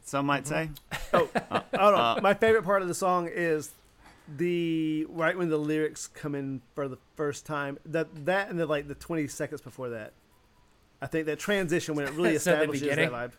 Some 0.02 0.26
might 0.26 0.44
mm-hmm. 0.44 0.74
say. 0.74 0.98
Oh 1.14 1.28
uh, 1.50 1.60
no! 1.72 1.94
Uh, 1.94 2.20
My 2.22 2.34
favorite 2.34 2.64
part 2.64 2.82
of 2.82 2.88
the 2.88 2.94
song 2.94 3.30
is 3.32 3.70
the 4.36 5.06
right 5.08 5.36
when 5.36 5.48
the 5.48 5.56
lyrics 5.56 6.06
come 6.06 6.34
in 6.34 6.60
for 6.74 6.86
the 6.86 6.98
first 7.16 7.46
time. 7.46 7.78
That 7.86 8.26
that 8.26 8.50
and 8.50 8.58
the 8.58 8.66
like 8.66 8.88
the 8.88 8.94
twenty 8.94 9.26
seconds 9.26 9.60
before 9.60 9.90
that. 9.90 10.12
I 11.00 11.06
think 11.06 11.26
that 11.26 11.38
transition 11.38 11.94
when 11.94 12.06
it 12.06 12.12
really 12.12 12.38
So 12.38 12.50
the 12.50 12.56
establishes 12.56 12.88
that 12.88 13.10
vibe. 13.10 13.32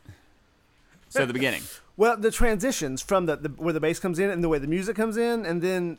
So 1.09 1.25
the 1.25 1.33
beginning. 1.33 1.63
Well, 1.99 2.15
the 2.15 2.31
transitions 2.31 3.01
from 3.01 3.25
the, 3.25 3.35
the 3.35 3.49
where 3.49 3.73
the 3.73 3.81
bass 3.81 3.99
comes 3.99 4.19
in 4.19 4.29
and 4.29 4.41
the 4.41 4.47
way 4.47 4.57
the 4.57 4.67
music 4.67 4.95
comes 4.95 5.17
in, 5.17 5.45
and 5.45 5.61
then, 5.61 5.97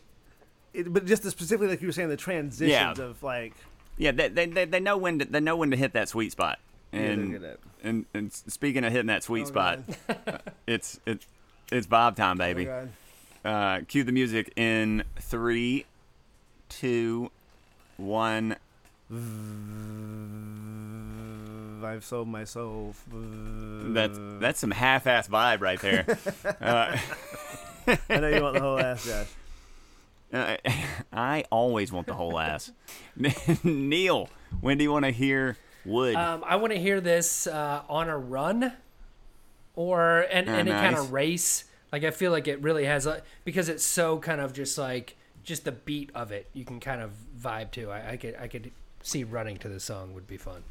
it, 0.73 0.91
but 0.91 1.05
just 1.05 1.23
the, 1.23 1.31
specifically 1.31 1.69
like 1.69 1.83
you 1.83 1.89
were 1.89 1.93
saying, 1.93 2.09
the 2.09 2.17
transitions 2.17 2.71
Yeah. 2.99 3.05
of 3.05 3.23
like 3.23 3.53
Yeah, 3.99 4.13
they, 4.13 4.29
they, 4.29 4.47
they, 4.47 4.65
they 4.65 4.81
know 4.81 4.97
when 4.97 5.19
to, 5.19 5.27
they 5.27 5.41
know 5.41 5.57
when 5.57 5.71
to 5.73 5.77
hit 5.77 5.93
that 5.93 6.09
sweet 6.09 6.33
spot. 6.33 6.59
And 6.91 7.35
it. 7.35 7.61
and, 7.85 8.07
and 8.15 8.33
speaking 8.33 8.83
of 8.85 8.93
hitting 8.93 9.09
that 9.09 9.23
sweet 9.23 9.43
Oh, 9.43 9.49
spot, 9.49 9.81
it's 10.67 10.99
it's 11.05 11.27
it's 11.71 11.87
Bob 11.87 12.17
time, 12.17 12.39
baby. 12.39 12.65
God. 12.65 12.89
Uh, 13.45 13.81
cue 13.87 14.03
the 14.03 14.11
music 14.13 14.53
in 14.57 15.05
three, 15.21 15.85
two, 16.71 17.31
one. 17.99 18.57
I've 21.85 22.05
sold 22.05 22.29
my 22.29 22.45
soul. 22.45 22.95
That's 23.13 24.19
that's 24.39 24.61
some 24.61 24.71
half-ass 24.71 25.29
vibe 25.29 25.61
right 25.61 25.81
there. 25.81 26.19
uh, 26.61 26.97
I 28.09 28.21
know 28.21 28.29
you 28.29 28.43
want 28.43 28.55
the 28.55 28.61
whole 28.61 28.79
ass, 28.79 29.05
Josh. 29.05 29.27
Uh, 30.33 30.57
I 31.13 31.43
always 31.51 31.91
want 31.91 32.07
the 32.07 32.15
whole 32.15 32.39
ass. 32.39 32.71
Neil, 33.65 34.29
when 34.61 34.79
do 34.79 34.85
you 34.85 34.93
want 34.93 35.05
to 35.05 35.11
hear 35.11 35.57
Would? 35.85 36.15
Um, 36.15 36.45
I 36.47 36.55
want 36.55 36.73
to 36.73 36.79
hear 36.79 37.01
this 37.01 37.49
uh, 37.49 37.83
on 37.89 38.09
a 38.09 38.17
run 38.17 38.73
or 39.75 40.21
an, 40.31 40.49
Ah, 40.49 40.53
any 40.53 40.71
kind 40.71 40.95
of 40.95 41.13
race. 41.13 41.65
Like 41.91 42.05
I 42.05 42.13
feel 42.13 42.31
like 42.31 42.47
it 42.47 42.63
really 42.63 42.85
has 42.85 43.07
a 43.07 43.23
because 43.45 43.69
it's 43.69 43.85
so 43.85 44.21
kind 44.21 44.41
of 44.41 44.53
just 44.53 44.79
like 44.79 45.17
just 45.43 45.65
the 45.65 45.73
beat 45.73 46.11
of 46.15 46.31
it. 46.31 46.47
You 46.53 46.65
can 46.65 46.79
kind 46.79 47.01
of 47.01 47.11
vibe 47.37 47.73
to. 47.73 47.91
I, 47.91 48.13
I 48.13 48.17
could 48.17 48.37
I 48.39 48.47
could 48.47 48.71
see 49.03 49.25
running 49.25 49.57
to 49.57 49.69
the 49.69 49.81
song 49.81 50.15
would 50.15 50.29
be 50.29 50.37
fun. 50.37 50.63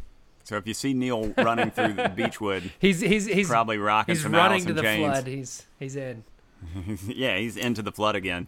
So 0.49 0.57
if 0.57 0.65
you 0.65 0.73
see 0.73 0.95
Neil 0.95 1.31
running 1.37 1.69
through 1.69 1.93
the 1.93 2.09
Beechwood, 2.09 2.71
He's 2.79 3.01
he's 3.01 3.27
he's 3.27 3.47
probably 3.47 3.77
rocking 3.77 4.15
he's 4.15 4.23
some 4.23 4.31
running 4.31 4.53
Alice 4.53 4.65
to 4.65 4.73
the 4.73 4.81
Chains. 4.81 5.05
flood. 5.05 5.27
He's 5.27 5.67
he's 5.77 5.95
in. 5.95 6.23
yeah, 7.07 7.37
he's 7.37 7.55
into 7.55 7.83
the 7.83 7.91
flood 7.91 8.15
again. 8.15 8.47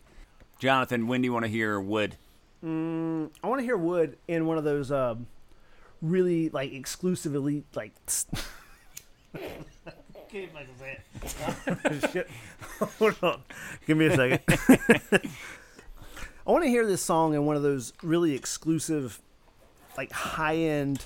Jonathan, 0.58 1.06
when 1.06 1.22
do 1.22 1.28
you 1.28 1.34
want 1.34 1.45
to 1.45 1.52
hear 1.52 1.80
Would? 1.80 2.16
I 2.64 2.68
want 2.68 3.60
to 3.60 3.62
hear 3.62 3.78
Would 3.78 4.18
in 4.28 4.47
one 4.47 4.58
of 4.58 4.64
those 4.64 4.91
um, 4.91 5.28
really 6.02 6.49
like 6.49 6.74
exclusive 6.74 7.36
elite 7.36 7.66
like. 7.76 7.93
Shit. 12.12 12.28
Hold 12.97 13.16
on. 13.22 13.41
Give 13.86 13.95
me 13.95 14.08
a 14.08 14.16
second. 14.16 14.39
I 16.47 16.52
want 16.52 16.64
to 16.64 16.70
hear 16.70 16.88
this 16.88 17.04
song 17.04 17.36
in 17.36 17.45
one 17.45 17.56
of 17.56 17.62
those 17.62 17.93
really 18.02 18.34
exclusive, 18.34 19.22
like 19.95 20.12
high 20.12 20.56
end, 20.56 21.06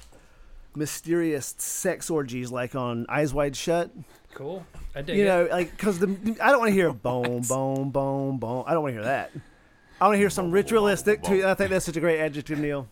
mysterious 0.75 1.55
sex 1.57 2.09
orgies, 2.09 2.51
like 2.51 2.75
on 2.75 3.05
Eyes 3.09 3.33
Wide 3.33 3.55
Shut. 3.55 3.91
Cool. 4.33 4.65
I 4.95 5.01
dig 5.01 5.17
You 5.17 5.23
it. 5.23 5.27
know, 5.27 5.47
like 5.51 5.71
because 5.71 5.99
the 5.99 6.07
I 6.41 6.51
don't 6.51 6.59
want 6.59 6.69
to 6.69 6.73
hear 6.73 6.91
boom, 6.91 7.41
boom, 7.41 7.89
boom, 7.91 8.37
boom. 8.37 8.63
I 8.67 8.73
don't 8.73 8.83
want 8.83 8.91
to 8.95 9.01
hear 9.01 9.03
that. 9.03 9.31
I 9.99 10.05
want 10.07 10.15
to 10.15 10.19
hear 10.19 10.29
some 10.29 10.51
ritualistic. 10.51 11.23
To, 11.23 11.49
I 11.49 11.53
think 11.53 11.69
that's 11.69 11.85
such 11.85 11.95
a 11.95 12.01
great 12.01 12.19
adjective, 12.19 12.59
Neil. 12.59 12.87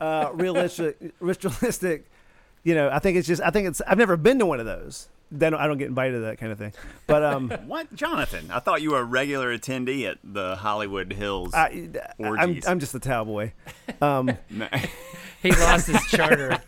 Uh, 0.00 0.30
realistic, 0.34 0.98
ritualistic. 1.20 2.10
You 2.62 2.74
know, 2.74 2.90
I 2.90 2.98
think 2.98 3.16
it's 3.16 3.26
just. 3.26 3.40
I 3.42 3.50
think 3.50 3.68
it's. 3.68 3.80
I've 3.86 3.98
never 3.98 4.16
been 4.16 4.38
to 4.38 4.46
one 4.46 4.60
of 4.60 4.66
those. 4.66 5.08
Then 5.34 5.54
I 5.54 5.66
don't 5.66 5.78
get 5.78 5.88
invited 5.88 6.12
to 6.12 6.20
that 6.20 6.36
kind 6.38 6.52
of 6.52 6.58
thing. 6.58 6.74
But 7.06 7.22
um, 7.24 7.48
What, 7.66 7.94
Jonathan? 7.94 8.50
I 8.52 8.58
thought 8.60 8.82
you 8.82 8.90
were 8.90 8.98
a 9.00 9.04
regular 9.04 9.56
attendee 9.56 10.06
at 10.06 10.18
the 10.22 10.56
Hollywood 10.56 11.10
Hills. 11.10 11.54
I, 11.54 11.88
I'm, 12.18 12.26
Orgies. 12.26 12.66
I'm 12.66 12.78
just 12.80 12.94
a 12.94 13.00
towel 13.00 13.24
boy. 13.24 13.54
Um, 14.02 14.36
He 15.42 15.50
lost 15.50 15.88
his 15.88 16.00
charter. 16.06 16.60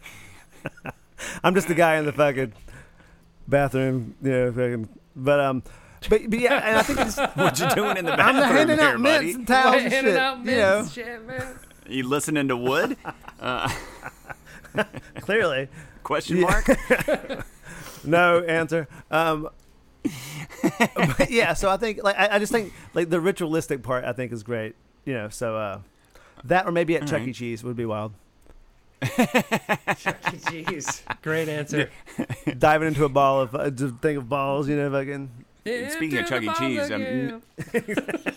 I'm 1.43 1.55
just 1.55 1.69
the 1.69 1.75
guy 1.75 1.97
in 1.97 2.05
the 2.07 2.13
fucking 2.13 2.53
bathroom. 3.49 4.15
You 4.23 4.31
know, 4.31 4.53
fucking. 4.53 4.89
But 5.17 5.41
um, 5.41 5.63
but, 6.09 6.29
but 6.29 6.39
yeah, 6.39 6.55
and 6.57 6.77
I 6.79 6.83
think 6.83 7.01
it's. 7.01 7.17
what 7.35 7.59
you're 7.59 7.69
doing 7.71 7.97
in 7.97 8.05
the 8.05 8.13
I'm 8.13 8.35
bathroom 8.37 8.57
handing 8.57 8.79
here, 8.79 8.89
out 8.89 9.01
mints 9.01 9.19
buddy? 9.21 9.33
and 9.33 9.47
towels 9.47 9.83
and 9.83 9.93
Handing 9.93 10.13
shit. 10.13 10.21
out 10.21 10.39
you 10.39 10.45
know, 10.57 10.87
shit, 10.91 11.27
man. 11.27 11.59
You 11.89 12.09
listening 12.09 12.49
to 12.49 12.57
Would? 12.57 12.97
clearly. 15.21 15.69
Question 16.03 16.41
mark. 16.41 16.67
no 18.05 18.41
answer. 18.45 18.89
Um, 19.11 19.49
but 21.19 21.31
yeah, 21.31 21.55
so 21.55 21.71
I 21.71 21.77
think 21.77 22.03
like 22.03 22.19
I, 22.19 22.37
I 22.37 22.39
just 22.39 22.53
think 22.53 22.73
like 22.93 23.09
the 23.11 23.21
ritualistic 23.21 23.83
part 23.83 24.05
I 24.05 24.13
think 24.13 24.33
is 24.33 24.43
great. 24.43 24.75
You 25.05 25.15
know, 25.15 25.29
so 25.29 25.57
uh, 25.57 25.81
that 26.45 26.67
or 26.67 26.73
maybe 26.73 26.97
at 26.97 27.07
Chuck 27.07 27.23
E. 27.23 27.33
Cheese 27.33 27.63
would 27.65 27.77
be 27.77 27.85
wild. 27.87 28.13
Jeez. 29.03 31.03
Great 31.23 31.49
answer. 31.49 31.91
Diving 32.59 32.89
into 32.89 33.05
a 33.05 33.09
ball 33.09 33.41
of 33.43 33.55
uh, 33.55 33.71
just 33.71 33.97
thing 33.97 34.17
of 34.17 34.29
balls, 34.29 34.69
you 34.69 34.77
know, 34.77 34.91
fucking 34.91 35.31
Speaking 35.91 36.19
of 36.19 36.27
Chuck 36.27 36.43
E. 36.43 36.51
Cheese, 36.59 36.91
um, 36.91 37.43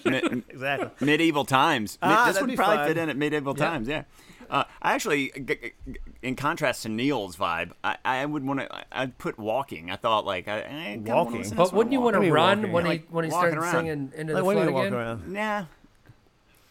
Me- 0.05 0.43
exactly. 0.49 1.05
medieval 1.05 1.43
times. 1.43 1.97
Me- 2.01 2.07
Ah, 2.09 2.27
this 2.27 2.35
that'd 2.39 2.55
probably 2.55 2.77
fun. 2.77 2.87
fit 2.87 2.97
in 2.97 3.09
at 3.09 3.17
medieval 3.17 3.53
Yeah. 3.57 3.65
times. 3.69 3.87
Yeah. 3.89 4.03
Uh, 4.49 4.63
I 4.81 4.93
actually, 4.93 5.31
g- 5.31 5.41
g- 5.41 5.71
g- 5.91 5.97
in 6.21 6.37
contrast 6.37 6.83
to 6.83 6.89
Neil's 6.89 7.35
vibe, 7.35 7.71
I, 7.83 7.97
I 8.05 8.25
would 8.25 8.45
want 8.45 8.61
to. 8.61 8.85
I'd 8.93 9.17
put 9.17 9.37
walking. 9.37 9.91
I 9.91 9.97
thought 9.97 10.25
like 10.25 10.47
I, 10.47 10.59
I 10.61 11.01
Walking? 11.03 11.43
But 11.53 11.73
wouldn't 11.73 11.91
you 11.91 11.99
want 11.99 12.13
to 12.13 12.21
do 12.21 12.27
you 12.27 12.31
mean 12.31 12.35
run 12.35 12.57
walking? 12.59 12.71
when 12.71 12.85
Like 12.85 13.01
he 13.01 13.07
when 13.13 13.25
he 13.25 13.31
walking 13.31 13.51
started 13.61 13.71
singing 13.77 14.13
into 14.15 14.33
Like 14.33 14.41
the 14.41 14.45
when 14.45 14.55
do 14.55 14.61
flood 14.63 14.73
walk 14.73 14.83
again? 14.85 14.93
around? 14.93 15.33
Nah. 15.33 15.65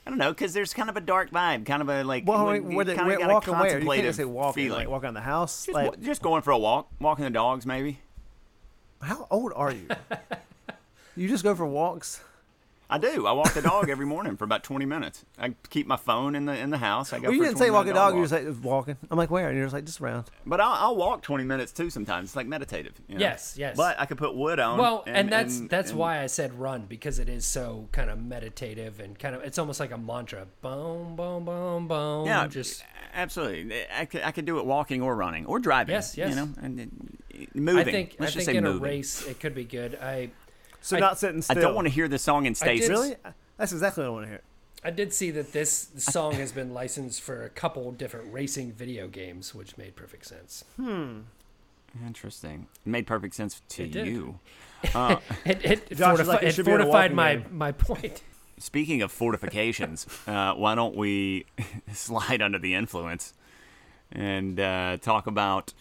I 0.06 0.10
don't 0.10 0.18
know, 0.18 0.30
because 0.30 0.52
there's 0.52 0.72
kind 0.72 0.88
of 0.88 0.96
a 0.96 1.00
dark 1.00 1.30
vibe, 1.32 1.66
kind 1.66 1.82
of 1.82 1.88
a 1.88 2.04
like. 2.04 2.24
Well, 2.26 2.46
when 2.46 2.74
where, 2.76 2.84
they- 2.84 2.94
kinda 2.94 3.08
where, 3.16 3.28
a 3.28 3.32
walking 3.32 3.54
where? 3.58 3.80
You 3.80 3.90
can't 3.90 4.14
say 4.14 4.24
walking. 4.24 4.62
feeling. 4.64 4.78
Like 4.80 4.88
walk 4.88 5.02
around 5.02 5.14
the 5.14 5.20
house. 5.20 5.66
just, 5.66 5.74
like, 5.74 6.00
just 6.00 6.22
going 6.22 6.42
for 6.42 6.52
a 6.52 6.58
walk, 6.58 6.88
walking 7.00 7.24
the 7.24 7.30
dogs, 7.30 7.66
maybe. 7.66 7.98
how 9.02 9.26
old 9.32 9.52
are 9.56 9.72
you? 9.72 9.88
you 11.16 11.28
just 11.28 11.42
go 11.42 11.56
for 11.56 11.66
walks. 11.66 12.20
I 12.88 12.98
do. 12.98 13.26
I 13.26 13.32
walk 13.32 13.52
the 13.52 13.62
dog 13.62 13.88
every 13.90 14.06
morning 14.06 14.36
for 14.36 14.44
about 14.44 14.62
20 14.62 14.84
minutes. 14.86 15.24
I 15.38 15.54
keep 15.70 15.86
my 15.88 15.96
phone 15.96 16.36
in 16.36 16.44
the 16.46 16.56
in 16.56 16.70
the 16.70 16.78
house. 16.78 17.12
I 17.12 17.18
go. 17.18 17.24
Well, 17.24 17.32
you 17.34 17.42
didn't 17.44 17.58
say 17.58 17.70
walk 17.70 17.82
a 17.82 17.86
minute 17.88 17.98
dog. 17.98 18.14
You 18.14 18.20
walk. 18.20 18.30
just 18.30 18.44
like 18.44 18.64
walking. 18.64 18.96
I'm 19.10 19.18
like, 19.18 19.30
where? 19.30 19.48
And 19.48 19.56
you're 19.56 19.66
just 19.66 19.74
like, 19.74 19.84
just 19.84 20.00
around. 20.00 20.30
But 20.46 20.60
I'll, 20.60 20.72
I'll 20.72 20.96
walk 20.96 21.22
20 21.22 21.42
minutes 21.44 21.72
too 21.72 21.90
sometimes. 21.90 22.28
It's 22.28 22.36
like 22.36 22.46
meditative. 22.46 22.92
you 23.08 23.16
know? 23.16 23.20
Yes, 23.20 23.56
yes. 23.58 23.76
But 23.76 23.98
I 23.98 24.06
could 24.06 24.18
put 24.18 24.36
Would 24.36 24.60
on. 24.60 24.78
Well, 24.78 25.02
and, 25.06 25.30
that's 25.30 25.58
and- 25.58 25.68
that's 25.68 25.90
and- 25.90 25.98
why 25.98 26.22
I 26.22 26.26
said 26.26 26.54
run 26.58 26.86
because 26.86 27.18
it 27.18 27.28
is 27.28 27.44
so 27.44 27.88
kind 27.90 28.08
of 28.08 28.22
meditative 28.22 29.00
and 29.00 29.18
kind 29.18 29.34
of 29.34 29.42
it's 29.42 29.58
almost 29.58 29.80
like 29.80 29.90
a 29.90 29.98
mantra. 29.98 30.46
Boom, 30.62 31.16
boom, 31.16 31.44
boom, 31.44 31.88
boom. 31.88 32.26
Yeah, 32.26 32.46
just 32.46 32.84
absolutely. 33.14 33.82
I 33.92 34.04
could, 34.04 34.22
I 34.22 34.30
could 34.30 34.44
do 34.44 34.58
it 34.60 34.66
walking 34.66 35.02
or 35.02 35.16
running 35.16 35.44
or 35.46 35.58
driving. 35.58 35.92
Yes, 35.94 36.16
yes. 36.16 36.30
You 36.30 36.36
know, 36.36 36.48
and 36.62 37.10
moving. 37.54 37.80
I 37.88 37.90
think 37.90 38.16
Let's 38.18 38.32
I 38.32 38.34
just 38.34 38.46
think 38.46 38.54
say 38.54 38.56
in 38.58 38.64
moving. 38.64 38.80
a 38.80 38.84
race 38.84 39.26
it 39.26 39.40
could 39.40 39.54
be 39.54 39.64
good. 39.64 39.96
I 40.00 40.30
So 40.86 40.96
I- 40.96 41.00
not 41.00 41.18
sitting 41.18 41.42
still. 41.42 41.58
I 41.58 41.60
don't 41.60 41.74
want 41.74 41.86
to 41.88 41.92
hear 41.92 42.06
the 42.08 42.18
song 42.18 42.46
in 42.46 42.54
stasis. 42.54 42.88
Really? 42.88 43.16
That's 43.56 43.72
exactly 43.72 44.02
what 44.04 44.08
I 44.08 44.12
want 44.12 44.24
to 44.26 44.30
hear. 44.30 44.40
I 44.84 44.90
did 44.90 45.12
see 45.12 45.32
that 45.32 45.52
this 45.52 45.88
song 45.96 46.34
has 46.34 46.52
been 46.52 46.72
licensed 46.72 47.20
for 47.22 47.42
a 47.42 47.48
couple 47.48 47.90
different 47.90 48.32
racing 48.32 48.70
video 48.72 49.08
games, 49.08 49.52
which 49.54 49.76
made 49.76 49.96
perfect 49.96 50.26
sense. 50.26 50.64
Hmm. 50.76 51.20
Interesting. 52.06 52.66
It 52.84 52.88
made 52.88 53.06
perfect 53.06 53.34
sense 53.34 53.62
to 53.70 53.82
It 53.84 53.94
you. 54.06 54.38
Uh, 54.94 55.16
It, 55.44 55.64
it, 55.64 55.96
Josh 55.96 56.18
fortifi- 56.20 56.26
like, 56.26 56.42
it 56.42 56.48
it 56.48 56.54
should 56.54 56.66
be 56.66 56.70
in 56.72 56.80
a 56.80 56.84
fortified 56.84 57.14
my, 57.14 57.36
game. 57.36 57.46
my 57.50 57.72
point. 57.72 58.22
Speaking 58.58 59.02
of 59.02 59.10
fortifications, 59.10 60.06
uh, 60.28 60.52
why 60.54 60.74
don't 60.74 60.94
we 60.94 61.46
slide 61.92 62.40
under 62.42 62.58
the 62.58 62.74
influence 62.74 63.32
and 64.12 64.60
uh, 64.60 64.98
talk 65.00 65.26
about 65.26 65.72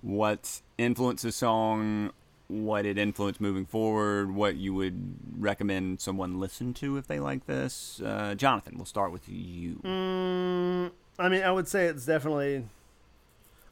what 0.00 0.62
influenced 0.78 1.24
the 1.24 1.32
song, 1.32 2.12
what 2.48 2.84
it 2.84 2.98
influenced 2.98 3.40
moving 3.40 3.64
forward, 3.66 4.34
what 4.34 4.56
you 4.56 4.74
would 4.74 5.14
recommend 5.38 6.00
someone 6.00 6.38
listen 6.38 6.74
to 6.74 6.96
if 6.98 7.06
they 7.06 7.18
like 7.18 7.46
this? 7.46 8.00
Uh, 8.04 8.34
Jonathan, 8.36 8.76
we'll 8.76 8.84
start 8.84 9.12
with 9.12 9.28
you. 9.28 9.76
Mm, 9.84 10.90
I 11.18 11.28
mean, 11.28 11.42
I 11.42 11.50
would 11.50 11.68
say 11.68 11.86
it's 11.86 12.04
definitely. 12.06 12.64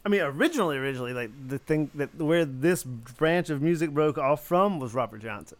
I 0.04 0.08
mean, 0.08 0.22
originally, 0.22 0.78
originally, 0.78 1.12
like 1.12 1.30
the 1.46 1.58
thing 1.58 1.90
that 1.94 2.14
where 2.16 2.44
this 2.46 2.82
branch 2.84 3.50
of 3.50 3.60
music 3.60 3.90
broke 3.90 4.16
off 4.16 4.42
from 4.44 4.80
was 4.80 4.94
Robert 4.94 5.18
Johnson. 5.20 5.58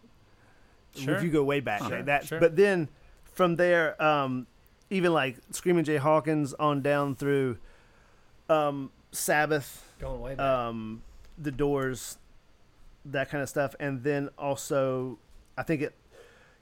Sure. 0.96 1.14
If 1.16 1.22
you 1.22 1.28
go 1.30 1.44
way 1.44 1.60
back, 1.60 1.80
Sure, 1.82 1.90
like 1.98 2.06
that. 2.06 2.24
sure. 2.26 2.40
But 2.40 2.56
then 2.56 2.88
from 3.34 3.56
there, 3.56 4.00
um, 4.02 4.46
even 4.88 5.12
like 5.12 5.36
Screaming 5.50 5.84
Jay 5.84 5.98
Hawkins 5.98 6.52
on 6.54 6.80
down 6.80 7.14
through 7.14 7.58
um, 8.48 8.90
Sabbath, 9.12 9.86
Going 10.00 10.20
way 10.20 10.34
back. 10.34 10.44
um, 10.46 11.02
the 11.38 11.52
Doors, 11.52 12.16
that 13.06 13.30
kind 13.30 13.42
of 13.42 13.48
stuff, 13.48 13.74
and 13.80 14.02
then 14.02 14.28
also, 14.38 15.18
I 15.56 15.62
think 15.62 15.82
it, 15.82 15.94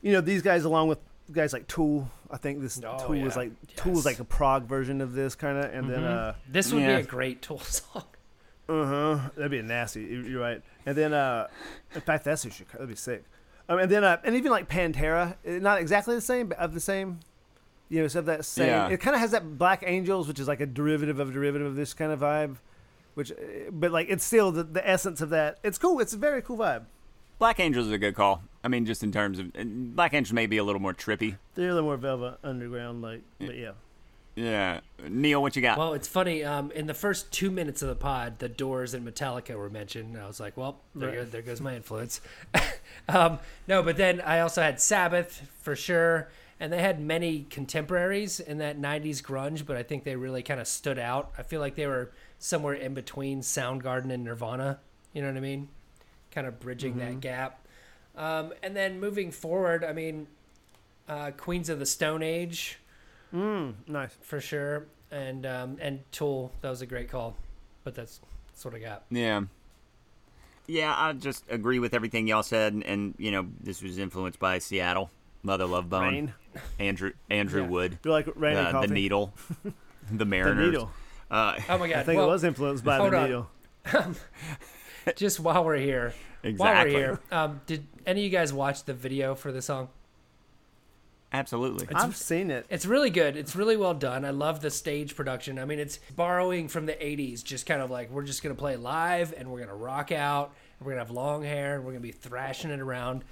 you 0.03 0.12
know, 0.12 0.20
these 0.20 0.43
guys 0.43 0.64
along 0.64 0.89
with 0.89 0.99
guys 1.32 1.53
like 1.53 1.66
Tool. 1.66 2.11
I 2.30 2.36
think 2.36 2.61
this 2.61 2.80
Oh, 2.84 2.99
Tool 3.07 3.20
was 3.22 3.34
yeah. 3.34 3.39
like 3.43 3.76
Tool 3.76 3.93
was 3.93 4.05
like 4.05 4.18
a 4.20 4.24
prog 4.24 4.64
version 4.66 5.01
of 5.01 5.12
this 5.14 5.34
kind 5.34 5.59
of, 5.59 5.72
and 5.72 5.89
then 5.91 6.05
uh, 6.05 6.34
this 6.49 6.72
would 6.72 6.82
yeah. 6.82 6.97
be 6.97 7.03
a 7.03 7.07
great 7.07 7.43
Tool 7.43 7.59
song. 7.61 8.05
uh 8.68 8.84
huh, 8.86 9.18
that'd 9.36 9.51
be 9.51 9.62
nasty. 9.62 10.03
you- 10.03 10.22
You're 10.22 10.41
right. 10.41 10.62
And 10.86 10.97
then, 10.97 11.12
uh, 11.12 11.49
in 11.95 12.01
fact, 12.03 12.24
that's 12.24 12.43
who 12.45 12.51
should. 12.51 12.68
That'd 12.68 12.89
be 12.89 12.95
sick. 12.95 13.24
Um, 13.68 13.78
and 13.80 13.91
then, 13.91 14.05
uh, 14.05 14.18
and 14.24 14.34
even 14.36 14.51
like 14.51 14.68
Pantera, 14.70 15.36
eh, 15.45 15.59
not 15.59 15.80
exactly 15.80 16.14
the 16.14 16.20
same, 16.22 16.49
but 16.49 16.59
of 16.59 16.72
the 16.74 16.80
same. 16.80 17.20
You 17.91 18.03
know, 18.03 18.09
so 18.09 18.18
of 18.20 18.26
that 18.26 18.45
same. 18.45 18.66
Yeah. 18.68 18.89
It 18.89 19.01
kind 19.01 19.14
of 19.14 19.20
has 19.20 19.30
that 19.32 19.57
Black 19.59 19.82
Angels, 19.86 20.28
which 20.28 20.39
is 20.39 20.47
like 20.49 20.61
a 20.61 20.66
derivative 20.66 21.18
of 21.20 21.30
a 21.30 21.32
derivative 21.32 21.66
of 21.66 21.74
this 21.76 21.93
kind 21.95 22.12
of 22.12 22.20
vibe. 22.20 22.57
Which, 23.19 23.33
eh, 23.33 23.71
but 23.73 23.91
like 23.91 24.07
it's 24.09 24.25
still 24.25 24.53
the, 24.53 24.62
the 24.62 24.89
essence 24.89 25.21
of 25.21 25.31
that. 25.31 25.59
It's 25.64 25.77
cool. 25.77 25.99
It's 25.99 26.12
a 26.12 26.16
very 26.16 26.41
cool 26.41 26.57
vibe. 26.59 26.85
Black 27.41 27.59
Angels 27.59 27.87
is 27.89 27.93
a 27.93 27.99
good 27.99 28.14
call. 28.14 28.43
I 28.62 28.69
mean, 28.69 28.87
just 28.87 29.03
in 29.03 29.11
terms 29.11 29.41
of 29.41 29.53
Black 29.97 30.14
Angels 30.14 30.33
may 30.33 30.47
be 30.47 30.57
a 30.59 30.62
little 30.62 30.81
more 30.81 30.95
trippy. 30.95 31.37
They're 31.57 31.71
a 31.71 31.75
little 31.75 31.89
more 31.89 31.97
Velvet 31.97 32.39
Underground, 32.45 33.03
like, 33.03 33.23
but 33.41 33.57
yeah. 33.57 33.73
Yeah, 34.37 34.81
Neil, 35.09 35.43
what 35.43 35.57
you 35.57 35.62
got? 35.62 35.79
Well, 35.79 35.95
it's 35.95 36.07
funny. 36.07 36.45
Um, 36.45 36.71
in 36.71 36.87
the 36.87 36.95
first 36.95 37.33
two 37.33 37.51
minutes 37.51 37.83
of 37.83 37.89
the 37.89 37.97
pod, 37.97 38.39
the 38.39 38.49
Doors 38.49 38.95
and 38.95 39.05
Metallica 39.05 39.57
were 39.57 39.69
mentioned. 39.69 40.14
And 40.14 40.23
I 40.23 40.29
was 40.29 40.39
like, 40.39 40.57
well, 40.57 40.79
there, 40.95 41.09
Right. 41.09 41.19
go, 41.19 41.25
there 41.25 41.43
goes 41.43 41.61
my 41.61 41.75
influence. 41.75 42.21
um, 43.09 43.41
no, 43.66 43.83
but 43.83 43.97
then 43.97 44.21
I 44.21 44.39
also 44.39 44.62
had 44.62 44.81
Sabbath 44.81 45.49
for 45.62 45.75
sure. 45.75 46.31
And 46.61 46.73
they 46.73 46.81
had 46.81 47.01
many 47.01 47.47
contemporaries 47.51 48.39
in 48.39 48.59
that 48.59 48.81
90s 48.81 49.23
grunge, 49.23 49.66
but 49.66 49.77
I 49.77 49.83
think 49.83 50.05
they 50.05 50.14
really 50.14 50.45
kind 50.45 50.61
of 50.61 50.69
stood 50.69 51.01
out. 51.01 51.33
I 51.37 51.43
feel 51.43 51.61
like 51.61 51.75
they 51.75 51.89
were 51.89 52.12
somewhere 52.39 52.74
in 52.74 52.95
between 52.95 53.41
Soundgarden 53.41 54.12
and 54.12 54.24
Nirvana. 54.24 54.78
You 55.12 55.22
know 55.22 55.28
what 55.28 55.36
I 55.36 55.41
mean? 55.41 55.68
Kind 56.30 56.47
of 56.47 56.61
bridging 56.61 56.99
that 56.99 57.20
gap. 57.20 57.66
Um, 58.16 58.53
and 58.62 58.74
then 58.76 59.01
moving 59.01 59.30
forward, 59.30 59.84
I 59.84 59.93
mean, 59.93 60.26
uh, 61.09 61.30
Queens 61.36 61.68
of 61.68 61.78
the 61.78 61.86
Stone 61.86 62.22
Age 62.22 62.78
Mm, 63.34 63.74
nice. 63.86 64.16
for 64.22 64.41
sure. 64.41 64.86
And 65.11 65.45
um, 65.47 65.76
and 65.80 66.01
Tool, 66.12 66.53
that 66.62 66.70
was 66.70 66.82
a 66.82 66.86
great 66.86 67.11
call. 67.11 67.36
But 67.84 67.95
that's 67.95 68.20
that's 68.49 68.64
what 68.64 68.74
I 68.74 68.78
got. 68.78 69.05
Yeah. 69.11 69.43
Yeah, 70.66 70.95
I 70.97 71.12
just 71.14 71.45
agree 71.49 71.78
with 71.78 71.95
everything 71.95 72.26
y'all 72.28 72.43
said, 72.43 72.74
and, 72.74 72.82
and 72.84 73.14
you 73.18 73.30
know 73.30 73.47
this 73.61 73.82
was 73.82 73.97
influenced 73.99 74.39
by 74.39 74.59
Seattle, 74.59 75.11
Mother 75.43 75.64
Love 75.64 75.89
Bone, 75.89 76.03
Rain. 76.12 76.34
Andrew 76.78 77.12
Andrew 77.30 77.62
Yeah. 77.62 77.68
Wood, 77.68 77.99
Do 78.03 78.09
you 78.11 78.12
like 78.12 78.28
rain 78.36 78.57
uh, 78.59 78.72
coffee? 78.72 78.86
the 78.89 78.95
Needle, 78.95 79.32
the 79.64 79.72
The 80.12 80.24
Mariners. 80.26 80.66
needle. 80.72 80.91
Uh, 81.31 81.59
Oh 81.68 81.79
my 81.79 81.89
god! 81.89 81.99
I 81.99 82.03
think 82.03 82.18
well, 82.18 82.29
it 82.29 82.33
was 82.33 82.45
influenced 82.45 82.85
by 82.85 82.99
the 82.99 83.16
on. 83.16 83.24
needle. 83.24 83.51
just 85.16 85.41
while 85.41 85.64
we're 85.64 85.76
here, 85.76 86.14
exactly. 86.43 86.57
while 86.57 86.85
we're 86.85 86.91
here, 86.91 87.20
um, 87.33 87.61
did 87.66 87.87
any 88.07 88.20
of 88.20 88.24
you 88.24 88.31
guys 88.31 88.53
watch 88.53 88.85
the 88.85 88.95
video 88.95 89.35
for 89.35 89.53
the 89.53 89.62
song? 89.62 89.89
Absolutely. 91.31 91.87
I've 91.95 92.16
seen 92.16 92.51
it. 92.51 92.64
It's 92.70 92.87
really 92.87 93.11
good. 93.11 93.37
It's 93.37 93.55
really 93.55 93.76
well 93.76 93.93
done. 93.93 94.24
I 94.24 94.31
love 94.31 94.61
the 94.62 94.70
stage 94.70 95.14
production. 95.14 95.59
I 95.59 95.66
mean, 95.66 95.79
it's 95.79 95.99
borrowing 96.16 96.68
from 96.68 96.87
the 96.87 96.95
80s, 96.95 97.45
just 97.45 97.66
kind 97.66 97.83
of 97.83 97.91
like 97.91 98.11
we're 98.11 98.22
just 98.22 98.43
going 98.43 98.55
to 98.55 98.59
play 98.59 98.76
live 98.76 99.35
and 99.37 99.51
we're 99.51 99.59
going 99.59 99.68
to 99.68 99.74
rock 99.74 100.11
out. 100.11 100.55
And 100.79 100.87
we're 100.87 100.95
going 100.95 101.05
to 101.05 101.07
have 101.07 101.14
long 101.14 101.43
hair 101.43 101.74
and 101.74 101.85
we're 101.85 101.93
going 101.93 102.03
to 102.03 102.09
be 102.09 102.12
thrashing 102.12 102.70
it 102.70 102.81
around. 102.81 103.24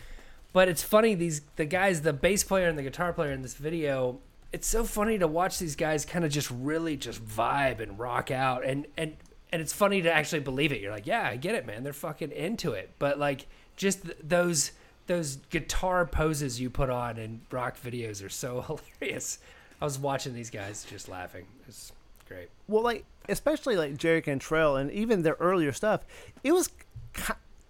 But 0.52 0.68
it's 0.68 0.82
funny 0.82 1.14
these 1.14 1.40
the 1.56 1.64
guys, 1.64 2.02
the 2.02 2.12
bass 2.12 2.44
player 2.44 2.68
and 2.68 2.78
the 2.78 2.82
guitar 2.82 3.14
player 3.14 3.32
in 3.32 3.40
this 3.40 3.54
video, 3.54 4.18
it's 4.56 4.66
so 4.66 4.84
funny 4.84 5.18
to 5.18 5.28
watch 5.28 5.58
these 5.58 5.76
guys 5.76 6.06
kind 6.06 6.24
of 6.24 6.30
just 6.30 6.50
really 6.50 6.96
just 6.96 7.22
vibe 7.22 7.78
and 7.78 7.98
rock 7.98 8.30
out 8.30 8.64
and 8.64 8.86
and 8.96 9.14
and 9.52 9.60
it's 9.60 9.74
funny 9.74 10.00
to 10.00 10.10
actually 10.10 10.40
believe 10.40 10.72
it. 10.72 10.80
You're 10.80 10.92
like, 10.92 11.06
yeah, 11.06 11.28
I 11.28 11.36
get 11.36 11.54
it, 11.54 11.66
man. 11.66 11.84
They're 11.84 11.92
fucking 11.92 12.32
into 12.32 12.72
it. 12.72 12.90
But 12.98 13.18
like, 13.18 13.48
just 13.76 14.04
th- 14.04 14.16
those 14.22 14.70
those 15.08 15.36
guitar 15.50 16.06
poses 16.06 16.58
you 16.58 16.70
put 16.70 16.88
on 16.88 17.18
in 17.18 17.42
rock 17.50 17.76
videos 17.78 18.24
are 18.24 18.30
so 18.30 18.80
hilarious. 18.98 19.40
I 19.78 19.84
was 19.84 19.98
watching 19.98 20.32
these 20.32 20.48
guys 20.48 20.86
just 20.88 21.06
laughing. 21.06 21.44
It's 21.68 21.92
great. 22.26 22.48
Well, 22.66 22.82
like 22.82 23.04
especially 23.28 23.76
like 23.76 23.98
Jerry 23.98 24.22
Cantrell 24.22 24.76
and 24.76 24.90
even 24.90 25.20
their 25.20 25.36
earlier 25.38 25.72
stuff, 25.72 26.00
it 26.42 26.52
was 26.52 26.70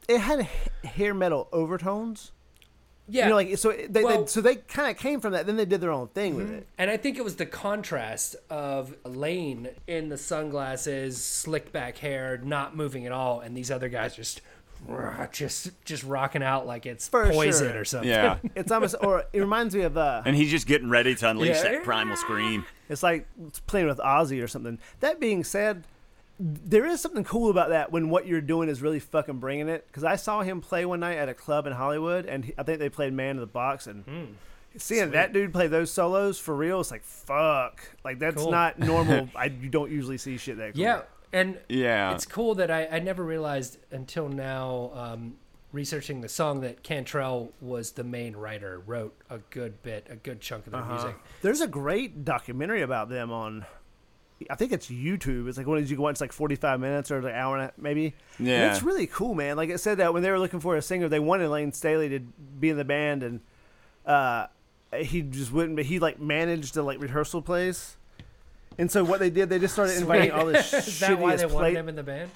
it 0.07 0.21
had 0.21 0.43
hair 0.85 1.15
metal 1.15 1.49
overtones. 1.53 2.31
Yeah, 3.09 3.25
You 3.25 3.29
know, 3.31 3.37
like 3.37 3.57
so 3.59 3.73
they, 3.89 4.03
Well- 4.03 4.23
they 4.23 4.27
so 4.27 4.41
they 4.41 4.57
kind 4.57 4.91
of 4.91 4.97
came 4.97 5.21
from 5.21 5.33
that. 5.33 5.47
Then 5.47 5.57
they 5.57 5.65
did 5.65 5.81
their 5.81 5.93
own 5.93 6.09
thing 6.09 6.35
with 6.35 6.51
it. 6.51 6.67
And 6.77 6.91
I 6.91 6.97
think 6.97 7.17
it 7.19 7.25
was 7.25 7.37
the 7.37 7.47
contrast 7.47 8.35
of 8.51 8.95
Layne 9.05 9.69
in 9.87 10.09
the 10.09 10.19
sunglasses, 10.19 11.23
slick 11.23 11.73
back 11.73 11.99
hair, 11.99 12.39
not 12.43 12.77
moving 12.77 13.07
at 13.07 13.13
all, 13.13 13.41
and 13.41 13.57
these 13.57 13.71
other 13.71 13.89
guys 13.89 14.17
just 14.17 14.41
just 15.33 15.71
just 15.85 16.05
rocking 16.05 16.43
out 16.43 16.67
like 16.67 16.87
it's 16.87 17.09
For 17.09 17.31
poison 17.31 17.71
sure. 17.73 17.81
or 17.81 17.85
something. 17.85 18.09
Yeah. 18.11 18.39
It's 18.55 18.71
almost 18.71 18.95
or 19.01 19.25
it 19.33 19.41
reminds 19.41 19.75
me 19.75 19.83
of 19.83 19.97
uh, 19.97 20.23
and 20.25 20.37
he's 20.37 20.51
just 20.51 20.67
getting 20.67 20.91
ready 20.91 21.15
to 21.15 21.31
unleash 21.31 21.57
Yeah. 21.57 21.73
that 21.73 21.85
primal 21.85 22.17
scream. 22.17 22.65
It's 22.89 23.03
like 23.03 23.27
playing 23.67 23.87
with 23.87 23.99
Ozzy 23.99 24.43
or 24.43 24.49
something. 24.49 24.79
That 25.01 25.19
being 25.19 25.45
said, 25.45 25.85
there 26.39 26.85
is 26.87 27.01
something 27.01 27.25
cool 27.25 27.51
about 27.51 27.71
that 27.71 27.91
when 27.91 28.11
what 28.11 28.27
you're 28.27 28.41
doing 28.41 28.69
is 28.69 28.83
really 28.83 29.01
fucking 29.01 29.39
bringing 29.39 29.69
it. 29.69 29.87
Because 29.87 30.05
I 30.05 30.17
saw 30.17 30.43
him 30.43 30.61
play 30.61 30.85
one 30.85 31.01
night 31.01 31.17
at 31.17 31.29
a 31.29 31.35
club 31.35 31.67
in 31.67 31.73
Hollywood, 31.73 32.27
and 32.27 32.45
he, 32.45 32.55
I 32.59 32.63
think 32.63 32.79
they 32.79 32.89
played 32.91 33.13
Man 33.13 33.31
in 33.37 33.41
the 33.41 33.47
Box, 33.47 33.87
and 33.87 34.05
Hmm. 34.05 34.25
seeing 34.77 35.13
that 35.13 35.33
dude 35.33 35.53
play 35.53 35.67
those 35.67 35.91
solos 35.91 36.39
for 36.39 36.55
real, 36.55 36.81
it's 36.81 36.91
like 36.91 37.03
fuck. 37.05 37.81
Like 38.05 38.19
that's 38.19 38.43
Cool. 38.43 38.51
not 38.51 38.79
normal. 38.79 39.29
I 39.37 39.47
you 39.47 39.69
don't 39.71 39.91
usually 39.91 40.19
see 40.19 40.37
shit 40.37 40.59
that 40.59 40.75
cool. 40.75 40.83
Yeah, 40.83 41.03
and 41.33 41.59
Yeah. 41.69 42.13
it's 42.15 42.27
cool 42.27 42.55
that 42.57 42.71
I, 42.71 42.87
I 42.87 42.99
never 42.99 43.25
realized 43.25 43.79
until 43.91 44.29
now, 44.29 44.91
um, 44.95 45.37
researching 45.73 46.21
the 46.21 46.29
song, 46.29 46.61
that 46.61 46.83
Cantrell 46.83 47.53
was 47.61 47.93
the 47.93 48.05
main 48.05 48.35
writer, 48.37 48.81
wrote 48.87 49.15
a 49.31 49.39
good 49.51 49.83
bit, 49.83 50.07
a 50.11 50.17
good 50.17 50.41
chunk 50.41 50.67
of 50.67 50.73
their 50.73 50.85
music. 50.85 51.17
There's 51.43 51.61
a 51.61 51.67
great 51.67 52.25
documentary 52.25 52.83
about 52.83 53.09
them 53.09 53.31
on. 53.33 53.67
I 54.51 54.55
think 54.55 54.73
it's 54.73 54.89
YouTube. 54.89 55.49
It's 55.49 55.57
like 55.57 55.67
one 55.67 55.79
of 55.79 55.83
these 55.85 55.91
you 55.91 55.97
can 55.97 56.03
watch. 56.03 56.13
It's 56.13 56.21
like 56.21 56.33
45 56.33 56.79
minutes 56.79 57.11
or 57.11 57.23
like 57.23 57.33
an 57.33 57.39
hour 57.39 57.57
and 57.57 57.71
a, 57.71 57.73
maybe. 57.81 58.13
And 58.39 58.47
Yeah. 58.47 58.71
it's 58.73 58.83
really 58.83 59.07
cool, 59.07 59.35
man. 59.35 59.57
Like 59.57 59.71
it 59.71 59.79
said 59.79 59.97
that 59.99 60.13
when 60.13 60.23
they 60.23 60.31
were 60.31 60.39
looking 60.39 60.61
for 60.61 60.77
a 60.77 60.83
singer, 60.83 61.09
they 61.09 61.21
wanted 61.21 61.49
Layne 61.49 61.73
Staley 61.73 62.09
to 62.11 62.21
be 62.21 62.69
in 62.69 62.77
the 62.77 62.85
band, 62.85 63.23
and 63.23 63.41
uh, 64.05 64.47
he 64.95 65.23
just 65.23 65.53
wouldn't. 65.53 65.77
But 65.77 65.87
he 65.87 65.99
like 65.99 66.21
managed 66.21 66.75
the 66.75 66.83
like 66.83 67.01
rehearsal 67.01 67.41
place, 67.43 67.97
and 68.79 68.91
so 68.91 69.05
what 69.05 69.21
they 69.21 69.31
did, 69.31 69.49
they 69.49 69.59
just 69.59 69.73
started 69.75 69.97
inviting 70.01 70.31
all 70.33 70.47
this 70.47 70.73
Is 70.73 71.01
that 71.01 71.19
why 71.19 71.37
they 71.37 71.45
shittiest 71.45 71.53
wanted 71.53 71.77
him 71.77 71.89
in 71.89 71.97
the 71.97 72.03
band? 72.03 72.31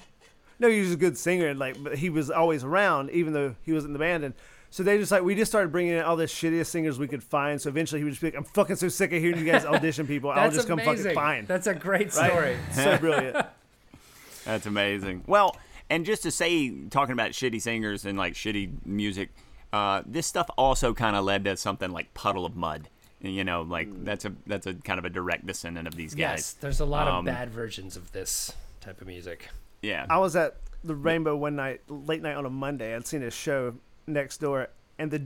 No, 0.59 0.69
he 0.69 0.79
was 0.81 0.91
a 0.93 0.97
good 0.97 1.17
singer, 1.17 1.47
and 1.47 1.59
like, 1.59 1.81
but 1.83 1.97
he 1.97 2.09
was 2.09 2.29
always 2.31 2.63
around, 2.63 3.09
even 3.11 3.33
though 3.33 3.55
he 3.63 3.71
was 3.73 3.85
in 3.85 3.93
the 3.93 3.99
band. 3.99 4.23
And 4.23 4.33
so 4.71 4.81
they 4.83 4.97
just 4.97 5.11
like 5.11 5.21
we 5.21 5.35
just 5.35 5.51
started 5.51 5.71
bringing 5.71 5.93
in 5.93 6.01
all 6.01 6.15
the 6.15 6.25
shittiest 6.25 6.67
singers 6.67 6.97
we 6.97 7.07
could 7.07 7.23
find. 7.23 7.61
So 7.61 7.69
eventually, 7.69 7.99
he 8.01 8.05
would 8.05 8.11
just 8.11 8.21
be 8.21 8.27
like, 8.29 8.35
"I'm 8.37 8.43
fucking 8.45 8.77
so 8.77 8.87
sick 8.89 9.13
of 9.13 9.21
hearing 9.21 9.37
you 9.37 9.45
guys 9.45 9.65
audition 9.65 10.07
people. 10.07 10.29
I'll 10.31 10.37
That's 10.37 10.55
just 10.55 10.67
come 10.67 10.79
fucking 10.79 10.93
amazing. 10.93 11.13
find." 11.13 11.47
That's 11.47 11.67
a 11.67 11.75
great 11.75 12.15
Right? 12.15 12.29
story. 12.31 12.57
so 12.71 12.97
brilliant. 12.97 13.45
That's 14.45 14.65
amazing. 14.65 15.23
Well, 15.27 15.55
and 15.89 16.05
just 16.05 16.23
to 16.23 16.31
say, 16.31 16.73
talking 16.89 17.13
about 17.13 17.31
shitty 17.31 17.61
singers 17.61 18.05
and 18.05 18.17
like 18.17 18.33
shitty 18.33 18.85
music, 18.85 19.29
uh, 19.71 20.01
this 20.05 20.25
stuff 20.25 20.49
also 20.57 20.93
kind 20.93 21.15
of 21.15 21.23
led 21.25 21.43
to 21.45 21.55
something 21.57 21.91
like 21.91 22.13
Puddle 22.13 22.45
of 22.45 22.55
Mudd. 22.55 22.89
You 23.19 23.43
know, 23.43 23.61
like 23.61 23.87
that's 24.03 24.25
a 24.25 24.33
that's 24.47 24.65
a 24.65 24.73
kind 24.73 24.97
of 24.97 25.05
a 25.05 25.09
direct 25.09 25.45
descendant 25.45 25.87
of 25.87 25.95
these 25.95 26.15
guys. 26.15 26.17
Yes, 26.17 26.53
there's 26.53 26.79
a 26.79 26.85
lot 26.85 27.07
of 27.07 27.13
Um, 27.15 27.25
bad 27.25 27.51
versions 27.51 27.95
of 27.95 28.11
this 28.13 28.51
type 28.79 28.99
of 28.99 29.05
music. 29.05 29.49
Yeah. 29.83 30.07
I 30.09 30.17
was 30.17 30.35
at 30.35 30.57
the 30.83 30.95
Rainbow 30.95 31.35
one 31.35 31.55
night, 31.55 31.81
late 31.87 32.23
night 32.23 32.35
on 32.35 32.45
a 32.47 32.49
Monday. 32.49 32.95
I'd 32.95 33.05
seen 33.05 33.21
a 33.21 33.29
show 33.29 33.75
next 34.11 34.37
door, 34.39 34.67
and 34.99 35.09
the 35.11 35.23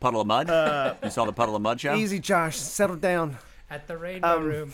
Puddle 0.00 0.20
of 0.20 0.26
Mudd. 0.26 0.48
Uh, 0.50 0.94
you 1.02 1.10
saw 1.10 1.24
the 1.24 1.32
Puddle 1.32 1.56
of 1.56 1.62
Mud 1.62 1.80
show? 1.80 1.94
easy 1.94 2.18
Josh 2.20 2.56
settled 2.56 3.00
down. 3.00 3.36
At 3.70 3.86
the 3.86 3.96
Rainbow 3.98 4.36
Um, 4.38 4.44
Room. 4.44 4.72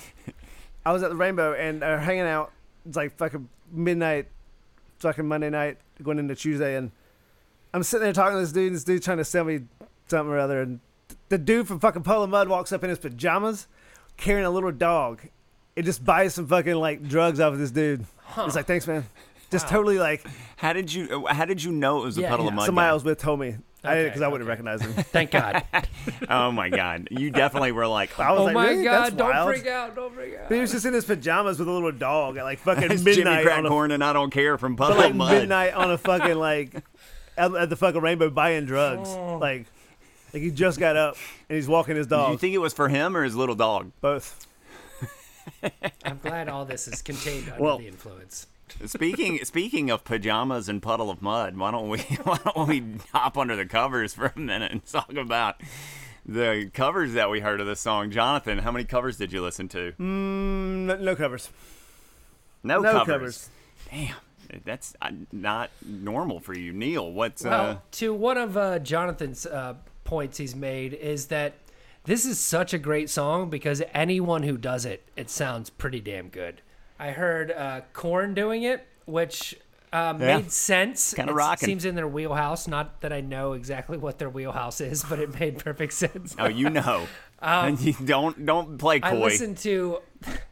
I 0.86 0.92
was 0.92 1.02
at 1.02 1.11
the 1.11 1.16
Rainbow 1.16 1.55
and 1.55 1.82
uh, 1.82 1.98
hanging 1.98 2.22
out. 2.22 2.52
It's 2.86 2.96
like 2.96 3.16
fucking 3.16 3.48
midnight, 3.72 4.28
fucking 4.98 5.26
Monday 5.26 5.50
night, 5.50 5.78
going 6.02 6.18
into 6.18 6.34
Tuesday, 6.34 6.76
and 6.76 6.90
I'm 7.72 7.82
sitting 7.82 8.05
there 8.05 8.12
talking 8.12 8.36
to 8.36 8.40
this 8.40 8.52
dude. 8.52 8.74
This 8.74 8.84
dude 8.84 9.02
trying 9.02 9.18
to 9.18 9.24
sell 9.24 9.44
me 9.44 9.62
something 10.09 10.30
or 10.32 10.38
other, 10.38 10.61
and 10.62 10.80
the 11.30 11.38
dude 11.38 11.66
from 11.66 11.80
fucking 11.80 12.02
Polo 12.02 12.26
Mud 12.26 12.48
walks 12.48 12.70
up 12.72 12.84
in 12.84 12.90
his 12.90 12.98
pajamas, 12.98 13.66
carrying 14.16 14.44
a 14.46 14.50
little 14.50 14.70
dog. 14.70 15.22
It 15.74 15.82
just 15.84 16.05
buys 16.05 16.34
some 16.34 16.46
fucking 16.46 16.74
like 16.74 17.09
drugs 17.09 17.40
off 17.40 17.55
of 17.55 17.59
this 17.59 17.70
dude. 17.72 18.05
He's 18.44 18.55
like, 18.55 18.66
"Thanks, 18.66 18.86
man." 18.86 19.05
Just 19.51 19.68
totally 19.68 19.99
like 19.99 20.26
How 20.57 20.72
did 20.72 20.92
you 20.92 21.26
uh, 21.26 21.32
How 21.34 21.45
did 21.45 21.62
you 21.62 21.70
know 21.72 22.01
it 22.01 22.05
was 22.05 22.16
the 22.16 22.22
Yeah, 22.22 22.30
Puddle 22.30 22.47
yeah. 22.47 22.51
of 22.51 22.55
Mud? 22.57 22.66
somebody 22.66 22.84
guy? 22.86 22.90
I 22.90 22.92
was 22.95 23.05
with 23.05 23.18
told 23.18 23.40
me. 23.40 23.57
I 23.86 23.95
did 23.97 24.01
Okay, 24.01 24.09
because 24.09 24.22
I 24.22 24.28
wouldn't 24.28 24.49
recognize 24.49 24.80
him. 24.80 24.92
Thank 25.12 25.30
God. 25.32 25.62
Oh 26.28 26.51
my 26.51 26.68
God! 26.70 27.09
You 27.11 27.30
definitely 27.30 27.72
were 27.72 27.86
like, 27.86 28.18
I 28.18 28.30
was 28.32 28.40
oh 28.40 28.45
like, 28.45 28.55
my 28.55 28.68
really? 28.70 28.84
God! 28.84 29.05
That's 29.05 29.14
Don't 29.16 29.30
wild. 29.30 29.49
freak 29.55 29.66
out! 29.66 29.95
Don't 29.95 30.14
freak 30.14 30.34
out! 30.36 30.49
But 30.49 30.55
he 30.55 30.61
was 30.62 30.72
just 30.72 30.84
in 30.86 30.92
his 30.95 31.05
pajamas 31.05 31.59
with 31.59 31.68
a 31.68 31.70
little 31.70 31.92
dog 31.92 32.36
at 32.38 32.45
like 32.45 32.59
fucking 32.61 32.84
"It's 32.90 33.03
Jimmy 33.03 33.16
midnight 33.24 33.47
on 33.49 33.64
a 33.66 33.68
Crackhorn, 33.68 33.90
and 33.92 34.03
I 34.05 34.12
don't 34.14 34.30
care 34.30 34.57
from 34.59 34.76
Puddle 34.76 34.97
like 34.99 35.11
of 35.11 35.16
Mud." 35.16 35.32
midnight 35.32 35.74
on 35.74 35.90
a 35.90 35.99
fucking 35.99 36.36
like 36.36 36.74
at, 37.36 37.55
at 37.55 37.68
the 37.70 37.76
fucking 37.76 38.01
rainbow 38.01 38.30
buying 38.30 38.64
drugs. 38.64 39.09
Oh. 39.11 39.38
Like 39.38 39.66
like 40.32 40.42
he 40.42 40.51
just 40.51 40.78
got 40.78 40.97
up 40.97 41.16
and 41.49 41.57
he's 41.57 41.68
walking 41.68 41.97
his 41.97 42.07
Did 42.07 42.16
you 42.16 42.22
dog. 42.22 42.40
think 42.40 42.55
it 42.55 42.59
was 42.59 42.72
for 42.74 42.88
him 42.88 43.16
or 43.16 43.22
his 43.24 43.34
little 43.36 43.55
dog? 43.55 43.92
Both. 44.01 44.47
I'm 46.05 46.18
glad 46.22 46.49
all 46.49 46.64
this 46.64 46.88
is 46.88 47.03
contained 47.03 47.49
under 47.51 47.62
Well- 47.62 47.78
the 47.78 47.88
influence. 47.88 48.47
Speaking 48.87 49.45
speaking 49.45 49.91
of 49.91 50.05
pajamas 50.05 50.68
and 50.68 50.83
puddle 50.83 51.11
of 51.11 51.22
mud, 51.22 51.57
why 51.57 51.70
don't 51.70 51.89
we 51.89 51.99
why 52.25 52.39
don't 52.45 52.68
we 52.68 52.83
hop 53.12 53.39
under 53.39 53.57
the 53.57 53.66
covers 53.66 54.14
for 54.14 54.33
a 54.35 54.39
minute 54.39 54.72
and 54.72 54.85
talk 54.85 55.14
about 55.14 55.61
the 56.27 56.70
covers 56.75 57.12
that 57.14 57.31
we 57.31 57.41
heard 57.41 57.61
of 57.61 57.66
this 57.66 57.81
song? 57.81 58.11
Jonathan, 58.11 58.59
how 58.59 58.72
many 58.72 58.85
covers 58.85 59.16
did 59.16 59.33
you 59.33 59.43
listen 59.43 59.68
to? 59.68 59.93
Mm, 59.93 60.87
no, 60.87 60.97
no 60.97 61.16
covers. 61.16 61.51
No, 62.62 62.81
no 62.81 62.93
covers. 62.93 63.07
covers. 63.07 63.51
Damn, 63.91 64.62
that's 64.64 64.95
uh, 65.01 65.11
not 65.33 65.70
normal 65.85 66.41
for 66.41 66.55
you, 66.55 66.72
Neil. 66.72 67.12
What's 67.12 67.45
Well, 67.45 67.70
uh? 67.70 67.77
to 67.93 68.12
one 68.12 68.39
of 68.39 68.57
uh, 68.57 68.79
Jonathan's 68.81 69.47
uh, 69.47 69.75
points 70.05 70.39
he's 70.39 70.57
made 70.57 70.95
is 70.95 71.27
that 71.27 71.55
this 72.05 72.27
is 72.27 72.39
such 72.39 72.75
a 72.75 72.79
great 72.79 73.09
song 73.09 73.49
because 73.49 73.83
anyone 73.93 74.43
who 74.43 74.59
does 74.59 74.85
it, 74.85 75.09
it 75.16 75.31
sounds 75.31 75.70
pretty 75.70 76.01
damn 76.01 76.29
good. 76.29 76.61
I 76.99 77.11
heard 77.11 77.51
uh, 77.51 77.80
Korn 77.92 78.34
doing 78.34 78.62
it, 78.62 78.86
which 79.05 79.55
uh, 79.92 80.14
Yeah. 80.18 80.36
made 80.38 80.53
sense. 80.53 81.14
Kinda 81.14 81.32
It 81.32 81.36
rocking. 81.36 81.66
Seems 81.66 81.84
in 81.84 81.95
their 81.95 82.09
wheelhouse. 82.09 82.66
Not 82.68 83.01
that 83.01 83.12
I 83.12 83.20
know 83.20 83.53
exactly 83.53 83.97
what 83.99 84.18
their 84.18 84.30
wheelhouse 84.30 84.80
is, 84.80 85.05
but 85.05 85.18
it 85.18 85.38
made 85.38 85.59
perfect 85.59 85.92
sense. 86.05 86.34
Oh, 86.38 86.47
you 86.49 86.70
know. 86.70 87.07
and 87.40 87.78
you 87.80 87.95
don't 88.05 88.45
don't 88.47 88.78
play 88.78 88.97
Um, 89.01 89.14
I 89.14 89.16
listened 89.16 89.59
to 89.59 89.99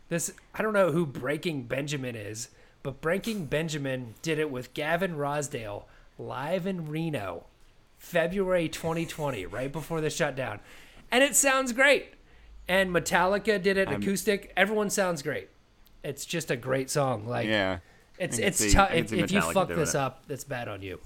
this. 0.08 0.32
I 0.54 0.62
don't 0.62 0.72
know 0.72 0.92
who 0.92 1.06
Breaking 1.06 1.62
Benjamin 1.64 2.14
is, 2.16 2.48
but 2.82 3.00
Breaking 3.00 3.46
Benjamin 3.46 4.14
did 4.22 4.38
it 4.38 4.50
with 4.50 4.74
Gavin 4.74 5.16
Rossdale 5.16 5.84
live 6.18 6.66
in 6.66 6.88
Reno, 6.88 7.44
February 7.98 8.68
2020, 8.68 9.46
right 9.46 9.72
before 9.72 10.00
the 10.00 10.10
shutdown, 10.10 10.60
and 11.10 11.22
it 11.24 11.34
sounds 11.34 11.72
great. 11.72 12.14
And 12.68 12.90
Metallica 12.90 13.60
did 13.60 13.76
it 13.76 13.90
acoustic. 13.90 14.52
Everyone 14.56 14.88
sounds 14.90 15.20
great. 15.22 15.48
It's 16.04 16.24
just 16.24 16.50
a 16.50 16.56
great 16.56 16.90
song. 16.90 17.26
Like 17.26 17.48
yeah. 17.48 17.78
it's 18.18 18.38
it's 18.38 18.58
see- 18.58 18.72
tough. 18.72 18.92
If, 18.92 19.12
if 19.12 19.30
you 19.30 19.40
fuck 19.40 19.68
this 19.68 19.94
it. 19.94 19.96
up, 19.96 20.22
it's 20.28 20.44
bad 20.44 20.68
on 20.68 20.82
you. 20.82 21.00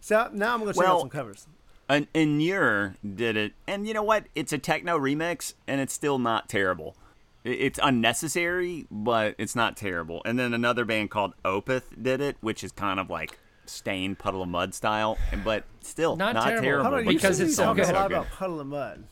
So 0.00 0.28
now 0.32 0.54
I'm 0.54 0.60
gonna 0.60 0.72
check 0.72 0.82
Well- 0.82 0.96
out 0.96 1.00
some 1.00 1.10
covers. 1.10 1.46
And 1.88 2.06
and 2.14 2.40
Ur 2.40 2.94
did 3.16 3.36
it, 3.36 3.52
and 3.66 3.86
you 3.88 3.94
know 3.94 4.04
what? 4.04 4.26
It's 4.36 4.52
a 4.52 4.58
techno 4.58 4.96
remix, 4.96 5.54
and 5.66 5.80
it's 5.80 5.92
still 5.92 6.20
not 6.20 6.48
terrible. 6.48 6.94
It's 7.42 7.80
unnecessary, 7.82 8.86
but 8.92 9.34
it's 9.38 9.56
not 9.56 9.76
terrible. 9.76 10.22
And 10.24 10.38
then 10.38 10.54
another 10.54 10.84
band 10.84 11.10
called 11.10 11.32
Opeth 11.44 12.00
did 12.00 12.20
it, 12.20 12.36
which 12.42 12.62
is 12.62 12.70
kind 12.70 13.00
of 13.00 13.10
like 13.10 13.38
Staind 13.66 14.18
puddle 14.18 14.42
of 14.42 14.48
mud 14.48 14.72
style, 14.74 15.16
but 15.44 15.64
still 15.80 16.16
Not 16.16 16.34
not, 16.34 16.44
terrible. 16.44 16.62
terrible. 16.62 16.84
Hold 16.84 16.94
on, 17.00 17.04
you 17.06 17.12
because 17.12 17.40
it's 17.40 17.56
so 17.56 17.64
talking 17.64 17.84
good. 17.84 17.94
a 17.94 17.98
lot 17.98 18.06
about 18.06 18.28
Puddle 18.30 18.60
of 18.60 18.66
Mudd. 18.66 19.04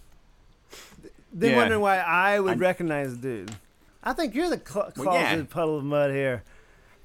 Then 1.33 1.51
Yeah. 1.53 1.57
wondering 1.57 1.81
why 1.81 1.99
I 1.99 2.39
would 2.41 2.55
I- 2.59 2.61
recognize 2.61 3.17
the 3.17 3.21
dude. 3.21 3.57
I 4.03 4.13
think 4.13 4.35
you're 4.35 4.49
the 4.51 4.61
cl- 4.65 4.93
Well, 4.97 5.13
yeah. 5.15 5.43
Puddle 5.49 5.79
of 5.79 5.85
Mudd 5.85 6.11
here 6.11 6.45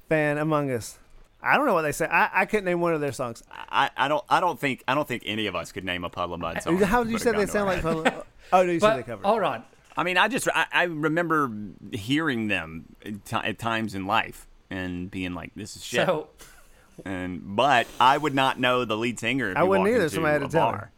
fan 0.08 0.38
among 0.38 0.70
us. 0.70 0.98
I 1.42 1.56
don't 1.56 1.66
know 1.66 1.74
what 1.74 1.82
they 1.82 1.92
say. 1.92 2.06
I, 2.06 2.30
I 2.42 2.46
couldn't 2.46 2.64
name 2.64 2.80
one 2.80 2.94
of 2.94 3.00
their 3.02 3.12
songs. 3.12 3.42
I, 3.50 3.90
I 3.96 4.08
don't 4.08 4.24
I 4.30 4.40
don't 4.40 4.58
think 4.58 4.82
I 4.88 4.94
don't 4.94 5.06
think 5.06 5.24
any 5.26 5.46
of 5.46 5.54
us 5.54 5.72
could 5.72 5.84
name 5.84 6.04
a 6.04 6.08
puddle 6.08 6.34
of 6.34 6.40
mud 6.40 6.62
song. 6.62 6.78
How 6.78 7.04
did 7.04 7.12
you 7.12 7.18
say 7.18 7.32
they 7.32 7.46
sound 7.46 7.66
like. 7.66 7.82
Puddle? 7.82 8.06
of- 8.06 8.24
Oh 8.52 8.62
no, 8.64 8.72
you 8.72 8.80
said 8.80 8.94
they 8.94 9.00
But 9.00 9.06
covered. 9.06 9.26
hold 9.26 9.42
on, 9.42 9.64
I 9.96 10.02
mean, 10.04 10.16
I 10.18 10.28
just 10.28 10.48
I, 10.54 10.66
I 10.72 10.82
remember 10.84 11.50
hearing 11.92 12.48
them 12.48 12.94
at 13.04 13.44
at 13.44 13.58
times 13.58 13.94
in 13.94 14.06
life 14.06 14.46
and 14.70 15.10
being 15.10 15.34
like, 15.34 15.50
"This 15.56 15.76
is 15.76 15.84
shit." 15.84 16.06
so 16.06 16.28
and 17.04 17.40
but 17.56 17.86
I 17.98 18.16
would 18.16 18.34
not 18.34 18.58
know 18.60 18.84
the 18.84 18.96
lead 18.96 19.18
singer. 19.18 19.50
If 19.50 19.56
I 19.56 19.62
wouldn't 19.64 19.88
either, 19.88 20.04
into 20.04 20.14
somebody 20.14 20.32
had 20.40 20.42
to 20.42 20.48
tell 20.48 20.66
me. 20.72 20.72
bar. 20.78 20.92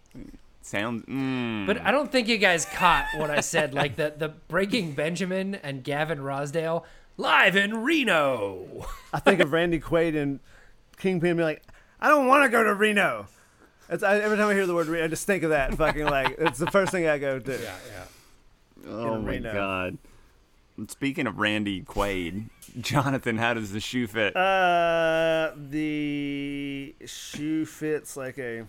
Sounds. 0.67 1.05
Mm, 1.07 1.65
But 1.67 1.81
I 1.83 1.93
don't 1.93 2.11
think 2.11 2.27
you 2.27 2.39
guys 2.39 2.65
caught 2.67 3.07
what 3.19 3.31
I 3.31 3.41
said. 3.41 3.73
Like 3.73 3.95
the 3.95 4.13
the 4.17 4.31
Breaking 4.31 4.93
Benjamin 4.95 5.55
and 5.55 5.85
Gavin 5.85 6.19
Rossdale 6.19 6.83
live 7.17 7.55
in 7.55 7.85
Reno. 7.85 8.85
I 9.13 9.21
think 9.21 9.39
of 9.41 9.53
Randy 9.53 9.79
Quaid 9.79 10.21
and 10.21 10.41
Kingpin 10.99 11.37
being 11.37 11.47
like, 11.47 11.63
I 12.01 12.09
don't 12.09 12.27
want 12.27 12.43
to 12.45 12.49
go 12.49 12.65
to 12.65 12.75
Reno. 12.75 13.29
It's, 13.89 14.03
I, 14.03 14.19
every 14.19 14.37
time 14.37 14.49
I 14.49 14.55
hear 14.55 14.67
the 14.67 14.75
word 14.75 14.89
Reno, 14.89 15.05
I 15.05 15.09
just 15.09 15.25
think 15.25 15.45
of 15.45 15.51
that 15.51 15.75
fucking 15.77 16.05
like 16.07 16.35
it's 16.39 16.59
the 16.59 16.71
first 16.71 16.91
thing 16.91 17.07
I 17.07 17.19
go 17.19 17.39
to. 17.39 17.53
yeah, 17.53 17.75
yeah. 17.93 18.91
Oh 18.91 19.21
my 19.21 19.31
Reno. 19.31 19.53
god. 19.53 19.99
Speaking 20.89 21.27
of 21.29 21.39
Randy 21.39 21.81
Quaid, 21.83 22.51
Jonathan, 22.81 23.39
how 23.39 23.55
does 23.55 23.71
the 23.73 23.81
shoe 23.81 24.07
fit? 24.09 24.37
Uh, 24.37 25.53
the 25.57 26.95
shoe 27.07 27.65
fits 27.65 28.17
like 28.17 28.37
a, 28.39 28.67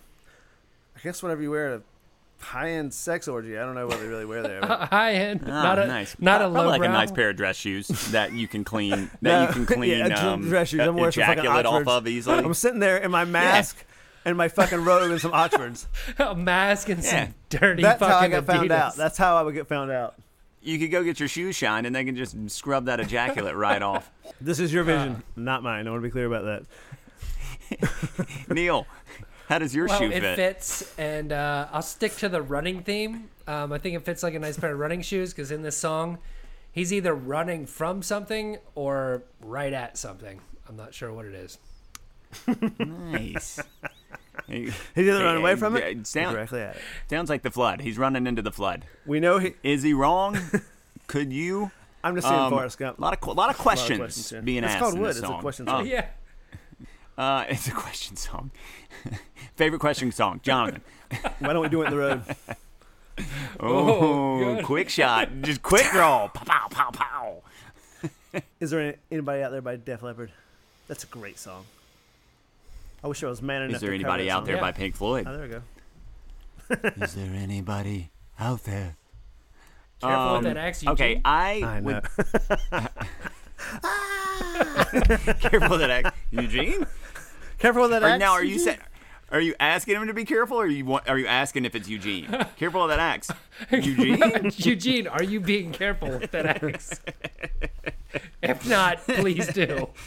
I 0.98 1.02
guess 1.02 1.22
whatever 1.22 1.40
you 1.42 1.50
wear 1.52 1.74
at 1.74 1.80
a 1.80 1.82
high-end 2.44 2.92
sex 2.92 3.28
orgy. 3.28 3.56
I 3.56 3.62
don't 3.64 3.74
know 3.74 3.86
what 3.86 4.00
they 4.00 4.06
really 4.06 4.24
wear 4.24 4.42
there. 4.42 4.60
But 4.62 4.88
High 4.88 5.12
end, 5.14 5.42
Ah, 5.46 5.62
not 5.62 5.78
a 5.78 5.86
nice. 5.86 6.16
not 6.18 6.40
a 6.40 6.44
Probably 6.44 6.60
low 6.62 6.68
like 6.68 6.80
brow. 6.80 6.88
a 6.88 6.92
nice 6.92 7.12
pair 7.12 7.30
of 7.30 7.36
dress 7.36 7.56
shoes 7.56 7.88
that 8.12 8.32
you 8.32 8.48
can 8.48 8.64
clean. 8.64 9.10
That 9.22 9.48
you 9.48 9.54
can 9.54 9.66
clean. 9.76 9.98
Yeah, 9.98 10.32
um, 10.32 10.42
dress 10.48 10.68
shoes. 10.68 10.80
I'm 10.80 10.94
wearing 10.96 11.12
some 11.12 11.22
fucking 11.24 11.38
ejaculate 11.40 11.66
off 11.66 11.74
Oxfords. 11.74 11.96
of 11.98 12.08
easily. 12.08 12.38
I'm 12.38 12.54
sitting 12.54 12.80
there 12.80 12.96
in 12.98 13.10
my 13.10 13.24
mask 13.24 13.84
and 14.24 14.36
my 14.36 14.48
fucking 14.48 14.84
robe 14.84 15.10
and 15.10 15.20
some 15.20 15.32
Oxfords. 15.32 15.86
a 16.18 16.34
mask 16.34 16.88
and 16.88 17.02
Yeah. 17.02 17.24
some 17.26 17.34
dirty 17.48 17.82
That's 17.82 18.00
how 18.00 18.06
I 18.06 18.10
fucking 18.12 18.30
got 18.30 18.46
found 18.46 18.72
out. 18.72 18.96
That's 18.96 19.18
how 19.18 19.36
I 19.36 19.42
would 19.42 19.54
get 19.54 19.66
found 19.68 19.90
out. 19.90 20.14
you 20.62 20.78
could 20.78 20.90
go 20.90 21.02
get 21.04 21.18
your 21.20 21.28
shoes 21.28 21.54
shined, 21.56 21.86
and 21.86 21.94
they 21.94 22.04
can 22.04 22.16
just 22.16 22.36
scrub 22.50 22.86
that 22.86 22.98
ejaculate 23.00 23.54
right 23.56 23.80
off. 23.82 24.10
This 24.40 24.58
is 24.60 24.72
your 24.72 24.84
vision, 24.84 25.22
not 25.36 25.62
mine. 25.62 25.86
I 25.86 25.90
want 25.90 26.02
to 26.02 26.06
be 26.08 26.12
clear 26.12 26.26
about 26.26 26.44
that. 26.44 26.62
Neil, 28.48 28.86
how 29.48 29.58
does 29.58 29.74
your 29.74 29.86
well, 29.88 29.98
shoe 29.98 30.10
it 30.12 30.36
fits, 30.36 30.94
and 30.98 31.32
uh, 31.32 31.68
I'll 31.72 31.82
stick 31.82 32.16
to 32.16 32.28
the 32.28 32.42
running 32.42 32.82
theme. 32.82 33.30
Um, 33.46 33.72
I 33.72 33.78
think 33.78 33.96
it 33.96 34.04
fits 34.04 34.22
like 34.22 34.34
a 34.34 34.38
nice 34.38 34.58
pair 34.58 34.72
of 34.72 34.78
running 34.78 35.02
shoes 35.02 35.32
because 35.32 35.50
in 35.50 35.62
this 35.62 35.76
song, 35.76 36.18
he's 36.72 36.92
either 36.92 37.14
running 37.14 37.66
from 37.66 38.02
something 38.02 38.58
or 38.74 39.22
right 39.40 39.72
at 39.72 39.96
something. 39.96 40.40
I'm 40.68 40.76
not 40.76 40.92
sure 40.94 41.12
what 41.12 41.24
it 41.24 41.34
is. 41.34 41.58
Nice. 42.78 43.58
He's 44.46 44.74
either 44.96 45.24
running 45.24 45.40
away 45.42 45.56
from 45.56 45.76
it, 45.76 45.96
or 45.98 46.04
sound- 46.04 46.34
directly 46.36 46.60
at 46.60 46.76
it. 46.76 46.82
Sounds 47.10 47.28
like 47.30 47.42
the 47.42 47.50
flood. 47.50 47.80
He's 47.80 47.98
running 47.98 48.26
into 48.26 48.42
the 48.42 48.52
flood. 48.52 48.84
We 49.06 49.20
know 49.20 49.38
he. 49.38 49.54
Is 49.62 49.82
he 49.82 49.92
wrong? 49.94 50.38
Could 51.06 51.32
you? 51.32 51.70
I'm 52.04 52.14
just 52.14 52.28
saying 52.28 52.38
Um, 52.40 52.50
Forrest 52.50 52.78
Gump. 52.78 52.98
A 52.98 53.00
lot 53.00 53.12
of 53.12 53.20
qu- 53.20 53.32
lot 53.32 53.50
of 53.50 53.58
questions, 53.58 53.98
questions 53.98 54.30
here. 54.30 54.40
being 54.42 54.62
It's 54.62 54.72
asked 54.74 54.80
called 54.80 54.94
in 54.94 55.00
Would. 55.00 55.08
this 55.10 55.18
It's 55.18 55.28
a 55.28 55.38
question 55.38 55.66
song. 55.66 55.86
yeah. 55.86 56.06
Uh, 57.18 57.44
it's 57.48 57.66
a 57.68 57.72
question 57.72 58.16
song. 58.16 58.50
Favorite 59.56 59.80
question 59.80 60.10
song, 60.12 60.40
Jonathan. 60.42 60.80
Why 61.40 61.52
don't 61.52 61.62
we 61.62 61.68
do 61.68 61.82
it 61.82 61.86
in 61.86 61.90
the 61.90 61.98
road? 61.98 62.22
Oh, 63.60 64.38
good. 64.54 64.64
quick 64.64 64.88
shot, 64.88 65.28
just 65.42 65.60
quick 65.62 65.92
roll, 65.92 66.28
pow 66.28 66.44
pow 66.44 66.68
pow 66.70 66.90
pow. 66.92 67.42
Is 68.60 68.70
there 68.70 68.80
any, 68.80 68.94
anybody 69.10 69.42
out 69.42 69.50
there 69.50 69.60
by 69.60 69.76
Def 69.76 70.02
Leppard? 70.02 70.30
That's 70.86 71.02
a 71.02 71.08
great 71.08 71.38
song. 71.38 71.64
I 73.02 73.08
wish 73.08 73.22
I 73.24 73.26
was 73.28 73.42
man 73.42 73.62
enough. 73.62 73.76
Is 73.76 73.80
there 73.80 73.90
to 73.90 73.94
anybody 73.94 74.26
that 74.26 74.30
out 74.32 74.44
there 74.44 74.54
Yeah. 74.56 74.60
by 74.60 74.72
Pink 74.72 74.94
Floyd? 74.96 75.26
Oh, 75.28 75.36
there 75.36 75.42
we 75.42 75.48
go. 75.48 77.04
Is 77.04 77.14
there 77.14 77.32
anybody 77.34 78.10
out 78.38 78.64
there? 78.64 78.96
Careful 80.00 80.20
Um, 80.20 80.34
with 80.34 80.44
that 80.44 80.56
axe, 80.56 80.82
Eugene. 80.82 80.92
Okay, 80.92 81.20
I, 81.24 81.62
I 81.64 81.80
know. 81.80 81.86
would 81.86 82.04
careful 85.40 85.70
with 85.70 85.80
that 85.80 85.90
axe, 85.90 86.16
Eugene. 86.30 86.86
Careful 87.58 87.82
with 87.82 87.90
that 87.92 88.02
Or 88.02 88.06
axe. 88.06 88.20
now, 88.20 88.32
are 88.32 88.44
you 88.44 88.58
saying? 88.58 88.78
Are 89.30 89.40
you 89.40 89.54
asking 89.60 89.96
him 89.96 90.06
to 90.06 90.14
be 90.14 90.24
careful, 90.24 90.56
or 90.58 90.64
are 90.64 90.66
you 90.66 90.84
want, 90.86 91.06
are 91.08 91.18
you 91.18 91.26
asking 91.26 91.64
if 91.66 91.74
it's 91.74 91.86
Eugene? 91.88 92.26
Careful 92.56 92.82
of 92.84 92.88
that 92.88 92.98
axe, 92.98 93.30
Eugene. 93.70 94.50
Eugene, 94.56 95.06
are 95.06 95.22
you 95.22 95.38
being 95.40 95.70
careful 95.72 96.08
with 96.18 96.30
that 96.30 96.46
axe? 96.62 96.98
if 98.42 98.66
not, 98.68 98.98
please 99.06 99.46
do. 99.52 99.88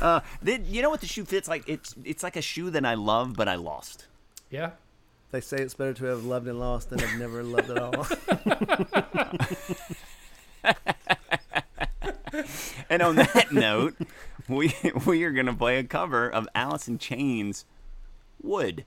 Uh, 0.00 0.20
the- 0.42 0.60
you 0.60 0.82
know 0.82 0.90
what 0.90 1.00
the 1.00 1.06
shoe 1.06 1.24
fits 1.24 1.48
like? 1.48 1.66
It's 1.66 1.94
it's 2.04 2.22
like 2.22 2.36
a 2.36 2.42
shoe 2.42 2.68
that 2.70 2.84
I 2.84 2.94
love, 2.94 3.32
but 3.34 3.48
I 3.48 3.54
lost. 3.56 4.06
Yeah. 4.50 4.72
They 5.32 5.40
say 5.40 5.56
it's 5.56 5.72
better 5.74 5.94
to 5.94 6.04
have 6.04 6.22
loved 6.24 6.46
and 6.46 6.60
lost 6.60 6.90
than 6.90 6.98
have 7.00 7.18
never 7.18 7.42
loved 7.42 7.70
at 7.70 7.78
all. 7.78 8.06
And 12.88 13.02
on 13.02 13.16
that 13.16 13.52
note, 13.52 13.96
we 14.48 14.74
we 15.06 15.24
are 15.24 15.32
gonna 15.32 15.54
play 15.54 15.78
a 15.78 15.84
cover 15.84 16.28
of 16.28 16.48
Alice 16.54 16.88
in 16.88 16.98
Chains' 16.98 17.64
"Would." 18.42 18.84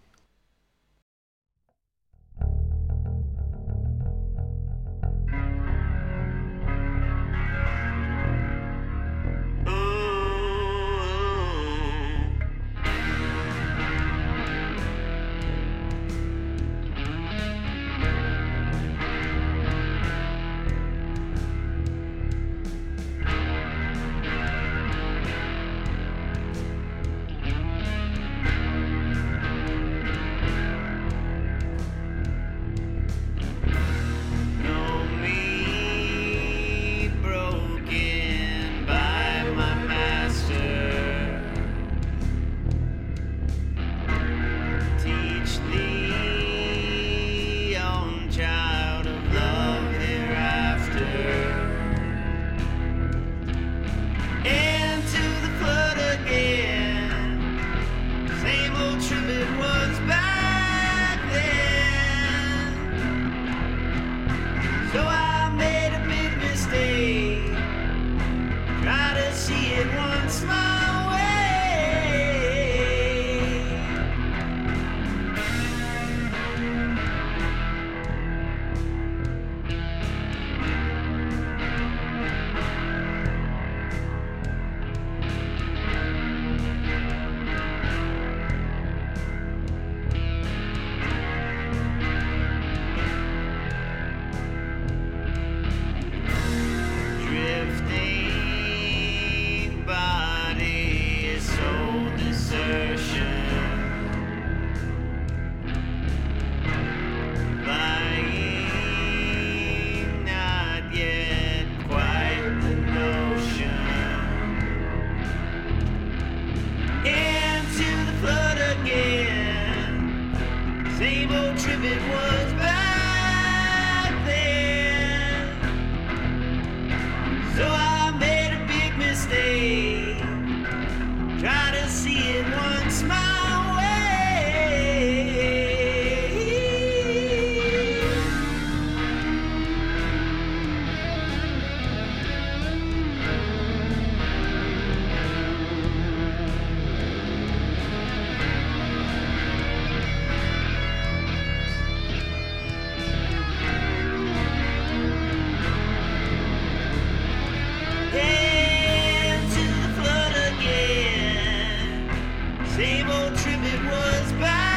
same 162.80 163.10
old 163.12 163.36
trip 163.36 163.60
it 163.62 163.84
was 163.84 164.32
back. 164.40 164.69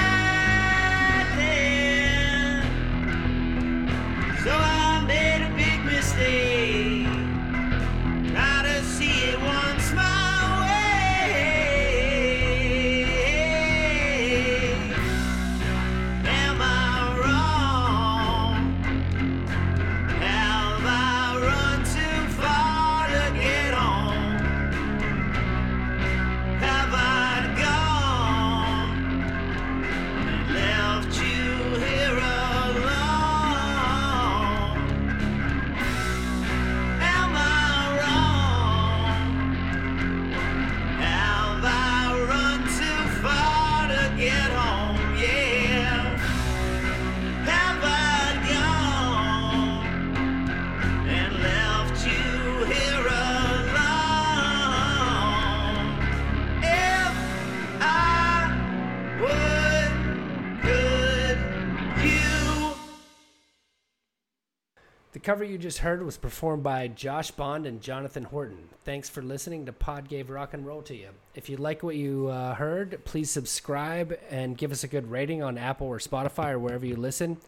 Cover 65.33 65.45
you 65.45 65.57
just 65.57 65.79
heard 65.79 66.05
was 66.05 66.19
performed 66.19 66.63
by 66.63 66.87
Josh 66.87 67.31
Bond 67.31 67.65
and 67.65 67.81
Jonathan 67.81 68.25
Horton. 68.25 68.69
Thanks 68.85 69.09
for 69.09 69.23
listening 69.23 69.65
to 69.65 69.73
Pod 69.73 70.07
Gave 70.07 70.29
Rock 70.29 70.53
and 70.53 70.67
Roll 70.67 70.83
to 70.83 70.95
you. 70.95 71.09
If 71.35 71.49
you 71.49 71.57
like 71.57 71.83
what 71.83 71.97
you 71.97 72.29
uh, 72.29 72.55
heard, 72.55 73.03
please 73.07 73.31
subscribe 73.31 74.15
and 74.29 74.59
give 74.59 74.71
us 74.71 74.85
a 74.85 74.89
good 74.89 75.11
rating 75.11 75.43
on 75.43 75.57
Apple 75.57 75.87
or 75.87 75.97
Spotify 76.01 76.51
or 76.51 76.59
wherever 76.59 76.85
you 76.85 76.97
listen. 76.97 77.39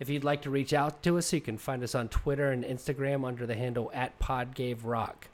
If 0.00 0.08
you'd 0.08 0.24
like 0.24 0.40
to 0.40 0.48
reach 0.48 0.72
out 0.72 1.02
to 1.02 1.18
us, 1.18 1.34
you 1.34 1.42
can 1.42 1.58
find 1.58 1.82
us 1.82 1.94
on 1.94 2.08
Twitter 2.08 2.50
and 2.50 2.64
Instagram 2.64 3.26
under 3.26 3.44
the 3.44 3.56
handle 3.56 3.90
at 3.92 4.18
Pod 4.18 4.54
Gave 4.54 4.86
Rock. 4.86 5.28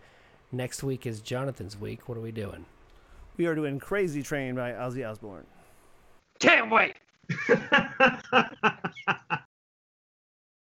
Next 0.50 0.82
week 0.82 1.06
is 1.06 1.20
Jonathan's 1.20 1.78
week. 1.78 2.08
What 2.08 2.18
are 2.18 2.22
we 2.22 2.32
doing? 2.32 2.64
We 3.36 3.46
are 3.46 3.54
doing 3.54 3.78
Crazy 3.78 4.24
Train 4.24 4.56
by 4.56 4.72
Ozzy 4.72 5.08
Osbourne. 5.08 5.46
Can't 6.40 6.72
wait. 6.72 6.96